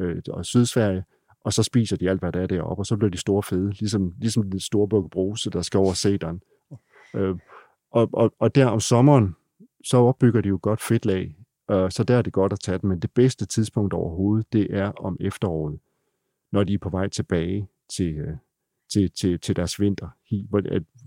øh, 0.00 0.22
og 0.28 0.44
Sydsverige, 0.44 1.04
og 1.44 1.52
så 1.52 1.62
spiser 1.62 1.96
de 1.96 2.10
alt, 2.10 2.20
hvad 2.20 2.32
der 2.32 2.40
er 2.40 2.46
deroppe, 2.46 2.80
og 2.80 2.86
så 2.86 2.96
bliver 2.96 3.10
de 3.10 3.18
store 3.18 3.42
fede, 3.42 3.70
ligesom, 3.70 4.14
ligesom 4.18 4.50
den 4.50 4.60
store 4.60 4.88
bukke 4.88 5.10
bruse, 5.10 5.50
der 5.50 5.62
skal 5.62 5.78
over 5.78 5.92
sederen. 5.92 6.42
Øh, 7.14 7.36
og, 7.90 8.10
og, 8.12 8.34
og 8.38 8.54
der 8.54 8.66
om 8.66 8.80
sommeren, 8.80 9.36
så 9.84 9.96
opbygger 9.96 10.40
de 10.40 10.48
jo 10.48 10.58
godt 10.62 10.80
fedtlag, 10.80 11.36
øh, 11.70 11.90
så 11.90 12.04
der 12.04 12.16
er 12.16 12.22
det 12.22 12.32
godt 12.32 12.52
at 12.52 12.60
tage 12.60 12.78
dem, 12.78 12.90
men 12.90 13.00
det 13.00 13.10
bedste 13.10 13.46
tidspunkt 13.46 13.94
overhovedet, 13.94 14.52
det 14.52 14.66
er 14.70 14.92
om 14.92 15.16
efteråret, 15.20 15.78
når 16.52 16.64
de 16.64 16.74
er 16.74 16.78
på 16.78 16.88
vej 16.88 17.08
tilbage 17.08 17.68
til, 17.96 18.14
øh, 18.14 18.36
til, 18.92 19.10
til, 19.10 19.40
til 19.40 19.56
deres 19.56 19.80
vinter, 19.80 20.08
hvor, 20.48 20.60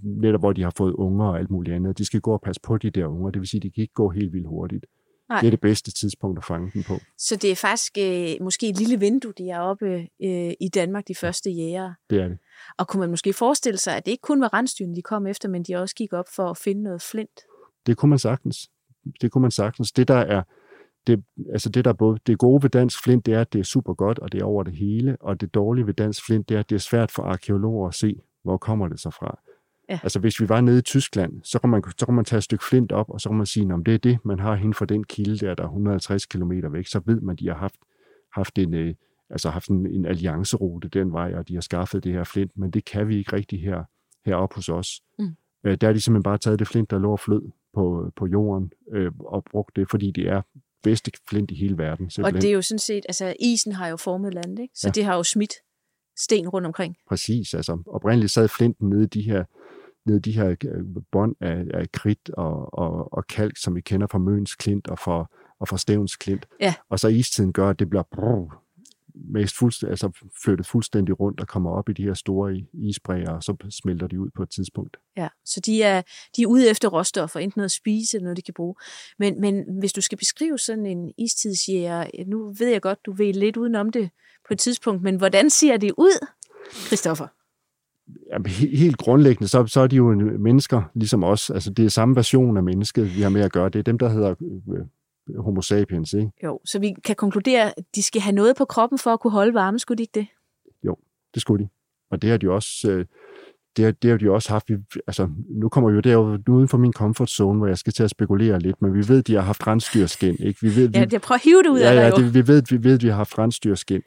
netop 0.05 0.41
hvor 0.41 0.53
de 0.53 0.63
har 0.63 0.73
fået 0.77 0.93
unger 0.93 1.25
og 1.25 1.39
alt 1.39 1.51
muligt 1.51 1.75
andet. 1.75 1.97
De 1.97 2.05
skal 2.05 2.21
gå 2.21 2.33
og 2.33 2.41
passe 2.41 2.61
på 2.61 2.77
de 2.77 2.89
der 2.89 3.05
unger, 3.05 3.31
det 3.31 3.39
vil 3.39 3.47
sige, 3.47 3.59
at 3.59 3.63
de 3.63 3.71
kan 3.71 3.81
ikke 3.81 3.93
gå 3.93 4.09
helt 4.09 4.33
vildt 4.33 4.47
hurtigt. 4.47 4.85
Nej. 5.29 5.39
Det 5.39 5.47
er 5.47 5.51
det 5.51 5.61
bedste 5.61 5.91
tidspunkt 5.91 6.37
at 6.37 6.45
fange 6.45 6.71
dem 6.73 6.83
på. 6.83 6.93
Så 7.17 7.35
det 7.35 7.51
er 7.51 7.55
faktisk 7.55 7.97
øh, 7.99 8.43
måske 8.43 8.69
et 8.69 8.77
lille 8.77 8.99
vindue, 8.99 9.33
de 9.37 9.49
er 9.49 9.59
oppe 9.59 9.85
øh, 10.23 10.53
i 10.59 10.69
Danmark, 10.75 11.07
de 11.07 11.15
første 11.15 11.49
jæger. 11.51 11.93
Det 12.09 12.21
er 12.21 12.27
det. 12.27 12.37
Og 12.77 12.87
kunne 12.87 12.99
man 12.99 13.09
måske 13.09 13.33
forestille 13.33 13.77
sig, 13.77 13.97
at 13.97 14.05
det 14.05 14.11
ikke 14.11 14.21
kun 14.21 14.41
var 14.41 14.53
rensdyrene, 14.53 14.95
de 14.95 15.01
kom 15.01 15.27
efter, 15.27 15.49
men 15.49 15.63
de 15.63 15.75
også 15.75 15.95
gik 15.95 16.13
op 16.13 16.25
for 16.35 16.49
at 16.49 16.57
finde 16.57 16.83
noget 16.83 17.01
flint? 17.01 17.39
Det 17.85 17.97
kunne 17.97 18.09
man 18.09 18.19
sagtens. 18.19 18.69
Det 19.21 19.31
kunne 19.31 19.41
man 19.41 19.51
sagtens. 19.51 19.91
Det 19.91 20.07
der 20.07 20.15
er, 20.15 20.43
det, 21.07 21.23
altså 21.53 21.69
det, 21.69 21.85
der 21.85 21.93
både, 21.93 22.19
det 22.27 22.37
gode 22.37 22.63
ved 22.63 22.69
dansk 22.69 23.03
flint, 23.03 23.25
det 23.25 23.33
er, 23.33 23.41
at 23.41 23.53
det 23.53 23.59
er 23.59 23.63
super 23.63 23.93
godt, 23.93 24.19
og 24.19 24.31
det 24.31 24.41
er 24.41 24.45
over 24.45 24.63
det 24.63 24.75
hele, 24.75 25.17
og 25.19 25.41
det 25.41 25.53
dårlige 25.53 25.87
ved 25.87 25.93
dansk 25.93 26.25
flint, 26.25 26.49
det 26.49 26.55
er, 26.55 26.59
at 26.59 26.69
det 26.69 26.75
er 26.75 26.79
svært 26.79 27.11
for 27.11 27.23
arkeologer 27.23 27.87
at 27.87 27.93
se, 27.93 28.21
hvor 28.43 28.57
kommer 28.57 28.87
det 28.87 28.99
så 28.99 29.09
fra. 29.09 29.39
Ja. 29.89 29.99
Altså 30.03 30.19
hvis 30.19 30.41
vi 30.41 30.49
var 30.49 30.61
nede 30.61 30.79
i 30.79 30.81
Tyskland, 30.81 31.41
så 31.43 31.59
kan, 31.59 31.69
man, 31.69 31.83
så 31.97 32.05
kan 32.05 32.15
man 32.15 32.25
tage 32.25 32.37
et 32.37 32.43
stykke 32.43 32.63
flint 32.63 32.91
op, 32.91 33.09
og 33.09 33.21
så 33.21 33.29
kan 33.29 33.37
man 33.37 33.45
sige, 33.45 33.73
om 33.73 33.83
det 33.83 33.93
er 33.93 33.97
det, 33.97 34.17
man 34.25 34.39
har 34.39 34.55
hen 34.55 34.73
for 34.73 34.85
den 34.85 35.03
kilde 35.03 35.45
der, 35.45 35.55
der 35.55 35.63
er 35.63 35.67
150 35.67 36.25
km 36.25 36.51
væk, 36.71 36.87
så 36.87 37.01
ved 37.05 37.21
man, 37.21 37.33
at 37.33 37.39
de 37.39 37.47
har 37.47 37.55
haft, 37.55 37.75
haft 38.33 38.57
en, 38.59 38.73
øh, 38.73 38.93
altså 39.29 39.49
haft 39.49 39.69
en, 39.69 39.87
en 39.87 40.05
alliancerute 40.05 40.87
den 40.87 41.11
vej, 41.11 41.33
og 41.33 41.47
de 41.47 41.53
har 41.53 41.61
skaffet 41.61 42.03
det 42.03 42.11
her 42.11 42.23
flint, 42.23 42.51
men 42.57 42.71
det 42.71 42.85
kan 42.85 43.07
vi 43.07 43.17
ikke 43.17 43.35
rigtig 43.35 43.61
her, 43.61 43.83
heroppe 44.25 44.55
hos 44.55 44.69
os. 44.69 45.01
Mm. 45.19 45.35
Øh, 45.65 45.77
der 45.81 45.89
er 45.89 45.93
de 45.93 46.01
simpelthen 46.01 46.23
bare 46.23 46.37
taget 46.37 46.59
det 46.59 46.67
flint, 46.67 46.91
der 46.91 46.99
lå 46.99 47.11
og 47.11 47.19
flød 47.19 47.41
på, 47.73 48.11
på 48.15 48.25
jorden, 48.25 48.71
øh, 48.91 49.11
og 49.19 49.43
brugt 49.51 49.75
det, 49.75 49.89
fordi 49.89 50.11
det 50.11 50.27
er 50.27 50.41
bedste 50.83 51.11
flint 51.29 51.51
i 51.51 51.55
hele 51.55 51.77
verden. 51.77 52.09
Simpelthen. 52.09 52.35
Og 52.35 52.41
det 52.41 52.49
er 52.49 52.53
jo 52.53 52.61
sådan 52.61 52.79
set, 52.79 53.05
altså 53.07 53.35
isen 53.39 53.71
har 53.71 53.87
jo 53.87 53.97
formet 53.97 54.33
landet, 54.33 54.59
ikke? 54.59 54.73
så 54.77 54.87
ja. 54.87 54.91
det 54.91 55.03
har 55.05 55.15
jo 55.15 55.23
smidt 55.23 55.53
sten 56.17 56.49
rundt 56.49 56.67
omkring. 56.67 56.95
Præcis, 57.09 57.53
altså 57.53 57.83
oprindeligt 57.87 58.31
sad 58.31 58.47
flinten 58.47 58.89
nede 58.89 59.03
i 59.03 59.07
de 59.07 59.21
her 59.21 59.43
ned 60.05 60.19
de 60.19 60.31
her 60.31 60.49
øh, 60.49 60.83
bånd 61.11 61.35
af, 61.41 61.65
af 61.73 61.91
kridt 61.91 62.29
og, 62.29 62.73
og, 62.73 63.13
og 63.13 63.27
kalk, 63.27 63.57
som 63.57 63.75
vi 63.75 63.81
kender 63.81 64.07
fra 64.07 64.17
Møns 64.17 64.55
Klint 64.55 64.87
og 64.87 64.99
fra, 64.99 65.25
og 65.59 65.67
fra 65.67 65.77
Stævns 65.77 66.15
Klint. 66.15 66.45
Ja. 66.59 66.73
Og 66.89 66.99
så 66.99 67.07
istiden 67.07 67.53
gør, 67.53 67.69
at 67.69 67.79
det 67.79 67.89
bliver 67.89 68.03
brrr, 68.11 68.65
mest 69.15 69.57
fuldstændig, 69.57 69.91
altså 69.91 70.29
flyttet 70.43 70.67
fuldstændig 70.67 71.19
rundt 71.19 71.39
og 71.39 71.47
kommer 71.47 71.71
op 71.71 71.89
i 71.89 71.93
de 71.93 72.03
her 72.03 72.13
store 72.13 72.63
isbræger, 72.73 73.31
og 73.31 73.43
så 73.43 73.55
smelter 73.69 74.07
de 74.07 74.19
ud 74.19 74.29
på 74.35 74.43
et 74.43 74.49
tidspunkt. 74.49 74.97
Ja, 75.17 75.27
så 75.45 75.59
de 75.59 75.83
er, 75.83 76.01
de 76.35 76.41
er 76.41 76.47
ude 76.47 76.69
efter 76.69 76.87
råstoffer, 76.87 77.39
enten 77.39 77.59
noget 77.59 77.65
at 77.65 77.71
spise 77.71 78.17
eller 78.17 78.23
noget, 78.23 78.37
de 78.37 78.41
kan 78.41 78.53
bruge. 78.53 78.75
Men, 79.19 79.41
men 79.41 79.79
hvis 79.79 79.93
du 79.93 80.01
skal 80.01 80.17
beskrive 80.17 80.59
sådan 80.59 80.85
en 80.85 81.11
istidsjæger, 81.17 82.25
nu 82.27 82.53
ved 82.59 82.67
jeg 82.67 82.81
godt, 82.81 83.05
du 83.05 83.11
ved 83.11 83.33
lidt 83.33 83.57
udenom 83.57 83.91
det 83.91 84.09
på 84.47 84.53
et 84.53 84.59
tidspunkt, 84.59 85.03
men 85.03 85.15
hvordan 85.15 85.49
ser 85.49 85.77
det 85.77 85.93
ud, 85.97 86.27
Christoffer? 86.71 87.27
Jamen, 88.31 88.45
helt 88.51 88.97
grundlæggende, 88.97 89.47
så, 89.47 89.65
så 89.67 89.81
er 89.81 89.87
de 89.87 89.95
jo 89.95 90.13
mennesker, 90.39 90.81
ligesom 90.95 91.23
os. 91.23 91.49
Altså, 91.49 91.69
det 91.69 91.85
er 91.85 91.89
samme 91.89 92.15
version 92.15 92.57
af 92.57 92.63
mennesket, 92.63 93.15
vi 93.15 93.21
har 93.21 93.29
med 93.29 93.41
at 93.41 93.51
gøre. 93.51 93.69
Det 93.69 93.79
er 93.79 93.83
dem, 93.83 93.97
der 93.97 94.09
hedder 94.09 94.35
øh, 94.73 95.39
homo 95.39 95.61
sapiens, 95.61 96.13
ikke? 96.13 96.31
Jo, 96.43 96.59
så 96.65 96.79
vi 96.79 96.93
kan 97.03 97.15
konkludere, 97.15 97.77
at 97.77 97.83
de 97.95 98.03
skal 98.03 98.21
have 98.21 98.35
noget 98.35 98.55
på 98.55 98.65
kroppen 98.65 98.99
for 98.99 99.13
at 99.13 99.19
kunne 99.19 99.31
holde 99.31 99.53
varme, 99.53 99.79
skulle 99.79 99.97
de 99.97 100.03
ikke 100.03 100.19
det? 100.19 100.27
Jo, 100.83 100.95
det 101.33 101.41
skulle 101.41 101.63
de. 101.63 101.69
Og 102.11 102.21
det 102.21 102.29
har 102.29 102.37
de 102.37 102.51
også... 102.51 102.91
Øh, 102.91 103.05
det 103.77 103.85
har, 103.85 103.91
det 103.91 104.09
har 104.11 104.17
de 104.17 104.31
også 104.31 104.49
haft. 104.49 104.69
Vi, 104.69 104.75
altså, 105.07 105.29
nu 105.49 105.69
kommer 105.69 105.89
vi 105.89 105.95
jo 105.95 106.01
derovre 106.01 106.39
uden 106.49 106.67
for 106.67 106.77
min 106.77 106.93
comfort 106.93 107.29
zone, 107.29 107.57
hvor 107.57 107.67
jeg 107.67 107.77
skal 107.77 107.93
til 107.93 108.03
at 108.03 108.09
spekulere 108.09 108.59
lidt, 108.59 108.81
men 108.81 108.93
vi 108.93 109.07
ved, 109.07 109.23
de 109.23 109.33
har 109.33 109.41
haft 109.41 109.67
rensdyrskin. 109.67 110.35
Ikke? 110.39 110.61
Vi 110.61 110.75
ved, 110.75 110.87
vi, 110.87 110.97
ja, 110.97 111.05
jeg 111.11 111.21
prøver 111.21 111.37
at 111.37 111.43
hive 111.43 111.63
det 111.63 111.69
ud 111.69 111.79
ja, 111.79 111.89
af 111.89 112.11
dig 112.11 112.19
ja. 112.19 112.25
Det, 112.25 112.33
vi 112.33 112.47
ved, 112.47 112.63
vi 112.69 112.83
ved, 112.83 112.99
de 112.99 113.07
har 113.07 113.15
haft 113.15 113.37
rensdyrskin 113.37 114.01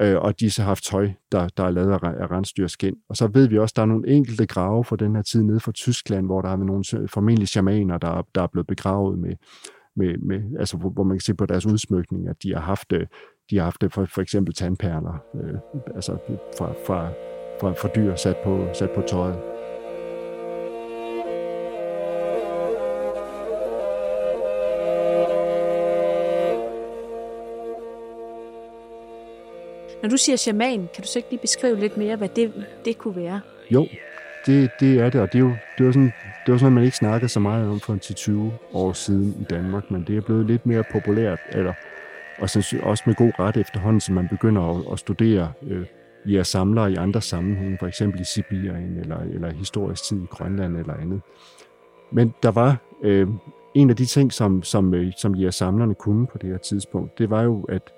øh, 0.00 0.16
og 0.20 0.40
de 0.40 0.50
så 0.50 0.62
har 0.62 0.68
haft 0.68 0.84
tøj, 0.84 1.10
der, 1.32 1.48
der 1.56 1.64
er 1.64 1.70
lavet 1.70 1.92
af 1.92 2.30
rensdyrskin. 2.30 2.94
Og 3.08 3.16
så 3.16 3.26
ved 3.26 3.48
vi 3.48 3.58
også, 3.58 3.72
at 3.72 3.76
der 3.76 3.82
er 3.82 3.86
nogle 3.86 4.08
enkelte 4.08 4.46
grave 4.46 4.84
fra 4.84 4.96
den 4.96 5.14
her 5.14 5.22
tid 5.22 5.42
nede 5.42 5.60
fra 5.60 5.72
Tyskland, 5.72 6.26
hvor 6.26 6.42
der 6.42 6.48
er 6.48 6.56
nogle 6.56 7.08
formentlig 7.08 7.48
shamaner, 7.48 7.98
der, 7.98 8.26
der 8.34 8.42
er 8.42 8.46
blevet 8.46 8.66
begravet 8.66 9.18
med, 9.18 9.34
med, 9.96 10.18
med 10.18 10.58
altså 10.58 10.76
hvor, 10.76 10.90
hvor 10.90 11.04
man 11.04 11.16
kan 11.16 11.22
se 11.22 11.34
på 11.34 11.46
deres 11.46 11.66
udsmykning, 11.66 12.28
at 12.28 12.36
de 12.42 12.54
har 12.54 12.60
haft, 12.60 12.92
øh, 12.92 13.06
de 13.50 13.56
har 13.56 13.64
haft 13.64 13.82
øh, 13.82 13.90
for, 13.90 14.04
for 14.04 14.22
eksempel 14.22 14.54
tandperler, 14.54 15.24
øh, 15.34 15.54
altså 15.94 16.18
fra, 16.58 16.72
fra, 16.86 17.08
fra, 17.60 17.72
fra 17.72 17.88
dyr 17.96 18.14
sat 18.14 18.36
på, 18.44 18.68
sat 18.74 18.90
på 18.90 19.02
tøjet. 19.06 19.51
Når 30.02 30.08
du 30.08 30.16
siger 30.16 30.36
shaman, 30.36 30.88
kan 30.94 31.02
du 31.02 31.08
så 31.08 31.18
ikke 31.18 31.30
lige 31.30 31.40
beskrive 31.40 31.80
lidt 31.80 31.96
mere, 31.96 32.16
hvad 32.16 32.28
det, 32.28 32.52
det 32.84 32.98
kunne 32.98 33.16
være? 33.16 33.40
Jo, 33.70 33.86
det, 34.46 34.70
det 34.80 34.98
er 35.00 35.10
det, 35.10 35.20
og 35.20 35.32
det 35.32 35.38
er 35.38 35.42
jo, 35.42 35.52
det 35.78 35.86
var 35.86 35.92
sådan, 35.92 36.12
det 36.46 36.52
var 36.52 36.58
sådan 36.58 36.72
man 36.72 36.84
ikke 36.84 36.96
snakkede 36.96 37.28
så 37.28 37.40
meget 37.40 37.68
om 37.68 37.80
for 37.80 37.94
10-20 37.94 38.76
år 38.76 38.92
siden 38.92 39.36
i 39.40 39.44
Danmark, 39.44 39.90
men 39.90 40.04
det 40.06 40.16
er 40.16 40.20
blevet 40.20 40.46
lidt 40.46 40.66
mere 40.66 40.84
populært, 40.92 41.38
eller, 41.52 41.72
og 42.38 42.48
også 42.82 43.02
med 43.06 43.14
god 43.14 43.32
ret 43.38 43.56
efterhånden, 43.56 44.00
så 44.00 44.12
man 44.12 44.28
begynder 44.28 44.62
at, 44.62 44.92
at 44.92 44.98
studere 44.98 45.52
øh, 45.66 45.86
via 46.24 46.42
samlere 46.42 46.92
i 46.92 46.96
andre 46.96 47.20
sammenhænge, 47.20 47.78
for 47.78 47.86
eksempel 47.86 48.20
i 48.20 48.24
Sibirien, 48.24 48.98
eller, 49.00 49.18
eller 49.18 49.52
historisk 49.52 50.04
tid 50.04 50.22
i 50.22 50.26
Grønland 50.30 50.76
eller 50.76 50.94
andet. 50.94 51.20
Men 52.12 52.34
der 52.42 52.50
var 52.50 52.76
øh, 53.02 53.28
en 53.74 53.90
af 53.90 53.96
de 53.96 54.04
ting, 54.04 54.32
som, 54.32 54.62
som, 54.62 54.94
øh, 54.94 55.12
som 55.16 55.34
jægersamlerne 55.34 55.94
kunne 55.94 56.26
på 56.26 56.38
det 56.38 56.50
her 56.50 56.58
tidspunkt, 56.58 57.18
det 57.18 57.30
var 57.30 57.42
jo, 57.42 57.62
at 57.62 57.92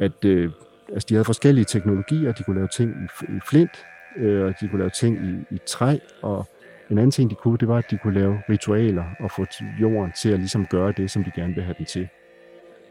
at 0.00 0.24
øh, 0.24 0.50
altså, 0.92 1.06
de 1.08 1.14
havde 1.14 1.24
forskellige 1.24 1.64
teknologier. 1.64 2.32
De 2.32 2.42
kunne 2.42 2.56
lave 2.56 2.68
ting 2.68 2.90
i, 2.90 3.24
i 3.36 3.40
flint, 3.50 3.84
øh, 4.16 4.44
og 4.44 4.54
de 4.60 4.68
kunne 4.68 4.78
lave 4.78 4.90
ting 4.90 5.16
i, 5.16 5.54
i 5.54 5.58
træ, 5.66 5.98
og 6.22 6.46
en 6.90 6.98
anden 6.98 7.10
ting, 7.10 7.30
de 7.30 7.34
kunne, 7.34 7.58
det 7.58 7.68
var, 7.68 7.76
at 7.76 7.90
de 7.90 7.98
kunne 7.98 8.14
lave 8.14 8.38
ritualer 8.48 9.04
og 9.20 9.30
få 9.30 9.46
jorden 9.80 10.12
til 10.22 10.28
at 10.28 10.38
ligesom 10.38 10.66
gøre 10.66 10.92
det, 10.92 11.10
som 11.10 11.24
de 11.24 11.30
gerne 11.34 11.54
vil 11.54 11.64
have 11.64 11.74
den 11.78 11.86
til. 11.86 12.08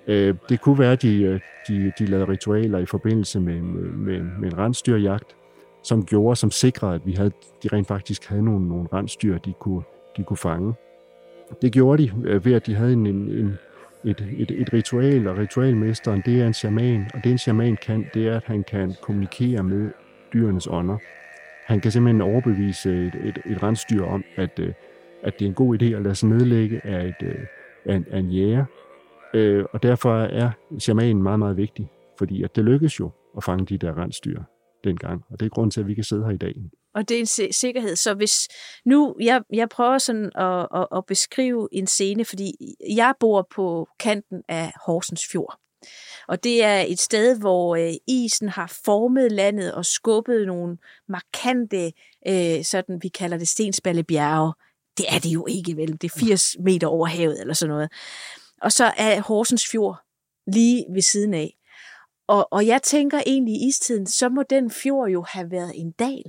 Øh, 0.07 0.35
det 0.49 0.61
kunne 0.61 0.79
være, 0.79 0.91
at 0.91 1.01
de, 1.01 1.23
øh, 1.23 1.39
de, 1.67 1.93
de 1.99 2.05
lavede 2.05 2.27
ritualer 2.27 2.79
i 2.79 2.85
forbindelse 2.85 3.39
med, 3.39 3.61
med, 3.61 4.19
med 4.39 4.51
en 4.51 4.57
rensdyrjagt, 4.57 5.35
som 5.83 6.05
gjorde, 6.05 6.35
som 6.35 6.51
sikrede, 6.51 6.95
at 6.95 7.01
vi 7.05 7.11
havde, 7.11 7.31
de 7.63 7.67
rent 7.73 7.87
faktisk 7.87 8.25
havde 8.25 8.45
nogle, 8.45 8.67
nogle 8.67 8.87
rensdyr, 8.93 9.37
de 9.37 9.53
kunne, 9.59 9.83
de 10.17 10.23
kunne 10.23 10.37
fange. 10.37 10.73
Det 11.61 11.71
gjorde 11.71 12.03
de 12.03 12.11
øh, 12.25 12.45
ved, 12.45 12.53
at 12.53 12.65
de 12.65 12.75
havde 12.75 12.93
en, 12.93 13.07
en, 13.07 13.29
en, 13.29 13.57
et, 14.06 14.28
et, 14.38 14.51
et 14.51 14.74
ritual, 14.74 15.28
og 15.28 15.38
ritualmesteren, 15.38 16.22
det 16.26 16.41
er 16.41 16.47
en 16.47 16.54
shaman, 16.54 17.06
og 17.14 17.24
det 17.24 17.32
en 17.32 17.38
shaman 17.38 17.78
kan, 17.78 18.06
det 18.14 18.28
er, 18.28 18.36
at 18.36 18.43
han 18.45 18.64
kan 18.64 18.95
kommunikere 19.01 19.64
med 19.64 19.91
dyrenes 20.34 20.68
ånder. 20.68 20.97
Han 21.66 21.80
kan 21.80 21.91
simpelthen 21.91 22.22
overbevise 22.22 23.08
et, 23.08 23.16
et, 23.16 23.39
et 23.45 23.64
rensdyr 23.64 24.04
om, 24.04 24.24
at, 24.36 24.60
øh, 24.60 24.74
at 25.24 25.39
det 25.39 25.45
er 25.45 25.49
en 25.49 25.56
god 25.56 25.82
idé 25.82 25.86
at 25.86 26.01
lade 26.01 26.16
sig 26.16 26.30
nedlægge 26.30 26.86
af, 26.86 27.08
et, 27.08 27.28
øh, 27.28 27.39
af, 27.86 27.95
en, 27.95 28.06
af 28.12 28.20
en 28.20 28.30
jæger. 28.30 28.66
Øh, 29.34 29.66
og 29.72 29.84
derfor 29.84 30.16
er 30.16 30.51
shamanen 30.80 31.24
meget, 31.24 31.39
meget 31.39 31.58
vigtig, 31.58 31.91
fordi 32.18 32.43
at 32.43 32.56
det 32.56 32.66
lykkes 32.66 32.99
jo 32.99 33.12
at 33.38 33.43
fange 33.43 33.66
de 33.66 33.78
der 33.78 33.97
rensdyr 33.97 34.41
dengang, 34.84 35.24
og 35.30 35.39
det 35.39 35.45
er 35.45 35.49
grund 35.49 35.72
til, 35.72 35.82
at 35.82 35.88
vi 35.88 35.93
kan 35.93 36.04
sidde 36.04 36.26
her 36.26 36.32
i 36.32 36.38
dag. 36.38 36.56
Og 36.95 37.09
det 37.09 37.17
er 37.17 37.19
en 37.19 37.53
sikkerhed. 37.53 37.95
Så 37.95 38.13
hvis 38.13 38.47
nu, 38.85 39.15
jeg, 39.19 39.41
jeg 39.53 39.69
prøver 39.69 39.97
sådan 39.97 40.31
at, 40.35 40.67
at, 40.75 40.87
at 40.95 41.05
beskrive 41.05 41.69
en 41.71 41.87
scene, 41.87 42.25
fordi 42.25 42.53
jeg 42.89 43.13
bor 43.19 43.47
på 43.55 43.87
kanten 43.99 44.41
af 44.49 44.73
Horsens 44.85 45.27
Fjord. 45.31 45.59
Og 46.27 46.43
det 46.43 46.63
er 46.63 46.79
et 46.87 46.99
sted, 46.99 47.39
hvor 47.39 47.75
øh, 47.75 47.93
isen 48.07 48.49
har 48.49 48.79
formet 48.85 49.31
landet 49.31 49.73
og 49.73 49.85
skubbet 49.85 50.47
nogle 50.47 50.77
markante, 51.09 51.91
øh, 52.27 52.63
sådan 52.63 52.99
vi 53.01 53.07
kalder 53.07 53.37
det 53.37 53.47
stensballebjerge. 53.47 54.53
Det 54.97 55.05
er 55.09 55.19
det 55.19 55.29
jo 55.29 55.45
ikke, 55.45 55.77
vel? 55.77 55.91
Det 56.01 56.03
er 56.03 56.19
80 56.19 56.55
meter 56.59 56.87
over 56.87 57.07
havet 57.07 57.41
eller 57.41 57.53
sådan 57.53 57.73
noget. 57.73 57.91
Og 58.61 58.71
så 58.71 58.93
er 58.97 59.21
Horsens 59.21 59.67
Fjord 59.71 59.97
lige 60.47 60.85
ved 60.93 61.01
siden 61.01 61.33
af. 61.33 61.53
Og, 62.27 62.47
og 62.51 62.67
jeg 62.67 62.81
tænker 62.81 63.21
egentlig 63.25 63.53
i 63.53 63.67
istiden, 63.67 64.07
så 64.07 64.29
må 64.29 64.43
den 64.49 64.71
fjord 64.71 65.09
jo 65.09 65.25
have 65.27 65.51
været 65.51 65.71
en 65.75 65.91
dal. 65.91 66.23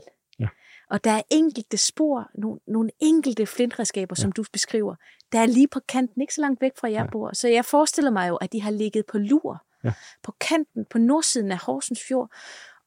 Og 0.90 1.04
der 1.04 1.10
er 1.10 1.22
enkelte 1.30 1.76
spor, 1.76 2.30
nogle, 2.34 2.60
nogle 2.66 2.90
enkelte 3.00 3.46
flintredskaber, 3.46 4.14
ja. 4.18 4.22
som 4.22 4.32
du 4.32 4.44
beskriver, 4.52 4.94
der 5.32 5.38
er 5.38 5.46
lige 5.46 5.68
på 5.68 5.80
kanten, 5.88 6.20
ikke 6.20 6.34
så 6.34 6.40
langt 6.40 6.60
væk 6.60 6.72
fra 6.80 6.90
jeg 6.90 7.04
ja. 7.04 7.10
bor. 7.10 7.30
Så 7.32 7.48
jeg 7.48 7.64
forestiller 7.64 8.10
mig 8.10 8.28
jo, 8.28 8.36
at 8.36 8.52
de 8.52 8.62
har 8.62 8.70
ligget 8.70 9.06
på 9.06 9.18
lur, 9.18 9.64
ja. 9.84 9.92
på 10.22 10.32
kanten, 10.40 10.84
på 10.90 10.98
nordsiden 10.98 11.52
af 11.52 11.58
Horsens 11.58 12.02
Fjord, 12.08 12.30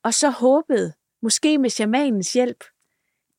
og 0.04 0.14
så 0.14 0.30
håbede, 0.30 0.94
måske 1.22 1.58
med 1.58 1.70
shamanens 1.70 2.34
hjælp, 2.34 2.64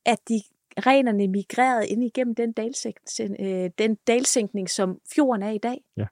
at 0.05 0.19
de 0.29 0.41
renerne 0.77 1.27
migrerede 1.27 1.87
ind 1.87 2.03
igennem 2.03 2.35
den, 2.35 2.51
dalsænk, 2.51 2.97
øh, 3.39 3.69
den 3.77 3.95
dalsænkning, 3.95 4.69
som 4.69 4.99
fjorden 5.15 5.43
er 5.43 5.51
i 5.51 5.57
dag. 5.57 5.81
Ja. 5.97 6.05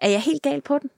Er 0.00 0.08
jeg 0.08 0.22
helt 0.22 0.42
gal 0.42 0.60
på 0.60 0.78
den? 0.78 0.90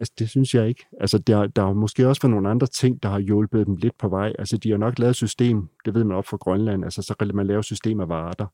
Altså, 0.00 0.14
det 0.18 0.30
synes 0.30 0.54
jeg 0.54 0.68
ikke. 0.68 0.86
Altså, 1.00 1.18
der, 1.18 1.46
der 1.46 1.62
er 1.62 1.72
måske 1.72 2.08
også 2.08 2.22
været 2.22 2.30
nogle 2.30 2.48
andre 2.48 2.66
ting, 2.66 3.02
der 3.02 3.08
har 3.08 3.18
hjulpet 3.18 3.66
dem 3.66 3.76
lidt 3.76 3.98
på 3.98 4.08
vej. 4.08 4.32
Altså, 4.38 4.56
de 4.56 4.70
har 4.70 4.76
nok 4.76 4.98
lavet 4.98 5.16
system, 5.16 5.68
det 5.84 5.94
ved 5.94 6.04
man 6.04 6.16
op 6.16 6.26
fra 6.26 6.36
Grønland, 6.36 6.84
altså, 6.84 7.02
så 7.02 7.14
kan 7.14 7.30
man 7.34 7.46
lave 7.46 7.64
system 7.64 8.00
af 8.00 8.08
varter. 8.08 8.46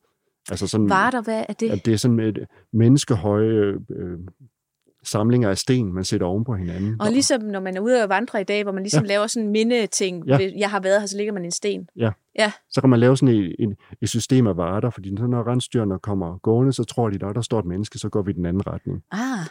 Altså 0.49 0.67
sådan, 0.67 0.89
varter, 0.89 1.21
hvad 1.21 1.45
er 1.49 1.53
det? 1.53 1.69
At 1.69 1.85
det 1.85 1.93
er 1.93 1.97
sådan 1.97 2.19
et 2.19 2.39
menneskehøje 2.73 3.73
øh, 3.89 4.19
samlinger 5.03 5.49
af 5.49 5.57
sten, 5.57 5.93
man 5.93 6.03
sætter 6.03 6.27
oven 6.27 6.43
på 6.43 6.55
hinanden. 6.55 7.01
Og 7.01 7.11
ligesom 7.11 7.41
når 7.41 7.59
man 7.59 7.77
er 7.77 7.81
ude 7.81 8.03
og 8.03 8.09
vandre 8.09 8.41
i 8.41 8.43
dag, 8.43 8.63
hvor 8.63 8.71
man 8.71 8.83
ligesom 8.83 9.03
ja. 9.03 9.07
laver 9.07 9.27
sådan 9.27 9.45
en 9.45 9.51
mindeting, 9.51 10.25
ja. 10.27 10.51
jeg 10.57 10.69
har 10.69 10.79
været 10.79 10.99
her, 10.99 11.07
så 11.07 11.17
ligger 11.17 11.33
man 11.33 11.45
en 11.45 11.51
sten. 11.51 11.89
Ja. 11.95 12.11
ja. 12.39 12.51
Så 12.69 12.81
kan 12.81 12.89
man 12.89 12.99
lave 12.99 13.17
sådan 13.17 13.35
et, 13.35 13.55
et, 13.59 13.75
et 14.01 14.09
system 14.09 14.47
af 14.47 14.57
varter, 14.57 14.89
fordi 14.89 15.11
når 15.11 15.47
rensdyrene 15.47 15.99
kommer 15.99 16.37
gående, 16.37 16.73
så 16.73 16.83
tror 16.83 17.09
de, 17.09 17.19
der, 17.19 17.33
der 17.33 17.41
står 17.41 17.59
et 17.59 17.65
menneske, 17.65 17.99
så 17.99 18.09
går 18.09 18.21
vi 18.21 18.31
i 18.31 18.33
den 18.33 18.45
anden 18.45 18.67
retning. 18.67 19.03
Ah. 19.11 19.47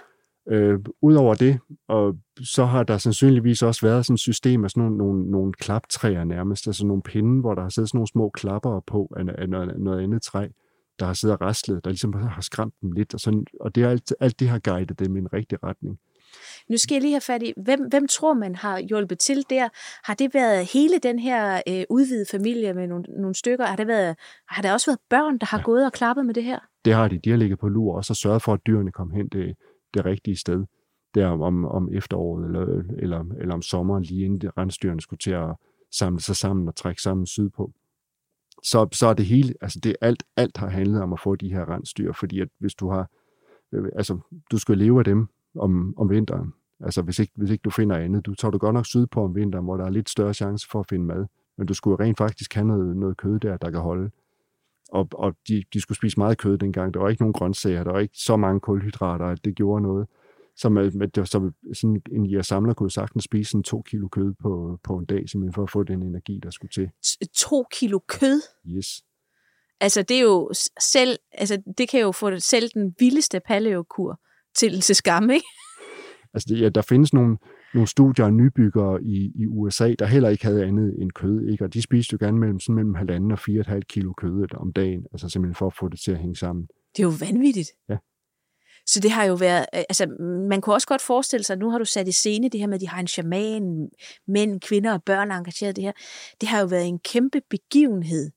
Øh, 0.50 0.78
Udover 1.02 1.34
det, 1.34 1.58
og 1.88 2.16
så 2.44 2.64
har 2.64 2.82
der 2.82 2.98
sandsynligvis 2.98 3.62
også 3.62 3.86
været 3.86 4.06
sådan 4.06 4.14
et 4.14 4.20
system 4.20 4.64
af 4.64 4.70
sådan 4.70 4.82
nogle, 4.82 4.98
nogle, 4.98 5.30
nogle 5.30 5.52
klaptræer 5.52 6.24
nærmest, 6.24 6.66
altså 6.66 6.86
nogle 6.86 7.02
pinde, 7.02 7.40
hvor 7.40 7.54
der 7.54 7.62
har 7.62 7.68
siddet 7.68 7.88
sådan 7.88 7.98
nogle 7.98 8.08
små 8.08 8.30
klapper 8.30 8.80
på 8.80 9.12
af, 9.16 9.24
af 9.38 9.48
noget, 9.48 9.80
noget 9.80 10.02
andet 10.02 10.22
træ, 10.22 10.48
der 10.98 11.06
har 11.06 11.14
siddet 11.14 11.36
og 11.36 11.40
rastlet, 11.40 11.84
der 11.84 11.90
ligesom 11.90 12.12
har 12.12 12.40
skræmt 12.40 12.74
dem 12.82 12.92
lidt, 12.92 13.14
og, 13.14 13.20
sådan, 13.20 13.46
og 13.60 13.74
det 13.74 13.82
er 13.82 13.88
alt, 13.88 14.14
alt 14.20 14.40
det 14.40 14.48
har 14.48 14.58
guidet 14.58 14.98
dem 14.98 15.16
i 15.16 15.18
en 15.18 15.32
rigtig 15.32 15.64
retning. 15.64 15.98
Nu 16.70 16.76
skal 16.76 16.94
jeg 16.94 17.02
lige 17.02 17.12
have 17.12 17.20
fat 17.20 17.42
i, 17.42 17.52
hvem, 17.56 17.80
hvem 17.90 18.08
tror 18.08 18.34
man 18.34 18.54
har 18.54 18.78
hjulpet 18.78 19.18
til 19.18 19.44
der? 19.50 19.68
Har 20.04 20.14
det 20.14 20.34
været 20.34 20.72
hele 20.72 20.98
den 20.98 21.18
her 21.18 21.62
øh, 21.68 21.84
udvidede 21.90 22.26
familie 22.30 22.74
med 22.74 22.86
nogle, 22.86 23.04
nogle 23.08 23.34
stykker? 23.34 23.64
Har, 23.64 23.76
det 23.76 23.86
været, 23.86 24.16
har 24.48 24.62
der 24.62 24.72
også 24.72 24.90
været 24.90 25.00
børn, 25.10 25.38
der 25.38 25.46
har 25.46 25.58
ja. 25.58 25.64
gået 25.64 25.86
og 25.86 25.92
klappet 25.92 26.26
med 26.26 26.34
det 26.34 26.44
her? 26.44 26.58
Det 26.84 26.94
har 26.94 27.08
de. 27.08 27.18
De 27.18 27.30
har 27.30 27.36
ligget 27.36 27.58
på 27.58 27.68
lur 27.68 27.96
også 27.96 28.12
og 28.12 28.16
sørget 28.16 28.42
for, 28.42 28.52
at 28.52 28.60
dyrene 28.66 28.92
kom 28.92 29.10
hen 29.10 29.28
det, 29.28 29.54
det 29.96 30.04
rigtige 30.04 30.36
sted 30.36 30.64
der 31.14 31.28
om, 31.28 31.64
om 31.64 31.88
efteråret 31.92 32.44
eller, 32.44 32.82
eller, 32.98 33.24
eller 33.38 33.54
om 33.54 33.62
sommeren, 33.62 34.02
lige 34.02 34.24
inden 34.24 34.50
rensdyrene 34.58 35.00
skulle 35.00 35.18
til 35.18 35.30
at 35.30 35.56
samle 35.92 36.20
sig 36.20 36.36
sammen 36.36 36.68
og 36.68 36.76
trække 36.76 37.02
sammen 37.02 37.26
sydpå. 37.26 37.72
Så, 38.62 38.88
så 38.92 39.06
er 39.06 39.14
det 39.14 39.26
hele, 39.26 39.54
altså 39.60 39.80
det 39.80 39.96
alt, 40.00 40.22
alt 40.36 40.56
har 40.56 40.68
handlet 40.68 41.02
om 41.02 41.12
at 41.12 41.20
få 41.20 41.36
de 41.36 41.52
her 41.52 41.70
rensdyr, 41.70 42.12
fordi 42.12 42.40
at 42.40 42.48
hvis 42.58 42.74
du 42.74 42.90
har, 42.90 43.10
altså 43.72 44.18
du 44.50 44.58
skal 44.58 44.78
leve 44.78 44.98
af 44.98 45.04
dem 45.04 45.28
om, 45.58 45.94
om 45.98 46.10
vinteren, 46.10 46.54
altså 46.80 47.02
hvis 47.02 47.18
ikke, 47.18 47.32
hvis 47.36 47.50
ikke 47.50 47.62
du 47.62 47.70
finder 47.70 47.96
andet, 47.96 48.26
du 48.26 48.34
tager 48.34 48.52
du 48.52 48.58
godt 48.58 48.74
nok 48.74 48.86
sydpå 48.86 49.24
om 49.24 49.34
vinteren, 49.34 49.64
hvor 49.64 49.76
der 49.76 49.84
er 49.84 49.90
lidt 49.90 50.10
større 50.10 50.34
chance 50.34 50.68
for 50.68 50.80
at 50.80 50.86
finde 50.88 51.04
mad, 51.04 51.26
men 51.58 51.66
du 51.66 51.74
skulle 51.74 52.04
rent 52.04 52.18
faktisk 52.18 52.54
have 52.54 52.66
noget, 52.66 52.96
noget 52.96 53.16
kød 53.16 53.40
der, 53.40 53.56
der 53.56 53.70
kan 53.70 53.80
holde 53.80 54.10
og, 54.88 55.08
og 55.12 55.34
de, 55.48 55.64
de 55.72 55.80
skulle 55.80 55.98
spise 55.98 56.20
meget 56.20 56.38
kød 56.38 56.58
dengang. 56.58 56.94
Der 56.94 57.00
var 57.00 57.08
ikke 57.08 57.22
nogen 57.22 57.32
grøntsager, 57.32 57.84
der 57.84 57.92
var 57.92 57.98
ikke 57.98 58.18
så 58.18 58.36
mange 58.36 58.60
kulhydrater, 58.60 59.26
at 59.26 59.44
det 59.44 59.56
gjorde 59.56 59.82
noget. 59.82 60.06
Så, 60.56 60.68
med, 60.68 61.08
det, 61.08 61.28
så 61.28 61.50
sådan 61.74 62.02
en 62.12 62.30
jeg 62.30 62.44
samler 62.44 62.74
kunne 62.74 62.90
sagtens 62.90 63.24
spise 63.24 63.50
sådan 63.50 63.62
to 63.62 63.82
kilo 63.82 64.08
kød 64.08 64.34
på, 64.42 64.78
på 64.84 64.96
en 64.96 65.04
dag, 65.04 65.28
simpelthen 65.28 65.52
for 65.52 65.62
at 65.62 65.70
få 65.70 65.82
den 65.82 66.02
energi, 66.02 66.40
der 66.42 66.50
skulle 66.50 66.70
til. 66.70 66.90
To 67.34 67.64
kilo 67.72 67.98
kød? 68.08 68.40
Yes. 68.68 69.02
Altså 69.80 70.02
det 70.02 70.16
er 70.16 70.22
jo 70.22 70.50
selv, 70.80 71.18
altså 71.32 71.62
det 71.78 71.88
kan 71.88 72.00
jo 72.00 72.12
få 72.12 72.38
selv 72.38 72.68
den 72.74 72.94
vildeste 72.98 73.40
paleokur 73.40 74.20
til 74.56 74.80
til 74.80 74.96
skam, 74.96 75.30
ikke? 75.30 75.46
Altså 76.34 76.54
ja, 76.54 76.68
der 76.68 76.82
findes 76.82 77.12
nogle, 77.12 77.38
nogle 77.76 77.88
studier 77.88 78.26
af 78.26 78.34
nybyggere 78.34 79.02
i, 79.02 79.32
i 79.34 79.46
USA, 79.46 79.94
der 79.98 80.06
heller 80.06 80.28
ikke 80.28 80.44
havde 80.44 80.64
andet 80.64 81.02
end 81.02 81.10
kød, 81.10 81.48
ikke? 81.48 81.64
og 81.64 81.74
de 81.74 81.82
spiste 81.82 82.12
jo 82.12 82.18
gerne 82.26 82.38
mellem, 82.38 82.60
sådan 82.60 82.74
mellem 82.74 82.94
halvanden 82.94 83.32
og 83.32 83.38
fire 83.38 83.60
et 83.60 83.66
halvt 83.66 83.88
kilo 83.88 84.12
kød 84.12 84.54
om 84.54 84.72
dagen, 84.72 85.06
altså 85.12 85.28
simpelthen 85.28 85.54
for 85.54 85.66
at 85.66 85.74
få 85.74 85.88
det 85.88 86.00
til 86.00 86.12
at 86.12 86.18
hænge 86.18 86.36
sammen. 86.36 86.68
Det 86.96 87.02
er 87.02 87.06
jo 87.06 87.12
vanvittigt. 87.20 87.68
Ja. 87.88 87.96
Så 88.86 89.00
det 89.00 89.10
har 89.10 89.24
jo 89.24 89.34
været, 89.34 89.66
altså 89.72 90.06
man 90.48 90.60
kunne 90.60 90.74
også 90.74 90.86
godt 90.86 91.02
forestille 91.02 91.44
sig, 91.44 91.58
nu 91.58 91.70
har 91.70 91.78
du 91.78 91.84
sat 91.84 92.08
i 92.08 92.12
scene 92.12 92.48
det 92.48 92.60
her 92.60 92.66
med, 92.66 92.74
at 92.74 92.80
de 92.80 92.88
har 92.88 93.00
en 93.00 93.06
shaman, 93.06 93.88
mænd, 94.26 94.60
kvinder 94.60 94.92
og 94.92 95.02
børn 95.02 95.30
engageret 95.30 95.76
det 95.76 95.84
her. 95.84 95.92
Det 96.40 96.48
har 96.48 96.60
jo 96.60 96.66
været 96.66 96.86
en 96.86 96.98
kæmpe 96.98 97.40
begivenhed, 97.50 98.30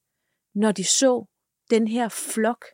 når 0.55 0.71
de 0.71 0.83
så 0.83 1.25
den 1.69 1.87
her 1.87 2.09
flok. 2.09 2.65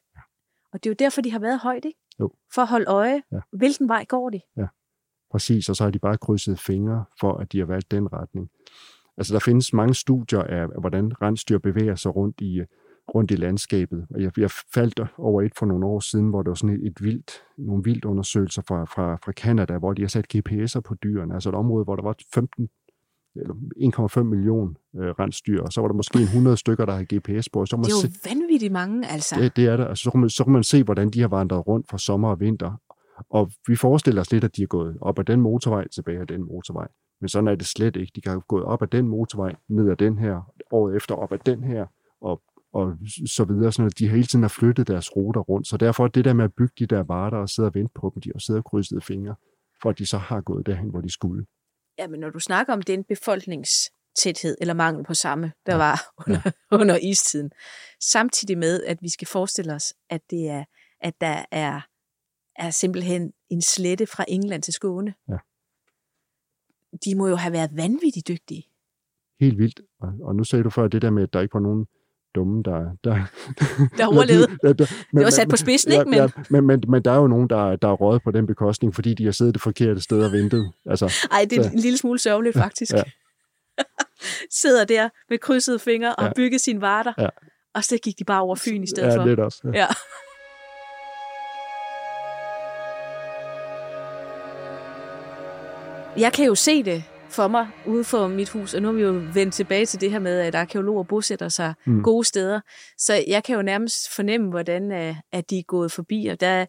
Og 0.74 0.84
det 0.84 0.90
er 0.90 0.92
jo 0.92 0.96
derfor, 1.00 1.22
de 1.22 1.32
har 1.32 1.40
været 1.40 1.60
højt, 1.60 1.86
ikke? 1.86 2.00
Jo. 2.20 2.32
For 2.54 2.62
at 2.62 2.68
holde 2.68 2.86
øje. 2.86 3.22
Ja. 3.32 3.40
Hvilken 3.54 3.88
vej 3.88 4.06
går 4.06 4.30
de? 4.30 4.42
Ja. 4.58 4.68
Præcis, 5.36 5.70
og 5.70 5.76
så 5.76 5.84
har 5.84 5.92
de 5.92 6.00
bare 6.00 6.18
krydset 6.18 6.60
fingre 6.60 7.06
for, 7.20 7.34
at 7.38 7.52
de 7.52 7.60
har 7.60 7.66
valgt 7.66 7.92
den 7.92 8.14
retning. 8.14 8.50
Altså, 9.18 9.34
der 9.34 9.40
findes 9.40 9.74
mange 9.74 9.94
studier 9.94 10.42
af, 10.42 10.68
hvordan 10.80 11.22
rensdyr 11.22 11.58
bevæger 11.58 11.96
sig 11.96 12.16
rundt 12.16 12.42
i, 12.42 12.62
rundt 13.16 13.32
i 13.32 13.36
landskabet. 13.36 14.08
Jeg, 14.20 14.40
jeg 14.40 14.52
faldt 14.52 15.02
over 15.18 15.42
et 15.42 15.52
for 15.58 15.66
nogle 15.66 15.86
år 15.86 16.00
siden, 16.00 16.30
hvor 16.30 16.44
der 16.44 16.50
var 16.50 16.56
sådan 16.56 16.76
et, 16.76 16.88
et 16.88 17.04
vildt, 17.04 17.32
nogle 17.58 17.84
vildt 17.84 18.06
undersøgelser 18.06 18.62
fra, 18.68 18.86
fra, 18.86 19.16
fra 19.16 19.32
Canada, 19.32 19.78
hvor 19.78 19.94
de 19.94 20.02
har 20.02 20.10
sat 20.10 20.36
GPS'er 20.36 20.80
på 20.80 20.96
dyrene. 21.04 21.34
Altså 21.34 21.50
et 21.50 21.56
område, 21.56 21.84
hvor 21.84 21.96
der 21.96 22.04
var 22.04 22.16
15 22.34 22.70
eller 23.36 23.54
1,5 24.18 24.24
million 24.24 24.78
øh, 24.96 25.10
rensdyr, 25.20 25.62
og 25.62 25.74
så 25.74 25.82
var 25.82 25.88
der 25.88 25.96
måske 25.96 26.20
100 26.20 26.58
stykker, 26.58 26.86
der 26.86 26.94
har 26.94 27.04
GPS 27.04 27.50
på. 27.50 27.66
Så 27.66 27.78
man 27.78 27.84
det 27.84 27.92
er 27.92 27.96
jo 27.96 28.14
se, 28.14 28.30
vanvittigt 28.30 28.74
mange, 28.74 29.08
altså. 29.08 29.36
Det, 29.40 29.56
det 29.56 29.66
er 29.66 29.78
det. 29.78 29.88
Altså, 29.88 30.04
så, 30.04 30.12
kan 30.12 30.20
man, 30.20 30.30
så 30.30 30.44
kan 30.44 30.54
man 30.54 30.64
se, 30.64 30.84
hvordan 30.84 31.10
de 31.10 31.22
har 31.22 31.28
vandret 31.28 31.68
rundt 31.68 31.90
fra 31.90 31.98
sommer 31.98 32.30
og 32.30 32.40
vinter, 32.40 32.82
og 33.30 33.52
vi 33.68 33.76
forestiller 33.76 34.22
os 34.22 34.32
lidt, 34.32 34.44
at 34.44 34.56
de 34.56 34.64
er 34.64 34.68
gået 34.68 34.98
op 35.02 35.20
ad 35.20 35.24
den 35.24 35.42
motorvej, 35.42 35.88
tilbage 35.88 36.22
ad 36.22 36.26
den 36.26 36.44
motorvej. 36.44 36.88
Men 37.22 37.30
sådan 37.30 37.48
er 37.48 37.56
det 37.56 37.68
slet 37.68 37.96
ikke. 37.96 38.12
De 38.16 38.22
kan 38.22 38.32
have 38.32 38.42
gået 38.42 38.64
op 38.64 38.82
ad 38.82 38.88
den 38.88 39.08
motorvej, 39.08 39.56
ned 39.70 39.92
ad 39.92 39.96
den 39.96 40.18
her, 40.18 40.54
året 40.72 40.96
efter 40.96 41.16
op 41.16 41.32
ad 41.32 41.40
den 41.46 41.64
her, 41.64 41.86
og, 42.22 42.42
og 42.74 42.98
så 43.28 43.46
videre. 43.46 43.72
Sådan 43.72 43.88
at 43.88 44.00
de 44.00 44.10
hele 44.10 44.24
tiden 44.24 44.44
har 44.44 44.50
flyttet 44.50 44.88
deres 44.88 45.16
ruter 45.16 45.42
rundt. 45.42 45.68
Så 45.68 45.78
derfor 45.78 46.08
det 46.08 46.26
der 46.26 46.34
med 46.34 46.46
at 46.46 46.54
bygge 46.54 46.74
de 46.80 46.86
der 46.86 47.04
varter 47.04 47.38
og 47.38 47.50
sidde 47.50 47.68
og 47.68 47.76
vente 47.76 47.92
på 47.96 48.12
dem, 48.16 48.22
de 48.22 48.32
har 48.34 48.40
siddet 48.40 48.60
og 48.60 48.66
krydset 48.66 49.04
fingre, 49.04 49.36
for 49.82 49.90
at 49.90 50.00
de 50.00 50.06
så 50.06 50.18
har 50.18 50.42
gået 50.42 50.66
derhen, 50.66 50.90
hvor 50.90 51.02
de 51.02 51.12
skulle. 51.12 51.46
Ja, 52.00 52.08
men 52.08 52.20
når 52.20 52.30
du 52.30 52.40
snakker 52.40 52.74
om 52.74 52.82
den 52.82 53.04
befolkningstæthed, 53.04 54.58
eller 54.62 54.74
mangel 54.74 55.06
på 55.06 55.14
samme, 55.14 55.52
der 55.66 55.74
ja. 55.74 55.78
var 55.78 56.02
under, 56.18 56.42
ja. 56.46 56.52
under 56.82 56.98
istiden, 56.98 57.52
samtidig 58.02 58.58
med, 58.58 58.84
at 58.84 58.98
vi 59.02 59.10
skal 59.10 59.28
forestille 59.28 59.74
os, 59.74 59.94
at 60.10 60.22
det 60.30 60.50
er, 60.50 60.64
at 61.02 61.14
der 61.22 61.46
er 61.52 61.82
er 62.56 62.70
simpelthen 62.70 63.34
en 63.50 63.62
slette 63.62 64.08
fra 64.08 64.26
England 64.28 64.64
til 64.64 64.74
Skåne. 64.74 65.14
Ja. 65.30 65.38
de 67.06 67.16
må 67.16 67.28
jo 67.28 67.36
have 67.36 67.54
været 67.54 67.70
vanvittigt 67.74 68.28
dygtige. 68.28 68.64
Helt 69.40 69.58
vildt. 69.58 69.82
Og, 70.00 70.10
og 70.22 70.36
nu 70.36 70.44
sagde 70.44 70.64
du 70.64 70.70
før 70.70 70.88
det 70.88 71.02
der 71.02 71.10
med, 71.10 71.24
at 71.24 71.34
der 71.34 71.42
ikke 71.42 71.54
var 71.54 71.60
nogen 71.60 71.86
dumme, 72.36 72.64
der... 72.64 72.98
Der, 73.04 73.16
der 73.98 74.06
overlevede. 74.16 74.58
Ja, 74.64 74.74
der, 74.74 74.86
men, 75.12 75.18
det 75.18 75.24
var 75.24 75.30
sat 75.30 75.50
på 75.50 75.56
spidsen, 75.56 75.92
ikke? 75.92 76.06
Men... 76.06 76.14
Ja, 76.14 76.28
men, 76.50 76.68
men, 76.68 76.84
men 76.88 77.04
der 77.04 77.12
er 77.12 77.16
jo 77.18 77.28
nogen, 77.28 77.50
der, 77.50 77.76
der 77.76 77.88
er 77.88 77.94
røget 77.94 78.24
på 78.24 78.32
den 78.32 78.48
bekostning, 78.48 78.96
fordi 78.96 79.14
de 79.14 79.26
har 79.26 79.32
siddet 79.32 79.54
det 79.54 79.62
forkerte 79.62 80.02
sted 80.02 80.26
og 80.26 80.32
ventet. 80.32 80.72
Altså, 80.86 81.28
Ej, 81.32 81.46
det 81.50 81.58
er 81.58 81.64
så. 81.64 81.70
en 81.70 81.80
lille 81.80 81.98
smule 81.98 82.20
sørgeligt, 82.20 82.58
faktisk. 82.58 82.94
Ja. 82.94 83.04
Sidder 84.62 84.86
der 84.86 85.10
med 85.30 85.38
krydsede 85.38 85.80
fingre 85.80 86.16
og 86.16 86.26
ja. 86.26 86.32
bygget 86.36 86.62
sine 86.62 86.82
varter, 86.82 87.14
ja. 87.18 87.30
og 87.74 87.84
så 87.84 87.98
gik 88.04 88.20
de 88.20 88.24
bare 88.24 88.42
over 88.42 88.56
Fyn 88.56 88.84
i 88.84 88.88
stedet 88.88 89.08
ja, 89.08 89.16
for. 89.16 89.22
Ja, 89.22 89.28
lidt 89.28 89.40
også. 89.40 89.62
Ja. 89.64 89.80
ja. 89.80 89.88
Jeg 96.18 96.34
kan 96.34 96.46
jo 96.46 96.56
se 96.56 96.84
det 96.84 97.04
for 97.30 97.48
mig 97.48 97.68
ude 97.86 98.04
for 98.04 98.28
mit 98.28 98.50
hus, 98.50 98.74
og 98.74 98.82
nu 98.82 98.88
har 98.88 98.94
vi 98.94 99.02
jo 99.02 99.22
vendt 99.34 99.54
tilbage 99.54 99.86
til 99.86 100.02
det 100.02 100.12
her 100.12 100.20
med, 100.20 100.40
at 100.40 100.56
arkeologer 100.56 101.04
bosætter 101.04 101.50
sig 101.50 101.74
mm. 101.86 102.04
gode 102.04 102.26
steder. 102.26 102.62
Så 102.98 103.24
jeg 103.28 103.44
kan 103.44 103.56
jo 103.56 103.62
nærmest 103.62 104.16
fornemme, 104.16 104.50
hvordan 104.50 104.92
øh, 104.92 105.16
at 105.32 105.50
de 105.50 105.60
er 105.60 105.64
gået 105.64 105.92
forbi, 105.92 106.28
og 106.28 106.40
der, 106.40 106.66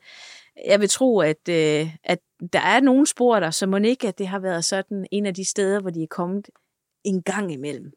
jeg 0.66 0.80
vil 0.80 0.88
tro, 0.88 1.20
at, 1.20 1.48
øh, 1.48 1.90
at 2.04 2.18
der 2.52 2.60
er 2.60 2.80
nogle 2.80 3.06
spor 3.06 3.40
der, 3.40 3.50
så 3.50 3.66
må 3.66 3.76
ikke, 3.76 4.08
at 4.08 4.18
det 4.18 4.28
har 4.28 4.38
været 4.38 4.64
sådan 4.64 5.06
en 5.12 5.26
af 5.26 5.34
de 5.34 5.44
steder, 5.44 5.80
hvor 5.80 5.90
de 5.90 6.02
er 6.02 6.06
kommet 6.10 6.48
en 7.04 7.22
gang 7.22 7.52
imellem. 7.52 7.92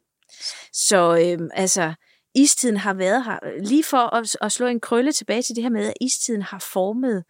Så 0.72 1.18
øh, 1.24 1.48
altså, 1.54 1.94
istiden 2.34 2.76
har 2.76 2.94
været 2.94 3.24
her. 3.24 3.38
Lige 3.62 3.84
for 3.84 4.14
at, 4.14 4.36
at 4.40 4.52
slå 4.52 4.66
en 4.66 4.80
krølle 4.80 5.12
tilbage 5.12 5.42
til 5.42 5.56
det 5.56 5.62
her 5.62 5.70
med, 5.70 5.86
at 5.86 5.94
istiden 6.00 6.42
har 6.42 6.58
formet, 6.72 7.24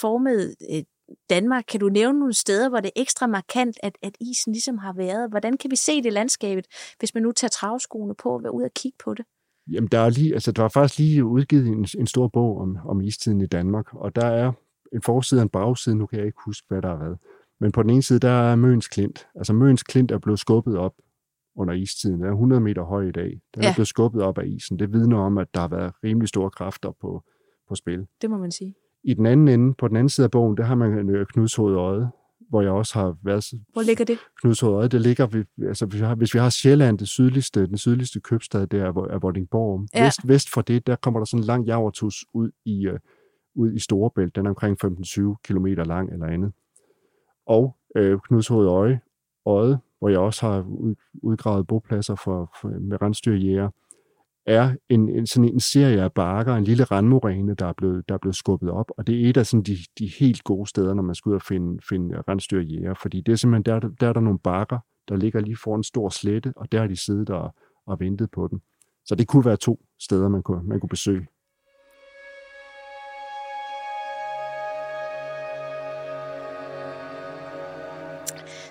formet 0.00 0.54
øh, 0.70 0.82
Danmark. 1.30 1.64
Kan 1.68 1.80
du 1.80 1.88
nævne 1.88 2.18
nogle 2.18 2.34
steder, 2.34 2.68
hvor 2.68 2.80
det 2.80 2.90
er 2.96 3.00
ekstra 3.00 3.26
markant, 3.26 3.76
at, 3.82 3.98
at 4.02 4.16
isen 4.20 4.52
ligesom 4.52 4.78
har 4.78 4.92
været? 4.92 5.30
Hvordan 5.30 5.56
kan 5.56 5.70
vi 5.70 5.76
se 5.76 6.02
det 6.02 6.12
landskabet, 6.12 6.66
hvis 6.98 7.14
man 7.14 7.22
nu 7.22 7.32
tager 7.32 7.48
travskoene 7.48 8.14
på 8.14 8.34
og 8.34 8.42
vil 8.42 8.50
ud 8.50 8.62
og 8.62 8.70
kigge 8.74 8.98
på 9.04 9.14
det? 9.14 9.24
Jamen, 9.72 9.88
der 9.88 9.98
er, 9.98 10.10
lige, 10.10 10.34
altså, 10.34 10.52
der 10.52 10.64
er 10.64 10.68
faktisk 10.68 10.98
lige 10.98 11.24
udgivet 11.24 11.66
en, 11.66 11.86
en 11.98 12.06
stor 12.06 12.28
bog 12.28 12.58
om, 12.60 12.78
om 12.84 13.00
istiden 13.00 13.40
i 13.40 13.46
Danmark, 13.46 13.94
og 13.94 14.16
der 14.16 14.26
er 14.26 14.52
en 14.92 15.02
forside 15.02 15.40
og 15.40 15.42
en 15.42 15.48
bagside, 15.48 15.94
nu 15.94 16.06
kan 16.06 16.18
jeg 16.18 16.26
ikke 16.26 16.38
huske, 16.44 16.66
hvad 16.68 16.82
der 16.82 16.88
har 16.88 16.98
været. 16.98 17.18
Men 17.60 17.72
på 17.72 17.82
den 17.82 17.90
ene 17.90 18.02
side, 18.02 18.18
der 18.18 18.30
er 18.30 18.56
Møns 18.56 18.88
Klint. 18.88 19.28
Altså 19.34 19.52
Møns 19.52 19.82
Klint 19.82 20.10
er 20.10 20.18
blevet 20.18 20.38
skubbet 20.38 20.76
op 20.76 20.94
under 21.56 21.74
istiden. 21.74 22.20
Den 22.20 22.26
er 22.26 22.32
100 22.32 22.60
meter 22.60 22.82
høj 22.82 23.08
i 23.08 23.12
dag. 23.12 23.40
Den 23.54 23.62
ja. 23.62 23.68
er 23.68 23.74
blevet 23.74 23.88
skubbet 23.88 24.22
op 24.22 24.38
af 24.38 24.46
isen. 24.46 24.78
Det 24.78 24.92
vidner 24.92 25.18
om, 25.18 25.38
at 25.38 25.54
der 25.54 25.60
har 25.60 25.68
været 25.68 25.92
rimelig 26.04 26.28
store 26.28 26.50
kræfter 26.50 26.92
på, 27.00 27.22
på 27.68 27.74
spil. 27.74 28.06
Det 28.22 28.30
må 28.30 28.38
man 28.38 28.52
sige. 28.52 28.74
I 29.06 29.14
den 29.14 29.26
anden 29.26 29.48
ende, 29.48 29.74
på 29.74 29.88
den 29.88 29.96
anden 29.96 30.08
side 30.08 30.24
af 30.24 30.30
bogen, 30.30 30.56
der 30.56 30.64
har 30.64 30.74
man 30.74 31.10
øh, 31.10 31.26
Knudshoved 31.26 31.76
Øje, 31.76 32.08
hvor 32.48 32.62
jeg 32.62 32.70
også 32.70 32.98
har 32.98 33.16
været... 33.22 33.44
Hvor 33.72 33.82
ligger 33.82 34.04
det? 34.04 34.18
Knudshoved 34.40 34.76
Øje, 34.76 34.88
det 34.88 35.00
ligger... 35.00 35.26
Ved, 35.26 35.44
altså, 35.68 35.86
hvis 35.86 36.00
vi, 36.00 36.04
har, 36.06 36.14
hvis 36.14 36.34
vi 36.34 36.38
har 36.38 36.50
Sjælland, 36.50 36.98
det 36.98 37.08
sydligste, 37.08 37.66
den 37.66 37.78
sydligste 37.78 38.20
købstad, 38.20 38.66
der 38.66 38.84
er, 38.84 38.88
er 38.88 39.18
Vordingborg. 39.18 39.86
Ja. 39.94 40.04
Vest, 40.04 40.28
vest 40.28 40.50
for 40.50 40.62
det, 40.62 40.86
der 40.86 40.96
kommer 40.96 41.20
der 41.20 41.24
sådan 41.24 41.42
en 41.42 41.46
lang 41.46 41.64
javertus 41.64 42.24
ud 42.34 42.50
i, 42.64 42.88
uh, 42.88 42.94
ud 43.54 43.72
i 43.72 43.78
Storebælt. 43.78 44.36
Den 44.36 44.46
er 44.46 44.50
omkring 44.50 44.84
15-20 44.84 45.34
km 45.44 45.66
lang 45.66 46.12
eller 46.12 46.26
andet. 46.26 46.52
Og 47.46 47.76
øh, 47.96 48.18
Knudshoved 48.28 48.68
Øje, 48.68 49.00
Øje, 49.46 49.78
hvor 49.98 50.08
jeg 50.08 50.18
også 50.18 50.46
har 50.46 50.62
ud, 50.62 50.94
udgravet 51.22 51.66
bopladser 51.66 52.14
for, 52.14 52.52
for, 52.60 52.68
med 52.68 53.02
rensdyrjæger, 53.02 53.70
er 54.46 54.74
en, 54.88 55.08
en, 55.08 55.26
sådan 55.26 55.48
en 55.48 55.60
serie 55.60 56.02
af 56.02 56.12
bakker, 56.12 56.54
en 56.54 56.64
lille 56.64 56.84
randmoræne, 56.84 57.54
der 57.54 57.66
er 57.66 57.72
blevet, 57.72 58.08
der 58.08 58.14
er 58.14 58.18
blevet 58.18 58.36
skubbet 58.36 58.70
op, 58.70 58.90
og 58.98 59.06
det 59.06 59.24
er 59.24 59.30
et 59.30 59.36
af 59.36 59.46
sådan 59.46 59.62
de, 59.62 59.76
de 59.98 60.10
helt 60.18 60.44
gode 60.44 60.68
steder, 60.68 60.94
når 60.94 61.02
man 61.02 61.14
skal 61.14 61.30
ud 61.30 61.34
og 61.34 61.42
finde, 61.42 61.82
finde 61.88 62.22
rensdyrjæger, 62.28 62.94
fordi 62.94 63.20
det 63.20 63.32
er 63.32 63.36
simpelthen, 63.36 63.62
der, 63.82 63.88
der 64.00 64.08
er 64.08 64.12
der 64.12 64.20
nogle 64.20 64.38
bakker, 64.38 64.78
der 65.08 65.16
ligger 65.16 65.40
lige 65.40 65.56
foran 65.56 65.80
en 65.80 65.84
stor 65.84 66.08
slette, 66.08 66.52
og 66.56 66.72
der 66.72 66.80
har 66.80 66.86
de 66.86 66.96
siddet 66.96 67.30
og, 67.30 67.54
og 67.86 68.00
ventet 68.00 68.30
på 68.30 68.48
den. 68.48 68.60
Så 69.04 69.14
det 69.14 69.28
kunne 69.28 69.44
være 69.44 69.56
to 69.56 69.80
steder, 70.00 70.28
man 70.28 70.42
kunne, 70.42 70.62
man 70.62 70.80
kunne 70.80 70.88
besøge. 70.88 71.26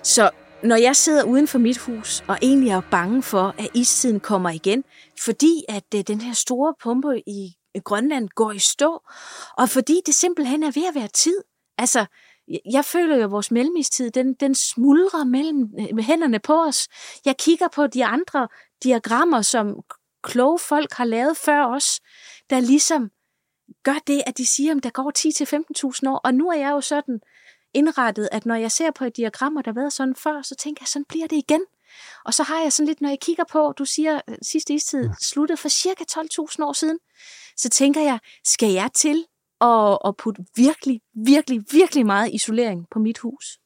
Så 0.02 0.30
når 0.66 0.76
jeg 0.76 0.96
sidder 0.96 1.24
uden 1.24 1.48
for 1.48 1.58
mit 1.58 1.78
hus 1.78 2.24
og 2.28 2.38
egentlig 2.42 2.70
er 2.70 2.80
bange 2.90 3.22
for, 3.22 3.54
at 3.58 3.68
istiden 3.74 4.20
kommer 4.20 4.50
igen, 4.50 4.84
fordi 5.24 5.64
at 5.68 5.84
øh, 5.94 6.00
den 6.00 6.20
her 6.20 6.32
store 6.32 6.74
pumpe 6.82 7.22
i 7.26 7.56
Grønland 7.84 8.28
går 8.28 8.52
i 8.52 8.58
stå, 8.58 9.02
og 9.58 9.68
fordi 9.68 10.00
det 10.06 10.14
simpelthen 10.14 10.62
er 10.62 10.70
ved 10.70 10.88
at 10.88 10.94
være 10.94 11.08
tid. 11.08 11.42
Altså, 11.78 12.06
jeg 12.72 12.84
føler 12.84 13.16
jo, 13.16 13.24
at 13.24 13.30
vores 13.30 13.50
mellemistid, 13.50 14.10
den, 14.10 14.34
den 14.34 14.54
smuldrer 14.54 15.24
mellem 15.24 15.70
øh, 15.80 15.98
hænderne 15.98 16.38
på 16.38 16.62
os. 16.62 16.88
Jeg 17.24 17.36
kigger 17.36 17.68
på 17.68 17.86
de 17.86 18.04
andre 18.04 18.48
diagrammer, 18.82 19.42
som 19.42 19.80
kloge 20.22 20.58
folk 20.58 20.92
har 20.92 21.04
lavet 21.04 21.36
før 21.36 21.66
os, 21.66 22.00
der 22.50 22.60
ligesom 22.60 23.10
gør 23.82 23.98
det, 24.06 24.22
at 24.26 24.38
de 24.38 24.46
siger, 24.46 24.76
at 24.76 24.82
der 24.82 24.90
går 24.90 25.12
10-15.000 26.04 26.10
år. 26.10 26.20
Og 26.24 26.34
nu 26.34 26.48
er 26.48 26.58
jeg 26.58 26.70
jo 26.70 26.80
sådan, 26.80 27.20
indrettet, 27.76 28.28
at 28.32 28.46
når 28.46 28.54
jeg 28.54 28.72
ser 28.72 28.90
på 28.90 29.04
et 29.04 29.16
diagram, 29.16 29.56
og 29.56 29.64
der 29.64 29.70
har 29.70 29.80
været 29.80 29.92
sådan 29.92 30.14
før, 30.14 30.42
så 30.42 30.54
tænker 30.54 30.82
jeg, 30.82 30.88
sådan 30.88 31.04
bliver 31.08 31.26
det 31.26 31.36
igen. 31.36 31.60
Og 32.24 32.34
så 32.34 32.42
har 32.42 32.62
jeg 32.62 32.72
sådan 32.72 32.86
lidt, 32.86 33.00
når 33.00 33.08
jeg 33.08 33.20
kigger 33.20 33.44
på, 33.52 33.72
du 33.78 33.84
siger, 33.84 34.20
at 34.26 34.38
sidste 34.42 34.74
istid 34.74 35.10
sluttede 35.20 35.56
for 35.56 35.68
cirka 35.68 36.04
12.000 36.10 36.64
år 36.64 36.72
siden, 36.72 36.98
så 37.56 37.68
tænker 37.68 38.00
jeg, 38.00 38.18
skal 38.44 38.72
jeg 38.72 38.90
til 38.94 39.24
at, 39.60 39.98
at 40.04 40.16
putte 40.16 40.44
virkelig, 40.56 41.00
virkelig, 41.14 41.64
virkelig 41.72 42.06
meget 42.06 42.34
isolering 42.34 42.86
på 42.90 42.98
mit 42.98 43.18
hus? 43.18 43.58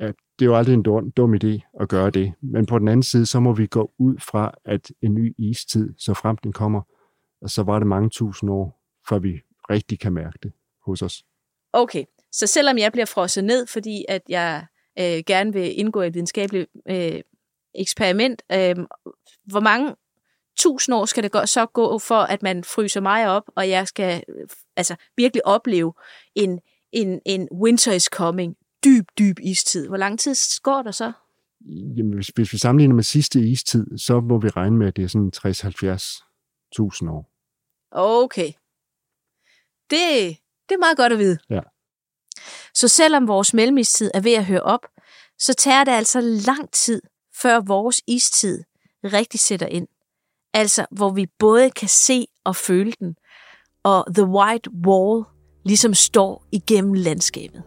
Ja, 0.00 0.06
det 0.06 0.44
er 0.44 0.46
jo 0.46 0.56
aldrig 0.56 0.74
en 0.74 0.82
dum, 0.82 1.10
dum 1.10 1.34
idé 1.34 1.72
at 1.80 1.88
gøre 1.88 2.10
det. 2.10 2.32
Men 2.40 2.66
på 2.66 2.78
den 2.78 2.88
anden 2.88 3.02
side, 3.02 3.26
så 3.26 3.40
må 3.40 3.52
vi 3.52 3.66
gå 3.66 3.92
ud 3.98 4.18
fra, 4.18 4.54
at 4.64 4.92
en 5.02 5.14
ny 5.14 5.34
istid, 5.38 5.94
så 5.98 6.14
frem 6.14 6.36
den 6.36 6.52
kommer, 6.52 6.82
og 7.42 7.50
så 7.50 7.62
var 7.62 7.78
det 7.78 7.88
mange 7.88 8.10
tusind 8.10 8.50
år, 8.50 8.82
før 9.08 9.18
vi 9.18 9.40
rigtig 9.70 10.00
kan 10.00 10.12
mærke 10.12 10.38
det 10.42 10.52
hos 10.86 11.02
os. 11.02 11.24
Okay, 11.72 12.04
så 12.32 12.46
selvom 12.46 12.78
jeg 12.78 12.92
bliver 12.92 13.06
frosset 13.06 13.44
ned, 13.44 13.66
fordi 13.66 14.04
at 14.08 14.22
jeg 14.28 14.66
øh, 14.98 15.22
gerne 15.26 15.52
vil 15.52 15.78
indgå 15.78 16.02
i 16.02 16.06
et 16.06 16.14
videnskabeligt 16.14 16.70
øh, 16.88 17.20
eksperiment, 17.74 18.42
øh, 18.52 18.76
hvor 19.44 19.60
mange 19.60 19.94
tusind 20.58 20.94
år 20.94 21.04
skal 21.04 21.22
det 21.22 21.32
gå, 21.32 21.46
så 21.46 21.66
gå 21.66 21.98
for, 21.98 22.20
at 22.20 22.42
man 22.42 22.64
fryser 22.64 23.00
mig 23.00 23.28
op, 23.28 23.42
og 23.56 23.68
jeg 23.68 23.88
skal 23.88 24.24
øh, 24.28 24.46
altså 24.76 24.96
virkelig 25.16 25.46
opleve 25.46 25.92
en, 26.34 26.60
en, 26.92 27.20
en 27.26 27.48
winter 27.52 27.92
is 27.92 28.04
coming, 28.04 28.56
dyb, 28.84 29.04
dyb 29.18 29.36
istid. 29.42 29.88
Hvor 29.88 29.96
lang 29.96 30.18
tid 30.18 30.34
går 30.62 30.82
der 30.82 30.90
så? 30.90 31.12
Jamen, 31.96 32.14
hvis, 32.14 32.28
hvis 32.28 32.52
vi 32.52 32.58
sammenligner 32.58 32.94
med 32.94 33.04
sidste 33.04 33.40
istid, 33.40 33.98
så 33.98 34.20
må 34.20 34.38
vi 34.38 34.48
regne 34.48 34.76
med, 34.76 34.86
at 34.86 34.96
det 34.96 35.04
er 35.04 35.08
sådan 35.08 35.32
60-70.000 35.36 37.10
år. 37.10 37.32
Okay. 37.90 38.52
Det, 39.90 40.36
det 40.68 40.74
er 40.74 40.78
meget 40.78 40.96
godt 40.96 41.12
at 41.12 41.18
vide. 41.18 41.38
Ja. 41.50 41.60
Så 42.74 42.88
selvom 42.88 43.28
vores 43.28 43.54
mellemistid 43.54 44.10
er 44.14 44.20
ved 44.20 44.32
at 44.32 44.44
høre 44.44 44.62
op, 44.62 44.86
så 45.38 45.54
tager 45.54 45.84
det 45.84 45.92
altså 45.92 46.20
lang 46.20 46.70
tid, 46.70 47.02
før 47.42 47.60
vores 47.60 48.00
istid 48.06 48.62
rigtig 49.04 49.40
sætter 49.40 49.66
ind. 49.66 49.88
Altså, 50.54 50.86
hvor 50.90 51.10
vi 51.10 51.26
både 51.38 51.70
kan 51.70 51.88
se 51.88 52.26
og 52.44 52.56
føle 52.56 52.92
den, 52.92 53.16
og 53.82 54.14
The 54.14 54.24
White 54.24 54.70
Wall 54.86 55.24
ligesom 55.64 55.94
står 55.94 56.44
igennem 56.52 56.92
landskabet. 56.92 57.62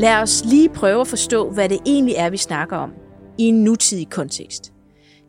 Lad 0.00 0.22
os 0.22 0.44
lige 0.44 0.68
prøve 0.68 1.00
at 1.00 1.06
forstå, 1.06 1.50
hvad 1.50 1.68
det 1.68 1.78
egentlig 1.86 2.14
er, 2.14 2.30
vi 2.30 2.36
snakker 2.36 2.76
om 2.76 2.92
i 3.38 3.42
en 3.42 3.64
nutidig 3.64 4.10
kontekst. 4.10 4.72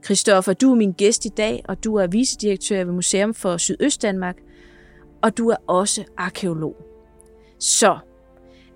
Christoffer, 0.05 0.53
du 0.53 0.72
er 0.72 0.76
min 0.76 0.91
gæst 0.91 1.26
i 1.26 1.30
dag, 1.30 1.63
og 1.67 1.84
du 1.84 1.95
er 1.95 2.07
vicedirektør 2.07 2.84
ved 2.84 2.93
Museum 2.93 3.34
for 3.34 3.57
Sydøstdanmark, 3.57 4.36
og 5.22 5.38
du 5.38 5.49
er 5.49 5.55
også 5.67 6.03
arkeolog. 6.17 6.76
Så, 7.59 7.97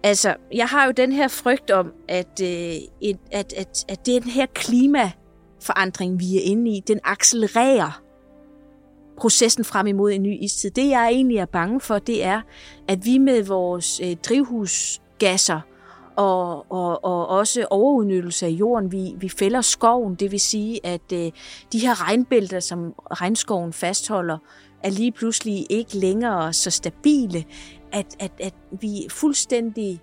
altså, 0.03 0.35
jeg 0.53 0.67
har 0.67 0.85
jo 0.85 0.91
den 0.91 1.11
her 1.11 1.27
frygt 1.27 1.71
om, 1.71 1.93
at, 2.07 2.41
øh, 2.41 3.09
at, 3.31 3.53
at, 3.53 3.85
at 3.87 4.05
den 4.05 4.23
her 4.23 4.45
klimaforandring, 4.45 6.19
vi 6.19 6.37
er 6.37 6.41
inde 6.43 6.71
i, 6.71 6.79
den 6.87 6.99
accelererer 7.03 8.01
processen 9.17 9.63
frem 9.63 9.87
imod 9.87 10.11
en 10.11 10.23
ny 10.23 10.43
istid. 10.43 10.71
Det, 10.71 10.89
jeg 10.89 11.07
egentlig 11.07 11.37
er 11.37 11.45
bange 11.45 11.81
for, 11.81 11.99
det 11.99 12.23
er, 12.23 12.41
at 12.87 13.05
vi 13.05 13.17
med 13.17 13.43
vores 13.43 13.99
øh, 13.99 14.15
drivhusgasser 14.15 15.61
og, 16.15 16.71
og, 16.71 17.05
og 17.05 17.27
også 17.27 17.67
overudnyttelse 17.69 18.45
af 18.45 18.49
jorden. 18.49 18.91
Vi, 18.91 19.13
vi 19.17 19.29
fælder 19.29 19.61
skoven, 19.61 20.15
det 20.15 20.31
vil 20.31 20.39
sige, 20.39 20.85
at 20.85 21.11
øh, 21.13 21.31
de 21.71 21.79
her 21.79 22.07
regnbælter, 22.07 22.59
som 22.59 22.93
regnskoven 23.11 23.73
fastholder, 23.73 24.37
er 24.83 24.89
lige 24.89 25.11
pludselig 25.11 25.65
ikke 25.69 25.97
længere 25.97 26.53
så 26.53 26.71
stabile, 26.71 27.45
at, 27.91 28.05
at, 28.19 28.31
at 28.39 28.53
vi 28.71 29.07
fuldstændig 29.09 30.01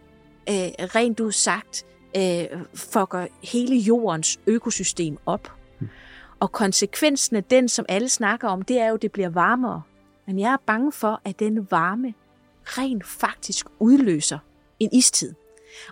øh, 0.48 0.54
rent 0.78 1.20
ud 1.20 1.32
sagt 1.32 1.86
øh, 2.16 2.44
fucker 2.74 3.26
hele 3.42 3.76
jordens 3.76 4.40
økosystem 4.46 5.18
op. 5.26 5.52
Og 6.40 6.52
konsekvensen 6.52 7.36
af 7.36 7.44
den, 7.44 7.68
som 7.68 7.86
alle 7.88 8.08
snakker 8.08 8.48
om, 8.48 8.62
det 8.62 8.78
er 8.78 8.88
jo, 8.88 8.94
at 8.94 9.02
det 9.02 9.12
bliver 9.12 9.28
varmere. 9.28 9.82
Men 10.26 10.38
jeg 10.38 10.52
er 10.52 10.56
bange 10.66 10.92
for, 10.92 11.20
at 11.24 11.38
den 11.38 11.70
varme 11.70 12.14
rent 12.64 13.06
faktisk 13.06 13.66
udløser 13.80 14.38
en 14.80 14.90
istid. 14.92 15.34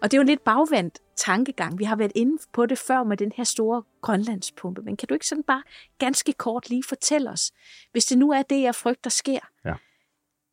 Og 0.02 0.10
det 0.10 0.14
er 0.14 0.18
jo 0.18 0.22
en 0.22 0.28
lidt 0.28 0.44
bagvendt 0.44 0.98
tankegang. 1.16 1.78
Vi 1.78 1.84
har 1.84 1.96
været 1.96 2.12
inde 2.14 2.42
på 2.52 2.66
det 2.66 2.78
før 2.78 3.04
med 3.04 3.16
den 3.16 3.32
her 3.36 3.44
store 3.44 3.82
grønlandspumpe. 4.00 4.82
Men 4.82 4.96
kan 4.96 5.08
du 5.08 5.14
ikke 5.14 5.26
sådan 5.26 5.44
bare 5.44 5.62
ganske 5.98 6.32
kort 6.32 6.70
lige 6.70 6.84
fortælle 6.88 7.30
os, 7.30 7.52
hvis 7.92 8.04
det 8.04 8.18
nu 8.18 8.30
er 8.30 8.42
det, 8.42 8.62
jeg 8.62 8.74
frygter 8.74 9.10
sker, 9.10 9.40
ja. 9.64 9.74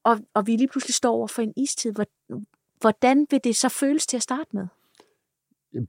og, 0.04 0.20
og 0.34 0.48
vi 0.48 0.56
lige 0.56 0.68
pludselig 0.68 0.94
står 0.94 1.12
over 1.12 1.28
for 1.28 1.42
en 1.42 1.54
istid, 1.58 1.94
hvordan 2.80 3.28
vil 3.30 3.40
det 3.44 3.56
så 3.56 3.70
føles 3.70 4.08
til 4.08 4.18
at 4.18 4.24
starte 4.24 4.50
med? 4.54 4.68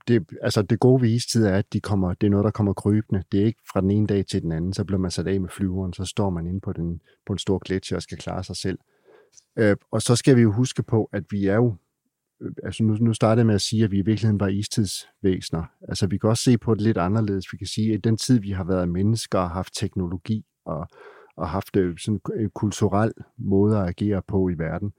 det, 0.07 0.27
altså 0.41 0.61
det 0.61 0.79
gode 0.79 1.01
ved 1.01 1.09
istid 1.09 1.45
er, 1.45 1.57
at 1.57 1.73
de 1.73 1.79
kommer, 1.81 2.13
det 2.13 2.27
er 2.27 2.31
noget, 2.31 2.43
der 2.43 2.51
kommer 2.51 2.73
krybende. 2.73 3.23
Det 3.31 3.41
er 3.41 3.45
ikke 3.45 3.61
fra 3.71 3.81
den 3.81 3.91
ene 3.91 4.07
dag 4.07 4.25
til 4.25 4.41
den 4.41 4.51
anden, 4.51 4.73
så 4.73 4.83
bliver 4.83 4.99
man 4.99 5.11
sat 5.11 5.27
af 5.27 5.41
med 5.41 5.49
flyveren, 5.49 5.93
så 5.93 6.05
står 6.05 6.29
man 6.29 6.47
inde 6.47 6.59
på, 6.59 6.73
den, 6.73 7.01
på 7.25 7.33
en 7.33 7.39
stor 7.39 7.57
gletsjer 7.57 7.95
og 7.95 8.01
skal 8.01 8.17
klare 8.17 8.43
sig 8.43 8.55
selv. 8.55 8.79
Øh, 9.57 9.75
og 9.91 10.01
så 10.01 10.15
skal 10.15 10.35
vi 10.35 10.41
jo 10.41 10.51
huske 10.51 10.83
på, 10.83 11.09
at 11.13 11.23
vi 11.29 11.47
er 11.47 11.55
jo, 11.55 11.75
Øh, 12.41 12.51
altså 12.63 12.83
nu, 12.83 12.93
nu 12.93 13.13
startede 13.13 13.39
jeg 13.39 13.45
med 13.45 13.55
at 13.55 13.61
sige, 13.61 13.83
at 13.83 13.91
vi 13.91 13.97
i 13.97 14.05
virkeligheden 14.05 14.39
var 14.39 14.47
istidsvæsener. 14.47 15.63
Altså 15.87 16.07
vi 16.07 16.17
kan 16.17 16.29
også 16.29 16.43
se 16.43 16.57
på 16.57 16.73
det 16.73 16.81
lidt 16.81 16.97
anderledes. 16.97 17.45
Vi 17.51 17.57
kan 17.57 17.67
sige, 17.67 17.93
at 17.93 18.03
den 18.03 18.17
tid, 18.17 18.39
vi 18.39 18.51
har 18.51 18.63
været 18.63 18.89
mennesker 18.89 19.39
og 19.39 19.49
haft 19.49 19.73
teknologi 19.75 20.45
og, 20.65 20.87
og 21.35 21.49
haft 21.49 21.75
øh, 21.75 21.97
sådan 21.97 22.21
en 22.39 22.49
kulturel 22.49 23.13
måde 23.37 23.77
at 23.77 23.87
agere 23.87 24.21
på 24.27 24.49
i 24.49 24.53
verden, 24.57 24.93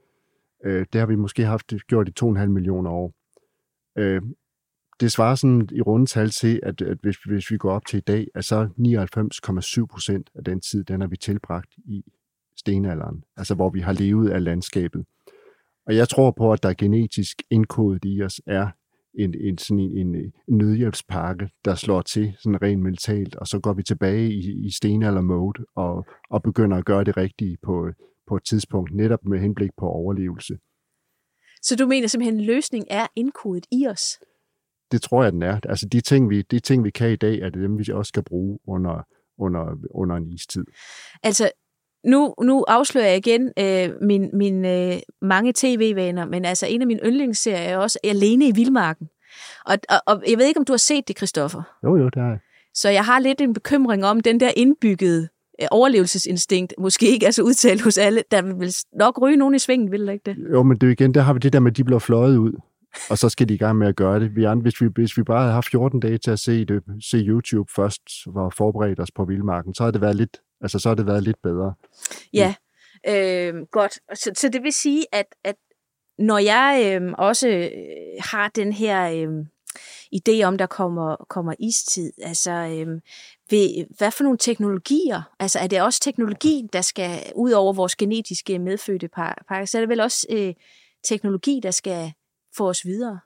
øh, 0.64 0.86
det 0.92 0.98
har 0.98 1.06
vi 1.06 1.16
måske 1.16 1.44
haft 1.44 1.72
gjort 1.88 2.08
i 2.08 2.12
2,5 2.24 2.46
millioner 2.46 2.90
år. 2.90 3.14
Øh, 3.98 4.22
det 5.00 5.12
svarer 5.12 5.34
sådan 5.34 5.68
i 5.72 5.80
runde 5.80 6.06
tal 6.06 6.30
til, 6.30 6.60
at, 6.62 6.82
at 6.82 6.98
hvis, 7.02 7.16
hvis 7.16 7.50
vi 7.50 7.56
går 7.56 7.72
op 7.72 7.86
til 7.86 7.96
i 7.96 8.00
dag, 8.00 8.26
at 8.34 8.44
så 8.44 8.68
99,7 9.80 9.86
procent 9.86 10.30
af 10.34 10.44
den 10.44 10.60
tid, 10.60 10.84
den 10.84 11.00
har 11.00 11.08
vi 11.08 11.16
tilbragt 11.16 11.74
i 11.76 12.04
stenalderen, 12.56 13.24
altså 13.36 13.54
hvor 13.54 13.70
vi 13.70 13.80
har 13.80 13.92
levet 13.92 14.30
af 14.30 14.44
landskabet. 14.44 15.04
Og 15.86 15.96
jeg 15.96 16.08
tror 16.08 16.30
på, 16.30 16.52
at 16.52 16.62
der 16.62 16.74
genetisk 16.74 17.42
indkodet 17.50 18.04
i 18.04 18.22
os 18.22 18.40
er 18.46 18.68
en, 19.14 19.34
en, 19.40 19.58
sådan 19.58 19.78
en, 19.78 19.96
en, 19.98 20.14
en 20.14 20.32
nødhjælpspakke, 20.48 21.48
der 21.64 21.74
slår 21.74 22.02
til 22.02 22.34
sådan 22.38 22.62
rent 22.62 22.82
mentalt, 22.82 23.36
og 23.36 23.46
så 23.46 23.60
går 23.60 23.72
vi 23.72 23.82
tilbage 23.82 24.32
i, 24.32 24.66
i 24.66 24.70
stenalder-mode 24.70 25.64
og, 25.76 26.06
og 26.30 26.42
begynder 26.42 26.76
at 26.76 26.84
gøre 26.84 27.04
det 27.04 27.16
rigtige 27.16 27.56
på, 27.62 27.90
på 28.28 28.36
et 28.36 28.44
tidspunkt, 28.44 28.94
netop 28.94 29.24
med 29.24 29.38
henblik 29.38 29.70
på 29.78 29.86
overlevelse. 29.86 30.58
Så 31.62 31.76
du 31.76 31.86
mener 31.86 32.08
simpelthen, 32.08 32.40
at 32.40 32.46
løsningen 32.46 32.88
er 32.90 33.06
indkodet 33.16 33.66
i 33.72 33.86
os? 33.86 34.18
det 34.92 35.02
tror 35.02 35.22
jeg, 35.22 35.32
den 35.32 35.42
er. 35.42 35.60
Altså 35.68 35.88
de 35.88 36.00
ting, 36.00 36.30
vi, 36.30 36.42
de 36.42 36.60
ting, 36.60 36.84
vi 36.84 36.90
kan 36.90 37.10
i 37.10 37.16
dag, 37.16 37.38
er 37.38 37.50
det 37.50 37.62
dem, 37.62 37.78
vi 37.78 37.92
også 37.92 38.08
skal 38.08 38.22
bruge 38.22 38.58
under, 38.66 39.02
under, 39.38 39.76
under 39.90 40.16
en 40.16 40.32
istid. 40.32 40.64
Altså, 41.22 41.50
nu, 42.04 42.34
nu 42.42 42.64
afslører 42.68 43.06
jeg 43.06 43.16
igen 43.16 43.52
øh, 43.58 43.90
min, 44.02 44.30
min 44.32 44.64
øh, 44.64 44.96
mange 45.22 45.52
tv-vaner, 45.56 46.26
men 46.26 46.44
altså 46.44 46.66
en 46.66 46.80
af 46.80 46.86
mine 46.86 47.00
yndlingsserier 47.04 47.58
er 47.58 47.76
også 47.76 47.98
Alene 48.04 48.48
i 48.48 48.52
Vildmarken. 48.54 49.08
Og, 49.66 49.76
og, 49.88 50.00
og 50.06 50.22
jeg 50.30 50.38
ved 50.38 50.46
ikke, 50.46 50.58
om 50.60 50.64
du 50.64 50.72
har 50.72 50.78
set 50.78 51.08
det, 51.08 51.16
Christoffer? 51.16 51.62
Jo, 51.84 51.96
jo, 51.96 52.04
det 52.04 52.22
har 52.22 52.28
jeg. 52.28 52.38
Så 52.74 52.88
jeg 52.88 53.04
har 53.04 53.18
lidt 53.18 53.40
en 53.40 53.54
bekymring 53.54 54.04
om 54.04 54.20
den 54.20 54.40
der 54.40 54.50
indbyggede 54.56 55.28
øh, 55.62 55.68
overlevelsesinstinkt 55.70 56.74
måske 56.78 57.08
ikke 57.08 57.26
er 57.26 57.30
så 57.30 57.42
udtalt 57.42 57.82
hos 57.82 57.98
alle. 57.98 58.22
Der 58.30 58.42
vil 58.42 58.74
nok 58.98 59.22
ryge 59.22 59.36
nogen 59.36 59.54
i 59.54 59.58
svingen, 59.58 59.90
vil 59.90 60.06
det 60.06 60.12
ikke 60.12 60.30
det? 60.30 60.36
Jo, 60.52 60.62
men 60.62 60.76
det 60.78 60.86
er 60.86 60.90
igen, 60.90 61.14
der 61.14 61.20
har 61.20 61.32
vi 61.32 61.38
det 61.38 61.52
der 61.52 61.60
med, 61.60 61.70
at 61.70 61.76
de 61.76 61.84
bliver 61.84 61.98
fløjet 61.98 62.36
ud 62.36 62.52
og 63.10 63.18
så 63.18 63.28
skal 63.28 63.48
de 63.48 63.54
i 63.54 63.58
gang 63.58 63.78
med 63.78 63.88
at 63.88 63.96
gøre 63.96 64.20
det. 64.20 64.36
Vi 64.36 64.44
andre, 64.44 64.62
hvis, 64.62 64.80
vi, 64.80 64.88
hvis 64.94 65.16
vi 65.16 65.22
bare 65.22 65.40
havde 65.40 65.52
haft 65.52 65.70
14 65.70 66.00
dage 66.00 66.18
til 66.18 66.30
at 66.30 66.38
se, 66.38 66.64
det, 66.64 66.82
se 67.00 67.16
YouTube 67.16 67.72
først, 67.76 68.02
var 68.26 68.54
forberedt 68.56 69.00
os 69.00 69.10
på 69.10 69.24
vildmarken, 69.24 69.74
så 69.74 69.82
havde 69.82 69.92
det 69.92 70.00
været 70.00 70.16
lidt, 70.16 70.36
altså, 70.60 70.78
så 70.78 70.88
havde 70.88 70.98
det 70.98 71.06
været 71.06 71.22
lidt 71.22 71.42
bedre. 71.42 71.74
Ja, 72.32 72.54
øh, 73.08 73.66
godt. 73.70 73.92
Så, 74.14 74.30
så 74.34 74.48
det 74.48 74.62
vil 74.62 74.72
sige, 74.72 75.06
at, 75.12 75.26
at 75.44 75.56
når 76.18 76.38
jeg 76.38 77.00
øh, 77.02 77.12
også 77.18 77.70
har 78.20 78.48
den 78.48 78.72
her 78.72 79.10
øh, 79.10 79.46
idé 80.16 80.42
om, 80.42 80.58
der 80.58 80.66
kommer, 80.66 81.16
kommer 81.28 81.54
istid, 81.58 82.12
altså 82.22 82.50
øh, 82.50 83.00
ved, 83.50 83.96
hvad 83.98 84.10
for 84.10 84.22
nogle 84.24 84.38
teknologier, 84.38 85.22
altså 85.38 85.58
er 85.58 85.66
det 85.66 85.82
også 85.82 86.00
teknologi, 86.00 86.68
der 86.72 86.80
skal, 86.80 87.22
ud 87.34 87.50
over 87.50 87.72
vores 87.72 87.96
genetiske 87.96 88.58
medfødte 88.58 89.08
par, 89.08 89.64
så 89.64 89.78
er 89.78 89.82
det 89.82 89.88
vel 89.88 90.00
også 90.00 90.26
øh, 90.30 90.54
teknologi, 91.04 91.60
der 91.62 91.70
skal 91.70 92.12
få 92.56 92.68
os 92.68 92.84
videre? 92.84 93.18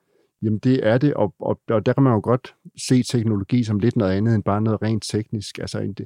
Jamen 0.43 0.59
det 0.59 0.87
er 0.87 0.99
det, 0.99 1.15
og, 1.15 1.35
og, 1.39 1.61
og 1.69 1.87
der 1.87 1.93
kan 1.93 2.03
man 2.03 2.13
jo 2.13 2.21
godt 2.23 2.55
se 2.89 3.03
teknologi 3.03 3.65
som 3.65 3.79
lidt 3.79 3.97
noget 3.97 4.13
andet 4.13 4.35
end 4.35 4.43
bare 4.43 4.61
noget 4.61 4.83
rent 4.83 5.05
teknisk. 5.05 5.59
Altså 5.59 5.79
en, 5.79 5.97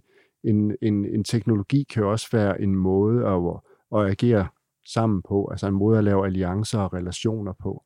en, 0.44 0.76
en, 0.82 1.04
en 1.04 1.24
teknologi 1.24 1.86
kan 1.92 2.02
jo 2.02 2.10
også 2.10 2.28
være 2.32 2.60
en 2.60 2.74
måde 2.74 3.26
at, 3.26 3.60
at 4.00 4.10
agere 4.10 4.48
sammen 4.86 5.22
på, 5.28 5.48
altså 5.50 5.66
en 5.66 5.74
måde 5.74 5.98
at 5.98 6.04
lave 6.04 6.26
alliancer 6.26 6.78
og 6.78 6.92
relationer 6.92 7.52
på. 7.52 7.84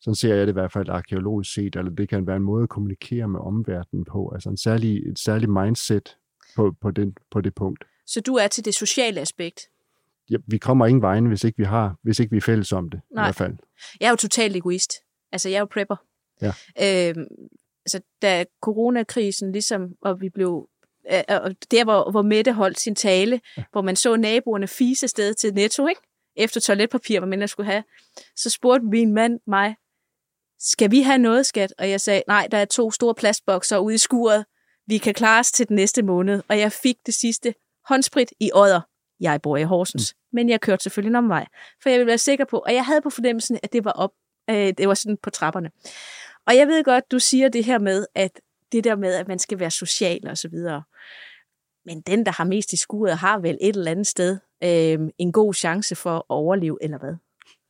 Sådan 0.00 0.14
ser 0.14 0.34
jeg 0.34 0.46
det 0.46 0.52
i 0.52 0.58
hvert 0.60 0.72
fald 0.72 0.88
arkeologisk 0.88 1.54
set, 1.54 1.76
eller 1.76 1.90
det 1.90 2.08
kan 2.08 2.26
være 2.26 2.36
en 2.36 2.42
måde 2.42 2.62
at 2.62 2.68
kommunikere 2.68 3.28
med 3.28 3.40
omverdenen 3.40 4.04
på, 4.04 4.30
altså 4.34 4.50
en 4.50 4.56
særlig, 4.56 5.08
et 5.08 5.18
særligt 5.18 5.52
mindset 5.52 6.16
på, 6.56 6.74
på, 6.80 6.90
den, 6.90 7.16
på 7.30 7.40
det 7.40 7.54
punkt. 7.54 7.84
Så 8.06 8.20
du 8.20 8.34
er 8.34 8.48
til 8.48 8.64
det 8.64 8.74
sociale 8.74 9.20
aspekt? 9.20 9.60
ja, 10.30 10.36
vi 10.46 10.58
kommer 10.58 10.86
ingen 10.86 11.02
vegne, 11.02 11.28
hvis 11.28 11.44
ikke 11.44 11.58
vi 11.58 11.64
har, 11.64 11.96
hvis 12.02 12.18
ikke 12.20 12.30
vi 12.30 12.36
er 12.36 12.40
fælles 12.40 12.72
om 12.72 12.90
det, 12.90 13.00
Nej. 13.10 13.24
i 13.24 13.26
hvert 13.26 13.34
fald. 13.34 13.56
Jeg 14.00 14.06
er 14.06 14.10
jo 14.10 14.16
totalt 14.16 14.56
egoist. 14.56 14.92
Altså, 15.32 15.48
jeg 15.48 15.56
er 15.56 15.60
jo 15.60 15.66
prepper. 15.72 15.96
Ja. 16.42 16.52
Øhm, 16.82 17.26
altså, 17.84 18.00
da 18.22 18.44
coronakrisen 18.62 19.52
ligesom, 19.52 19.94
og 20.02 20.20
vi 20.20 20.28
blev 20.28 20.68
der, 21.70 21.84
hvor, 21.84 22.10
hvor 22.10 22.22
Mette 22.22 22.52
holdt 22.52 22.80
sin 22.80 22.94
tale, 22.94 23.40
ja. 23.56 23.62
hvor 23.72 23.82
man 23.82 23.96
så 23.96 24.16
naboerne 24.16 24.68
fise 24.68 25.08
sted 25.08 25.34
til 25.34 25.54
Netto, 25.54 25.86
ikke? 25.86 26.00
efter 26.36 26.60
toiletpapir, 26.60 27.20
hvad 27.20 27.38
man 27.38 27.48
skulle 27.48 27.70
have, 27.70 27.84
så 28.36 28.50
spurgte 28.50 28.86
min 28.86 29.12
mand 29.12 29.40
mig, 29.46 29.76
skal 30.58 30.90
vi 30.90 31.00
have 31.00 31.18
noget, 31.18 31.46
skat? 31.46 31.74
Og 31.78 31.90
jeg 31.90 32.00
sagde, 32.00 32.22
nej, 32.28 32.48
der 32.50 32.58
er 32.58 32.64
to 32.64 32.90
store 32.90 33.14
plastbokser 33.14 33.78
ude 33.78 33.94
i 33.94 33.98
skuret. 33.98 34.44
Vi 34.86 34.98
kan 34.98 35.14
klare 35.14 35.40
os 35.40 35.52
til 35.52 35.68
den 35.68 35.76
næste 35.76 36.02
måned. 36.02 36.42
Og 36.48 36.58
jeg 36.58 36.72
fik 36.72 36.96
det 37.06 37.14
sidste 37.14 37.54
håndsprit 37.88 38.32
i 38.40 38.50
ådder 38.54 38.80
jeg 39.20 39.42
bor 39.42 39.56
i 39.56 39.62
Horsens. 39.62 40.14
Mm. 40.14 40.36
Men 40.36 40.48
jeg 40.48 40.60
kørte 40.60 40.82
selvfølgelig 40.82 41.10
en 41.10 41.16
omvej, 41.16 41.46
for 41.82 41.88
jeg 41.88 41.98
ville 41.98 42.08
være 42.08 42.18
sikker 42.18 42.44
på, 42.44 42.58
og 42.58 42.74
jeg 42.74 42.84
havde 42.84 43.00
på 43.00 43.10
fornemmelsen, 43.10 43.58
at 43.62 43.72
det 43.72 43.84
var 43.84 43.90
op, 43.92 44.10
øh, 44.50 44.72
det 44.78 44.88
var 44.88 44.94
sådan 44.94 45.16
på 45.22 45.30
trapperne. 45.30 45.70
Og 46.46 46.56
jeg 46.56 46.68
ved 46.68 46.84
godt, 46.84 47.10
du 47.10 47.18
siger 47.18 47.48
det 47.48 47.64
her 47.64 47.78
med, 47.78 48.06
at 48.14 48.40
det 48.74 48.84
der 48.84 48.96
med, 48.96 49.14
at 49.14 49.28
man 49.28 49.38
skal 49.38 49.58
være 49.58 49.70
social 49.70 50.28
og 50.28 50.38
så 50.38 50.48
videre. 50.48 50.82
Men 51.84 52.00
den, 52.00 52.26
der 52.26 52.32
har 52.32 52.44
mest 52.44 52.72
i 52.72 52.76
skuret, 52.76 53.16
har 53.16 53.38
vel 53.38 53.58
et 53.60 53.76
eller 53.76 53.90
andet 53.90 54.06
sted 54.06 54.38
øh, 54.64 55.08
en 55.18 55.32
god 55.32 55.54
chance 55.54 55.94
for 55.94 56.16
at 56.16 56.22
overleve, 56.28 56.78
eller 56.80 56.98
hvad? 56.98 57.14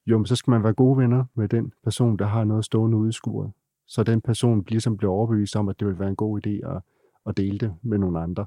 Jo, 0.06 0.18
men 0.18 0.26
så 0.26 0.36
skal 0.36 0.50
man 0.50 0.62
være 0.62 0.74
gode 0.74 0.98
venner 0.98 1.24
med 1.36 1.48
den 1.48 1.72
person, 1.84 2.16
der 2.16 2.26
har 2.26 2.44
noget 2.44 2.64
stående 2.64 2.96
ude 2.96 3.08
i 3.08 3.12
skuret. 3.12 3.52
Så 3.86 4.02
den 4.02 4.20
person 4.20 4.64
ligesom 4.68 4.96
bliver 4.96 5.12
overbevist 5.12 5.56
om, 5.56 5.68
at 5.68 5.80
det 5.80 5.88
vil 5.88 5.98
være 5.98 6.08
en 6.08 6.16
god 6.16 6.46
idé 6.46 6.76
at, 6.76 6.82
at 7.26 7.36
dele 7.36 7.58
det 7.58 7.74
med 7.82 7.98
nogle 7.98 8.20
andre. 8.20 8.46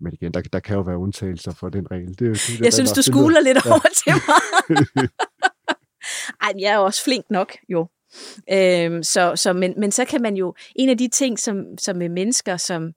Men 0.00 0.12
igen, 0.12 0.34
der, 0.34 0.40
der 0.40 0.60
kan 0.60 0.76
jo 0.76 0.82
være 0.82 0.98
undtagelser 0.98 1.52
for 1.52 1.68
den 1.68 1.90
regel. 1.90 2.08
Det, 2.08 2.18
det, 2.18 2.60
jeg 2.60 2.72
synes, 2.72 2.92
du 2.92 3.02
skuler 3.02 3.40
lidt 3.40 3.64
ja. 3.64 3.70
over 3.70 3.88
til 4.04 4.12
mig. 4.28 5.08
Ej, 6.42 6.52
jeg 6.60 6.72
er 6.72 6.78
også 6.78 7.04
flink 7.04 7.24
nok, 7.30 7.52
jo. 7.68 7.88
Øhm, 8.52 9.02
så, 9.02 9.32
så, 9.36 9.52
men, 9.52 9.74
men 9.76 9.90
så 9.90 10.04
kan 10.04 10.22
man 10.22 10.36
jo, 10.36 10.54
en 10.76 10.88
af 10.88 10.98
de 10.98 11.08
ting, 11.08 11.38
som, 11.38 11.78
som 11.78 11.96
med 11.96 12.08
mennesker, 12.08 12.56
som 12.56 12.92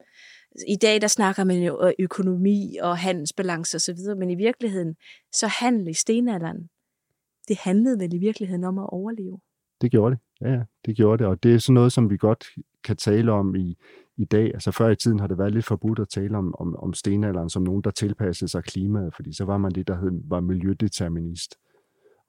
i 0.68 0.76
dag, 0.76 1.02
der 1.02 1.08
snakker 1.08 1.44
man 1.44 1.64
jo 1.64 1.94
økonomi 2.00 2.78
og 2.82 2.98
handelsbalance 2.98 3.78
og 3.78 3.82
så 3.82 3.94
videre, 3.94 4.16
men 4.16 4.30
i 4.30 4.36
virkeligheden, 4.36 4.96
så 5.32 5.48
handel 5.48 5.88
i 5.88 5.94
stenalderen, 5.94 6.70
det 7.48 7.58
handlede 7.58 8.00
vel 8.00 8.14
i 8.14 8.18
virkeligheden 8.18 8.64
om 8.64 8.78
at 8.78 8.90
overleve. 8.90 9.40
Det 9.82 9.92
gjorde 9.92 10.16
det, 10.16 10.48
ja, 10.48 10.54
ja, 10.54 10.62
det 10.86 10.96
gjorde 10.96 11.24
det, 11.24 11.28
og 11.28 11.44
det 11.44 11.54
er 11.54 11.60
sådan 11.60 11.74
noget, 11.74 11.92
som 11.92 12.10
vi 12.10 12.18
godt 12.18 12.46
kan 12.84 12.98
tale 12.98 13.32
om 13.32 13.56
i, 13.56 13.78
i 14.18 14.26
dag. 14.26 14.46
Altså 14.54 14.72
før 14.72 14.90
i 14.90 14.96
tiden 14.96 15.20
har 15.20 15.28
det 15.28 15.38
været 15.38 15.54
lidt 15.54 15.66
forbudt 15.66 16.00
at 16.00 16.10
tale 16.10 16.38
om, 16.38 16.56
om, 16.60 16.76
om 16.76 16.94
stenalderen 16.94 17.50
som 17.50 17.64
nogen, 17.64 17.82
der 17.82 17.92
tilpassede 17.92 18.52
sig 18.52 18.64
klimaet, 18.64 19.16
fordi 19.16 19.34
så 19.34 19.46
var 19.46 19.58
man 19.58 19.72
det, 19.72 19.88
der 19.88 19.98
hed, 19.98 20.12
var 20.24 20.40
miljødeterminist. 20.40 21.56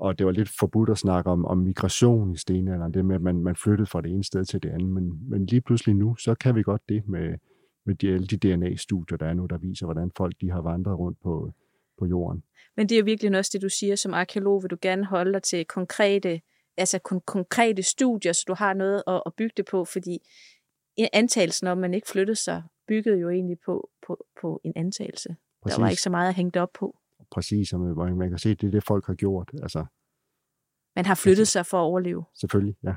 Og 0.01 0.19
det 0.19 0.27
var 0.27 0.33
lidt 0.33 0.51
forbudt 0.59 0.91
at 0.91 0.99
snakke 0.99 1.31
om, 1.31 1.45
om 1.45 1.59
migration 1.59 2.33
i 2.33 2.37
stenalderen, 2.37 2.95
det 2.95 3.05
med, 3.05 3.15
at 3.15 3.23
man, 3.23 3.37
man 3.37 3.57
flyttede 3.57 3.87
fra 3.87 4.01
det 4.01 4.11
ene 4.11 4.25
sted 4.25 4.45
til 4.45 4.63
det 4.63 4.69
andet. 4.69 4.89
Men, 4.89 5.31
men 5.31 5.47
lige 5.47 5.61
pludselig 5.61 5.95
nu, 5.95 6.17
så 6.17 6.35
kan 6.35 6.55
vi 6.55 6.63
godt 6.63 6.83
det 6.89 7.09
med, 7.09 7.39
med 7.87 7.95
de, 7.95 8.09
alle 8.09 8.27
de 8.27 8.37
DNA-studier, 8.37 9.19
der 9.19 9.27
er 9.27 9.35
nu, 9.35 9.47
der 9.47 9.59
viser, 9.59 9.87
hvordan 9.87 10.11
folk 10.17 10.35
de 10.41 10.51
har 10.51 10.61
vandret 10.61 10.99
rundt 10.99 11.19
på, 11.23 11.53
på 11.99 12.07
jorden. 12.07 12.43
Men 12.77 12.89
det 12.89 12.95
er 12.95 12.99
jo 12.99 13.05
virkelig 13.05 13.39
også 13.39 13.51
det, 13.55 13.63
du 13.63 13.69
siger 13.69 13.97
som 13.97 14.15
arkeolog. 14.15 14.63
Vil 14.63 14.71
du 14.71 14.77
gerne 14.83 15.05
holde 15.05 15.33
dig 15.33 15.43
til 15.43 15.65
konkrete 15.65 16.41
altså 16.77 16.99
kon- 17.09 17.25
konkrete 17.27 17.83
studier, 17.83 18.33
så 18.33 18.45
du 18.49 18.55
har 18.55 18.75
noget 18.75 19.03
at, 19.07 19.23
at 19.27 19.35
bygge 19.35 19.53
det 19.57 19.65
på, 19.71 19.85
fordi 19.85 20.19
antagelsen 21.13 21.67
om, 21.67 21.79
at 21.79 21.81
man 21.81 21.95
ikke 21.95 22.09
flyttede 22.09 22.37
sig, 22.37 22.63
byggede 22.89 23.19
jo 23.19 23.31
egentlig 23.31 23.59
på, 23.67 23.91
på, 24.07 24.27
på 24.41 24.61
en 24.65 24.73
antagelse. 24.77 25.37
Præcis. 25.63 25.77
Der 25.77 25.83
var 25.83 25.91
ikke 25.91 26.03
så 26.03 26.11
meget 26.11 26.29
at 26.29 26.35
hænge 26.35 26.61
op 26.61 26.73
på. 26.73 26.97
Præcis, 27.31 27.73
og 27.73 27.81
man, 27.81 28.17
man 28.17 28.29
kan 28.29 28.39
se, 28.39 28.49
at 28.51 28.61
det 28.61 28.67
er 28.67 28.71
det, 28.71 28.85
folk 28.85 29.07
har 29.07 29.15
gjort. 29.15 29.51
Altså, 29.63 29.85
man 30.97 31.07
har 31.07 31.15
flyttet 31.15 31.41
altså, 31.41 31.53
sig 31.53 31.67
for 31.67 31.79
at 31.79 31.83
overleve. 31.83 32.25
Selvfølgelig, 32.41 32.77
ja. 32.83 32.95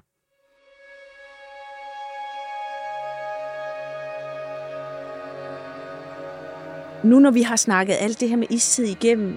Nu 7.03 7.19
når 7.19 7.31
vi 7.31 7.41
har 7.41 7.55
snakket 7.55 7.95
alt 7.99 8.19
det 8.19 8.29
her 8.29 8.37
med 8.37 8.47
istid 8.51 8.85
igennem, 8.85 9.35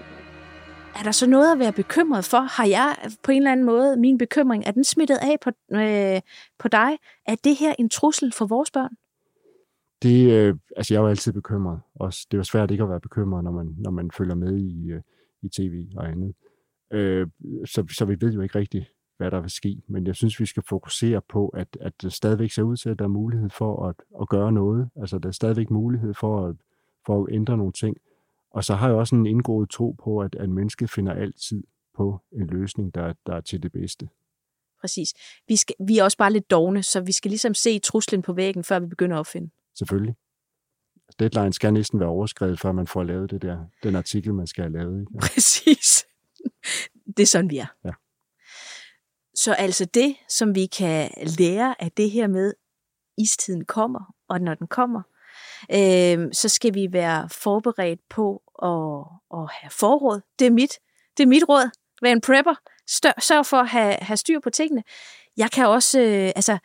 er 0.99 1.03
der 1.03 1.13
så 1.13 1.27
noget 1.27 1.53
at 1.53 1.59
være 1.59 1.73
bekymret 1.73 2.25
for? 2.25 2.41
Har 2.41 2.67
jeg 2.67 2.97
på 3.23 3.31
en 3.31 3.37
eller 3.37 3.53
anden 3.53 3.67
måde, 3.67 3.97
min 3.97 4.19
bekymring, 4.19 4.65
er 4.67 4.71
den 4.71 4.85
smittet 4.85 5.17
af 5.17 5.37
på, 5.41 5.51
øh, 5.73 6.21
på 6.59 6.69
dig? 6.69 6.99
Er 7.27 7.35
det 7.45 7.57
her 7.57 7.75
en 7.79 7.89
trussel 7.89 8.33
for 8.33 8.47
vores 8.47 8.71
børn? 8.71 8.97
Det, 10.03 10.33
øh, 10.33 10.55
altså 10.77 10.95
jeg 10.95 10.99
er 10.99 11.03
jo 11.03 11.09
altid 11.09 11.33
bekymret. 11.33 11.81
Også, 11.95 12.27
det 12.31 12.37
var 12.37 12.43
svært 12.43 12.71
ikke 12.71 12.83
at 12.83 12.91
være 12.91 13.01
bekymret, 13.01 13.45
når 13.45 13.53
man, 13.53 13.75
når 13.79 13.91
man 13.91 14.11
følger 14.11 14.35
med 14.35 14.59
i, 14.59 14.91
øh, 14.91 15.03
i 15.43 15.49
tv 15.49 15.87
og 15.97 16.09
andet. 16.09 16.35
Øh, 16.93 17.27
så, 17.65 17.87
så 17.91 18.05
vi 18.05 18.17
ved 18.21 18.33
jo 18.33 18.41
ikke 18.41 18.59
rigtigt, 18.59 18.93
hvad 19.17 19.31
der 19.31 19.41
vil 19.41 19.51
ske. 19.51 19.83
Men 19.89 20.07
jeg 20.07 20.15
synes, 20.15 20.41
vi 20.41 20.47
skal 20.47 20.63
fokusere 20.69 21.21
på, 21.29 21.49
at, 21.49 21.69
at 21.81 21.93
det 22.03 22.13
stadigvæk 22.13 22.51
ser 22.51 22.63
ud 22.63 22.77
til, 22.77 22.89
at 22.89 22.99
der 22.99 23.05
er 23.05 23.09
mulighed 23.09 23.51
for 23.51 23.89
at, 23.89 23.95
at 24.21 24.29
gøre 24.29 24.53
noget. 24.53 24.91
Altså 24.97 25.19
der 25.19 25.29
er 25.29 25.33
stadigvæk 25.33 25.71
mulighed 25.71 26.15
for 26.15 26.47
at, 26.47 26.57
for 27.07 27.25
at 27.25 27.35
ændre 27.35 27.57
nogle 27.57 27.73
ting. 27.73 27.97
Og 28.51 28.65
så 28.65 28.75
har 28.75 28.89
jeg 28.89 28.97
også 28.97 29.15
en 29.15 29.27
indgået 29.27 29.71
tro 29.71 29.97
på, 30.05 30.21
at, 30.21 30.35
at 30.35 30.51
mennesket 30.51 30.91
finder 30.91 31.13
altid 31.13 31.65
på 31.97 32.21
en 32.33 32.47
løsning, 32.47 32.95
der, 32.95 33.13
der 33.27 33.35
er 33.35 33.41
til 33.41 33.63
det 33.63 33.73
bedste. 33.73 34.09
Præcis. 34.81 35.15
Vi, 35.49 35.57
skal, 35.57 35.75
vi 35.87 35.99
er 35.99 36.05
også 36.05 36.19
bare 36.19 36.33
lidt 36.33 36.51
dogne, 36.51 36.83
så 36.83 37.01
vi 37.01 37.13
skal 37.13 37.29
ligesom 37.29 37.55
se 37.55 37.79
truslen 37.79 38.23
på 38.23 38.33
væggen, 38.33 38.65
før 38.65 38.79
vi 38.79 38.87
begynder 38.87 39.17
at 39.17 39.21
opfinde. 39.21 39.51
Selvfølgelig. 39.79 40.15
Deadline 41.19 41.53
skal 41.53 41.73
næsten 41.73 42.01
være 42.01 42.09
overskrevet, 42.09 42.61
før 42.61 42.73
man 42.73 42.87
får 42.87 43.03
lavet 43.03 43.31
det 43.31 43.43
der, 43.43 43.59
den 43.83 43.97
artikel, 43.97 44.35
man 44.35 44.47
skal 44.47 44.65
have 44.65 44.73
lavet. 44.73 45.01
Ikke? 45.01 45.13
Præcis. 45.21 46.07
Det 47.17 47.23
er 47.23 47.27
sådan, 47.27 47.51
vi 47.51 47.59
er. 47.59 47.67
Ja. 47.85 47.91
Så 49.35 49.53
altså 49.53 49.85
det, 49.85 50.17
som 50.29 50.55
vi 50.55 50.67
kan 50.67 51.11
lære 51.39 51.83
af 51.83 51.93
det 51.93 52.11
her 52.11 52.27
med, 52.27 52.55
istiden 53.19 53.65
kommer, 53.65 54.15
og 54.29 54.41
når 54.41 54.55
den 54.55 54.67
kommer, 54.67 55.03
øh, 55.73 56.29
så 56.33 56.49
skal 56.49 56.75
vi 56.75 56.89
være 56.93 57.29
forberedt 57.29 58.01
på 58.09 58.43
at, 58.63 59.41
at 59.41 59.51
have 59.53 59.71
forråd. 59.71 60.21
Det 60.39 60.47
er 60.47 60.51
mit, 60.51 60.73
det 61.17 61.23
er 61.23 61.27
mit 61.27 61.49
råd. 61.49 61.71
Vær 62.03 62.13
en 62.13 62.21
prepper. 62.21 62.55
Sørg 63.21 63.47
for 63.47 63.57
at 63.57 63.69
have, 63.69 63.95
have 63.95 64.17
styr 64.17 64.41
på 64.41 64.51
tingene. 64.51 64.83
Jeg 65.37 65.51
kan 65.51 65.67
også, 65.67 66.01
øh, 66.01 66.33
altså, 66.37 66.59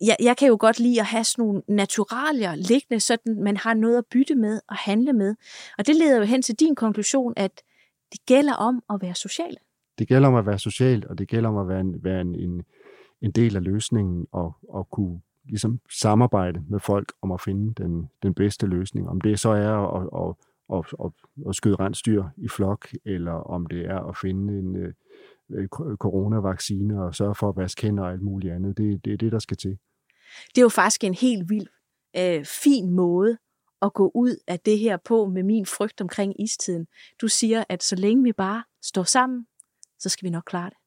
jeg, 0.00 0.16
jeg 0.22 0.36
kan 0.36 0.48
jo 0.48 0.56
godt 0.60 0.80
lide 0.80 1.00
at 1.00 1.06
have 1.06 1.24
sådan 1.24 1.44
nogle 1.44 1.62
naturalier 1.68 2.54
liggende, 2.54 3.00
så 3.00 3.16
man 3.26 3.56
har 3.56 3.74
noget 3.74 3.98
at 3.98 4.04
bytte 4.06 4.34
med 4.34 4.60
og 4.68 4.76
handle 4.76 5.12
med. 5.12 5.34
Og 5.78 5.86
det 5.86 5.96
leder 5.96 6.18
jo 6.18 6.24
hen 6.24 6.42
til 6.42 6.54
din 6.54 6.74
konklusion, 6.74 7.32
at 7.36 7.62
det 8.12 8.20
gælder 8.26 8.54
om 8.54 8.82
at 8.90 8.98
være 9.02 9.14
social. 9.14 9.56
Det 9.98 10.08
gælder 10.08 10.28
om 10.28 10.34
at 10.34 10.46
være 10.46 10.58
social, 10.58 11.06
og 11.08 11.18
det 11.18 11.28
gælder 11.28 11.48
om 11.48 11.56
at 11.56 11.68
være 11.68 11.80
en, 11.80 12.04
være 12.04 12.20
en, 12.20 12.34
en, 12.34 12.62
en 13.22 13.30
del 13.30 13.56
af 13.56 13.64
løsningen 13.64 14.26
og, 14.32 14.56
og 14.68 14.90
kunne 14.90 15.20
ligesom 15.44 15.80
samarbejde 15.90 16.64
med 16.68 16.80
folk 16.80 17.12
om 17.22 17.32
at 17.32 17.40
finde 17.40 17.74
den, 17.82 18.10
den 18.22 18.34
bedste 18.34 18.66
løsning. 18.66 19.08
Om 19.08 19.20
det 19.20 19.40
så 19.40 19.48
er 19.48 19.72
at, 19.96 20.08
at, 20.28 20.34
at, 20.78 20.84
at, 21.04 21.12
at 21.48 21.54
skyde 21.54 21.76
rensdyr 21.76 22.24
i 22.36 22.48
flok, 22.48 22.88
eller 23.04 23.32
om 23.32 23.66
det 23.66 23.86
er 23.86 24.08
at 24.08 24.16
finde 24.16 24.58
en 24.58 24.76
øh, 24.76 24.92
øh, 25.50 25.68
coronavaccine 25.96 27.02
og 27.02 27.14
sørge 27.14 27.34
for 27.34 27.48
at 27.48 27.56
vaske 27.56 27.82
hænder 27.82 28.04
og 28.04 28.12
alt 28.12 28.22
muligt 28.22 28.54
andet. 28.54 28.76
Det, 28.78 29.04
det 29.04 29.12
er 29.12 29.16
det, 29.16 29.32
der 29.32 29.38
skal 29.38 29.56
til. 29.56 29.78
Det 30.54 30.58
er 30.58 30.62
jo 30.62 30.68
faktisk 30.68 31.04
en 31.04 31.14
helt 31.14 31.50
vild, 31.50 31.66
øh, 32.16 32.44
fin 32.44 32.90
måde 32.90 33.38
at 33.82 33.92
gå 33.92 34.10
ud 34.14 34.36
af 34.46 34.60
det 34.60 34.78
her 34.78 34.96
på 35.04 35.26
med 35.26 35.42
min 35.42 35.66
frygt 35.66 36.00
omkring 36.00 36.40
istiden. 36.42 36.86
Du 37.20 37.28
siger, 37.28 37.64
at 37.68 37.82
så 37.82 37.96
længe 37.96 38.22
vi 38.22 38.32
bare 38.32 38.64
står 38.82 39.02
sammen, 39.02 39.46
så 39.98 40.08
skal 40.08 40.26
vi 40.26 40.30
nok 40.30 40.44
klare 40.46 40.70
det. 40.70 40.78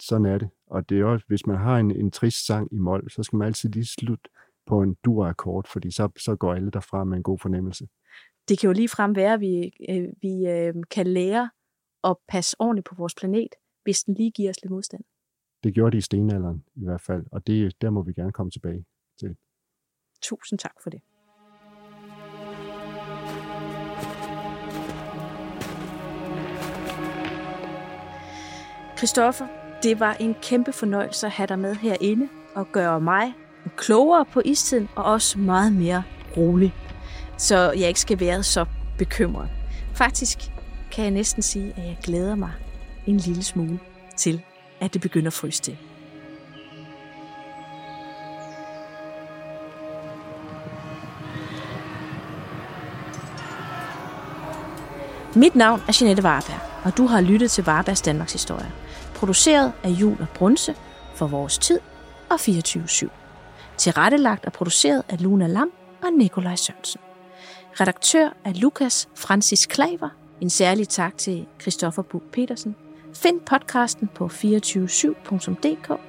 Sådan 0.00 0.26
er 0.26 0.38
det. 0.38 0.50
Og 0.66 0.88
det 0.88 1.00
er 1.00 1.04
også, 1.04 1.24
hvis 1.28 1.46
man 1.46 1.56
har 1.56 1.76
en, 1.76 1.90
en 1.90 2.10
trist 2.10 2.46
sang 2.46 2.68
i 2.72 2.78
mål, 2.78 3.10
så 3.10 3.22
skal 3.22 3.36
man 3.36 3.46
altid 3.46 3.68
lige 3.68 3.86
slutte 3.86 4.30
på 4.66 4.82
en 4.82 4.96
dur-akkord, 5.04 5.68
fordi 5.68 5.90
så, 5.90 6.08
så 6.18 6.36
går 6.36 6.54
alle 6.54 6.70
derfra 6.70 7.04
med 7.04 7.16
en 7.16 7.22
god 7.22 7.38
fornemmelse. 7.38 7.88
Det 8.48 8.58
kan 8.58 8.68
jo 8.68 8.72
lige 8.72 8.88
frem 8.88 9.16
være, 9.16 9.32
at 9.32 9.40
vi, 9.40 9.72
øh, 9.88 10.08
vi 10.22 10.46
øh, 10.46 10.74
kan 10.90 11.06
lære 11.06 11.50
at 12.04 12.16
passe 12.28 12.56
ordentligt 12.58 12.86
på 12.86 12.94
vores 12.94 13.14
planet, 13.14 13.54
hvis 13.88 14.02
den 14.02 14.14
lige 14.14 14.30
giver 14.30 14.50
os 14.50 14.62
lidt 14.62 14.70
modstand. 14.70 15.04
Det 15.64 15.74
gjorde 15.74 15.92
de 15.92 15.98
i 15.98 16.00
stenalderen 16.00 16.64
i 16.74 16.84
hvert 16.84 17.00
fald, 17.00 17.26
og 17.32 17.46
det, 17.46 17.80
der 17.80 17.90
må 17.90 18.02
vi 18.02 18.12
gerne 18.12 18.32
komme 18.32 18.50
tilbage 18.50 18.84
til. 19.20 19.36
Tusind 20.22 20.58
tak 20.58 20.74
for 20.82 20.90
det. 20.90 21.00
Christoffer, 28.98 29.46
det 29.82 30.00
var 30.00 30.14
en 30.14 30.34
kæmpe 30.42 30.72
fornøjelse 30.72 31.26
at 31.26 31.32
have 31.32 31.46
dig 31.46 31.58
med 31.58 31.74
herinde 31.74 32.28
og 32.54 32.66
gøre 32.72 33.00
mig 33.00 33.34
klogere 33.76 34.24
på 34.24 34.42
istiden 34.44 34.88
og 34.96 35.04
også 35.04 35.38
meget 35.38 35.72
mere 35.72 36.02
rolig, 36.36 36.74
så 37.38 37.72
jeg 37.72 37.88
ikke 37.88 38.00
skal 38.00 38.20
være 38.20 38.42
så 38.42 38.66
bekymret. 38.98 39.50
Faktisk 39.94 40.38
kan 40.92 41.04
jeg 41.04 41.10
næsten 41.10 41.42
sige, 41.42 41.72
at 41.76 41.86
jeg 41.86 41.98
glæder 42.02 42.34
mig 42.34 42.67
en 43.08 43.16
lille 43.16 43.42
smule 43.42 43.78
til, 44.16 44.42
at 44.80 44.94
det 44.94 45.00
begynder 45.00 45.26
at 45.26 45.32
fryse 45.32 45.62
til. 45.62 45.76
Mit 55.36 55.54
navn 55.54 55.80
er 55.88 55.98
Jeanette 56.00 56.22
Varberg, 56.22 56.60
og 56.84 56.96
du 56.96 57.06
har 57.06 57.20
lyttet 57.20 57.50
til 57.50 57.64
Varbergs 57.64 58.02
Danmarks 58.02 58.32
Historie. 58.32 58.72
Produceret 59.14 59.72
af 59.82 59.88
Jul 59.88 60.16
og 60.20 60.28
Brunse 60.34 60.74
for 61.14 61.26
Vores 61.26 61.58
Tid 61.58 61.80
og 62.30 62.34
24-7. 62.34 63.08
Tilrettelagt 63.76 64.46
og 64.46 64.52
produceret 64.52 65.02
af 65.08 65.22
Luna 65.22 65.46
Lam 65.46 65.70
og 66.02 66.12
Nikolaj 66.12 66.56
Sørensen. 66.56 67.00
Redaktør 67.80 68.28
er 68.44 68.52
Lukas 68.54 69.08
Francis 69.14 69.66
Klaver. 69.66 70.08
En 70.40 70.50
særlig 70.50 70.88
tak 70.88 71.18
til 71.18 71.46
Christoffer 71.60 72.02
Bug 72.02 72.22
Petersen. 72.32 72.76
Find 73.22 73.40
podcasten 73.40 74.08
på 74.14 74.26
247.dk, 74.26 76.00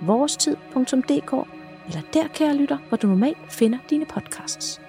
vorestid.dk 0.00 1.32
eller 1.86 2.00
der, 2.14 2.28
kære 2.34 2.56
lytter, 2.56 2.78
hvor 2.88 2.96
du 2.96 3.06
normalt 3.06 3.52
finder 3.52 3.78
dine 3.90 4.06
podcasts. 4.06 4.80